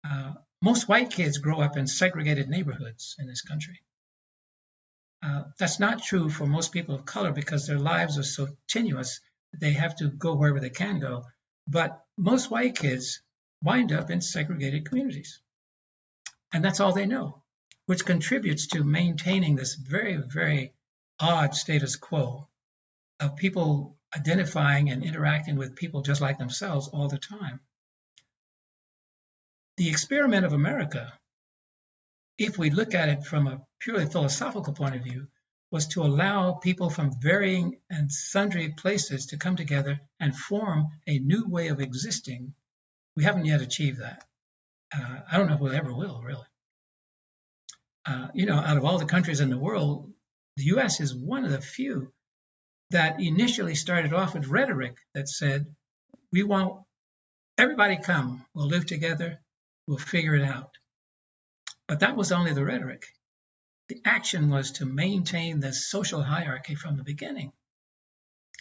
Uh, 0.09 0.35
most 0.61 0.89
white 0.89 1.11
kids 1.11 1.39
grow 1.39 1.61
up 1.61 1.77
in 1.77 1.87
segregated 1.87 2.49
neighborhoods 2.49 3.17
in 3.19 3.27
this 3.27 3.43
country. 3.43 3.81
Uh, 5.23 5.45
that's 5.59 5.81
not 5.81 6.03
true 6.03 6.29
for 6.29 6.47
most 6.47 6.73
people 6.73 6.95
of 6.95 7.07
color 7.07 7.33
because 7.33 7.67
their 7.67 7.79
lives 7.79 8.19
are 8.19 8.23
so 8.23 8.49
tenuous 8.69 9.21
they 9.61 9.73
have 9.73 9.97
to 9.97 10.09
go 10.09 10.35
wherever 10.35 10.61
they 10.61 10.71
can 10.71 11.01
go. 11.01 11.25
But 11.67 12.05
most 12.19 12.51
white 12.51 12.77
kids 12.77 13.23
wind 13.63 13.93
up 13.93 14.11
in 14.11 14.21
segregated 14.21 14.89
communities. 14.89 15.41
And 16.53 16.65
that's 16.65 16.81
all 16.81 16.93
they 16.93 17.07
know, 17.07 17.43
which 17.87 18.05
contributes 18.05 18.69
to 18.69 18.85
maintaining 18.85 19.57
this 19.57 19.75
very, 19.75 20.17
very 20.17 20.75
odd 21.19 21.55
status 21.55 21.97
quo 21.97 22.49
of 23.21 23.37
people 23.37 23.97
identifying 24.17 24.91
and 24.91 25.05
interacting 25.05 25.57
with 25.57 25.77
people 25.77 26.03
just 26.03 26.21
like 26.21 26.39
themselves 26.39 26.89
all 26.89 27.09
the 27.09 27.19
time. 27.19 27.61
The 29.77 29.89
experiment 29.89 30.47
of 30.47 30.53
America, 30.53 31.13
if 32.39 32.59
we 32.59 32.71
look 32.71 32.95
at 32.95 33.09
it 33.09 33.25
from 33.25 33.47
a 33.47 33.61
purely 33.81 34.07
philosophical 34.07 34.73
point 34.73 34.95
of 34.95 35.03
view, 35.03 35.27
was 35.71 35.89
to 35.89 36.03
allow 36.05 36.53
people 36.53 36.89
from 36.89 37.21
varying 37.21 37.81
and 37.91 38.13
sundry 38.13 38.69
places 38.69 39.27
to 39.27 39.37
come 39.37 39.57
together 39.57 40.01
and 40.21 40.37
form 40.37 40.87
a 41.09 41.19
new 41.19 41.49
way 41.49 41.69
of 41.69 41.81
existing. 41.81 42.55
We 43.17 43.25
haven't 43.25 43.47
yet 43.47 43.61
achieved 43.61 44.01
that. 44.01 44.25
Uh, 44.97 45.19
I 45.31 45.37
don't 45.37 45.49
know 45.49 45.55
if 45.55 45.61
we 45.61 45.75
ever 45.75 45.93
will, 45.93 46.23
really. 46.23 46.47
Uh, 48.07 48.29
you 48.35 48.47
know, 48.47 48.55
out 48.55 48.77
of 48.77 48.85
all 48.85 48.99
the 48.99 49.07
countries 49.07 49.41
in 49.41 49.51
the 49.51 49.59
world, 49.59 50.13
the 50.57 50.65
US 50.77 51.01
is 51.01 51.13
one 51.13 51.45
of 51.45 51.51
the 51.51 51.61
few 51.61 52.14
that 52.95 53.21
initially 53.21 53.75
started 53.75 54.13
off 54.13 54.35
with 54.35 54.47
rhetoric 54.47 54.97
that 55.15 55.29
said, 55.29 55.67
we 56.31 56.45
want 56.45 56.81
everybody 57.59 57.97
come, 57.97 58.47
we'll 58.55 58.69
live 58.69 58.87
together, 58.87 59.41
we'll 59.89 59.99
figure 59.99 60.37
it 60.37 60.45
out. 60.45 60.71
But 61.89 62.01
that 62.01 62.17
was 62.17 62.31
only 62.31 62.53
the 62.53 62.65
rhetoric. 62.65 63.05
The 63.89 64.01
action 64.05 64.49
was 64.49 64.71
to 64.73 64.87
maintain 64.87 65.59
the 65.59 65.73
social 65.73 66.23
hierarchy 66.23 66.77
from 66.77 66.97
the 66.97 67.03
beginning. 67.03 67.53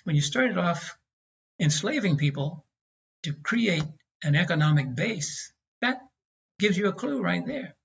When 0.03 0.15
you 0.15 0.21
started 0.23 0.57
off 0.57 0.97
enslaving 1.59 2.17
people 2.17 2.65
to 3.21 3.34
create 3.34 3.86
an 4.23 4.36
economic 4.36 4.95
base, 4.95 5.53
that 5.81 5.99
gives 6.57 6.75
you 6.75 6.88
a 6.88 6.93
clue 6.93 7.21
right 7.21 7.45
there. 7.45 7.75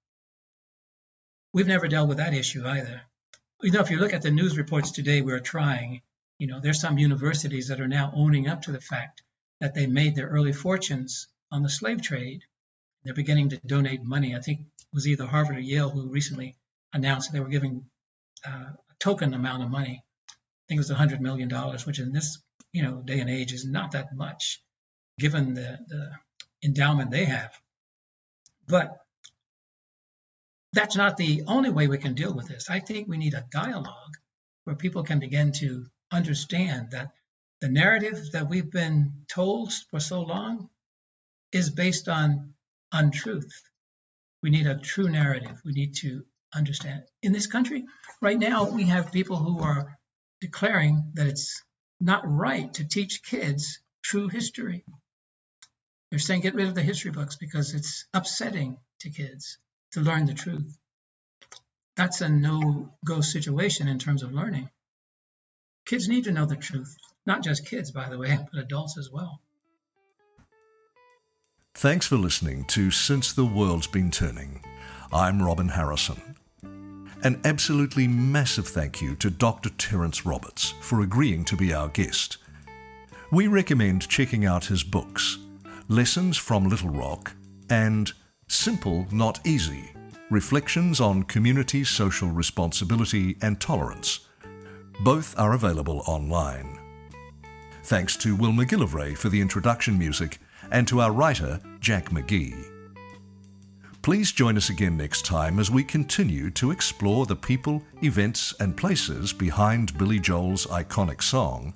We've 1.52 1.66
never 1.66 1.88
dealt 1.88 2.08
with 2.08 2.18
that 2.18 2.32
issue 2.32 2.66
either. 2.66 3.02
You 3.60 3.70
know, 3.70 3.80
if 3.80 3.90
you 3.90 3.98
look 3.98 4.14
at 4.14 4.22
the 4.22 4.30
news 4.30 4.56
reports 4.56 4.92
today, 4.92 5.20
we're 5.20 5.40
trying. 5.40 6.00
You 6.38 6.46
know, 6.46 6.60
there's 6.60 6.80
some 6.80 6.98
universities 6.98 7.68
that 7.68 7.80
are 7.80 7.88
now 7.88 8.12
owning 8.14 8.48
up 8.48 8.62
to 8.62 8.72
the 8.72 8.80
fact 8.80 9.22
that 9.60 9.74
they 9.74 9.86
made 9.86 10.14
their 10.14 10.28
early 10.28 10.52
fortunes 10.52 11.26
on 11.50 11.62
the 11.62 11.70
slave 11.70 12.00
trade. 12.00 12.42
They're 13.02 13.14
beginning 13.14 13.50
to 13.50 13.60
donate 13.66 14.02
money. 14.02 14.36
I 14.36 14.40
think 14.40 14.60
it 14.60 14.66
was 14.92 15.08
either 15.08 15.26
Harvard 15.26 15.56
or 15.56 15.60
Yale 15.60 15.90
who 15.90 16.08
recently 16.08 16.56
announced 16.92 17.32
they 17.32 17.40
were 17.40 17.48
giving 17.48 17.86
uh, 18.46 18.50
a 18.50 18.94
token 19.00 19.34
amount 19.34 19.64
of 19.64 19.70
money. 19.70 20.04
I 20.30 20.34
think 20.68 20.78
it 20.78 20.88
was 20.88 20.90
$100 20.90 21.20
million, 21.20 21.50
which 21.86 21.98
in 21.98 22.12
this 22.12 22.38
you 22.72 22.82
know 22.82 23.02
day 23.02 23.20
and 23.20 23.30
age 23.30 23.52
is 23.52 23.64
not 23.64 23.92
that 23.92 24.14
much, 24.14 24.62
given 25.18 25.54
the, 25.54 25.78
the 25.88 26.10
endowment 26.62 27.10
they 27.10 27.24
have. 27.24 27.52
But 28.66 28.96
that's 30.72 30.96
not 30.96 31.16
the 31.16 31.42
only 31.46 31.70
way 31.70 31.88
we 31.88 31.98
can 31.98 32.14
deal 32.14 32.34
with 32.34 32.46
this. 32.46 32.68
I 32.68 32.80
think 32.80 33.08
we 33.08 33.16
need 33.16 33.34
a 33.34 33.46
dialogue 33.50 34.16
where 34.64 34.76
people 34.76 35.02
can 35.02 35.18
begin 35.18 35.52
to 35.52 35.86
understand 36.10 36.92
that 36.92 37.12
the 37.60 37.68
narrative 37.68 38.32
that 38.32 38.48
we've 38.48 38.70
been 38.70 39.24
told 39.28 39.72
for 39.90 40.00
so 40.00 40.22
long 40.22 40.68
is 41.52 41.70
based 41.70 42.08
on 42.08 42.54
untruth. 42.92 43.62
We 44.42 44.50
need 44.50 44.66
a 44.66 44.78
true 44.78 45.08
narrative. 45.08 45.60
We 45.64 45.72
need 45.72 45.96
to 45.96 46.24
understand. 46.54 47.02
In 47.22 47.32
this 47.32 47.46
country, 47.46 47.84
right 48.20 48.38
now, 48.38 48.70
we 48.70 48.84
have 48.84 49.12
people 49.12 49.36
who 49.36 49.60
are 49.62 49.98
declaring 50.40 51.12
that 51.14 51.26
it's 51.26 51.62
not 52.00 52.22
right 52.24 52.72
to 52.74 52.86
teach 52.86 53.22
kids 53.22 53.80
true 54.02 54.28
history. 54.28 54.84
They're 56.10 56.18
saying 56.18 56.42
get 56.42 56.54
rid 56.54 56.68
of 56.68 56.74
the 56.74 56.82
history 56.82 57.10
books 57.10 57.36
because 57.36 57.74
it's 57.74 58.06
upsetting 58.14 58.78
to 59.00 59.10
kids 59.10 59.58
to 59.92 60.00
learn 60.00 60.26
the 60.26 60.34
truth. 60.34 60.78
That's 61.96 62.20
a 62.20 62.28
no 62.28 62.94
go 63.04 63.20
situation 63.20 63.88
in 63.88 63.98
terms 63.98 64.22
of 64.22 64.32
learning. 64.32 64.70
Kids 65.88 66.06
need 66.06 66.24
to 66.24 66.32
know 66.32 66.44
the 66.44 66.54
truth. 66.54 66.94
Not 67.24 67.42
just 67.42 67.64
kids, 67.64 67.90
by 67.90 68.10
the 68.10 68.18
way, 68.18 68.38
but 68.52 68.60
adults 68.60 68.98
as 68.98 69.10
well. 69.10 69.40
Thanks 71.74 72.06
for 72.06 72.16
listening 72.16 72.64
to 72.66 72.90
Since 72.90 73.32
the 73.32 73.46
World's 73.46 73.86
Been 73.86 74.10
Turning. 74.10 74.62
I'm 75.12 75.42
Robin 75.42 75.68
Harrison. 75.68 76.20
An 77.24 77.40
absolutely 77.44 78.06
massive 78.06 78.68
thank 78.68 79.00
you 79.00 79.14
to 79.16 79.30
Dr. 79.30 79.70
Terrence 79.70 80.26
Roberts 80.26 80.74
for 80.82 81.00
agreeing 81.00 81.46
to 81.46 81.56
be 81.56 81.72
our 81.72 81.88
guest. 81.88 82.36
We 83.32 83.46
recommend 83.46 84.08
checking 84.08 84.44
out 84.44 84.66
his 84.66 84.84
books, 84.84 85.38
Lessons 85.88 86.36
from 86.36 86.68
Little 86.68 86.90
Rock 86.90 87.32
and 87.70 88.12
Simple 88.46 89.06
Not 89.10 89.40
Easy 89.46 89.90
Reflections 90.30 91.00
on 91.00 91.22
Community 91.22 91.82
Social 91.82 92.28
Responsibility 92.28 93.38
and 93.40 93.58
Tolerance 93.58 94.27
both 95.00 95.38
are 95.38 95.52
available 95.52 96.02
online. 96.06 96.78
Thanks 97.84 98.16
to 98.18 98.36
Will 98.36 98.52
McGillivray 98.52 99.16
for 99.16 99.28
the 99.28 99.40
introduction 99.40 99.98
music 99.98 100.38
and 100.70 100.86
to 100.88 101.00
our 101.00 101.12
writer, 101.12 101.60
Jack 101.80 102.10
McGee. 102.10 102.66
Please 104.02 104.32
join 104.32 104.56
us 104.56 104.70
again 104.70 104.96
next 104.96 105.24
time 105.24 105.58
as 105.58 105.70
we 105.70 105.84
continue 105.84 106.50
to 106.50 106.70
explore 106.70 107.26
the 107.26 107.36
people, 107.36 107.82
events, 108.02 108.54
and 108.60 108.76
places 108.76 109.32
behind 109.32 109.96
Billy 109.98 110.18
Joel's 110.18 110.66
iconic 110.66 111.22
song 111.22 111.74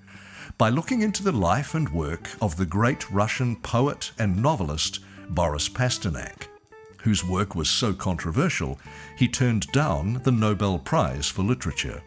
by 0.58 0.68
looking 0.68 1.02
into 1.02 1.22
the 1.22 1.32
life 1.32 1.74
and 1.74 1.88
work 1.88 2.30
of 2.40 2.56
the 2.56 2.66
great 2.66 3.10
Russian 3.10 3.56
poet 3.56 4.12
and 4.18 4.40
novelist 4.42 5.00
Boris 5.30 5.68
Pasternak, 5.68 6.48
whose 7.02 7.24
work 7.24 7.54
was 7.54 7.68
so 7.68 7.92
controversial 7.92 8.78
he 9.16 9.28
turned 9.28 9.66
down 9.72 10.20
the 10.24 10.32
Nobel 10.32 10.78
Prize 10.78 11.28
for 11.28 11.42
Literature. 11.42 12.02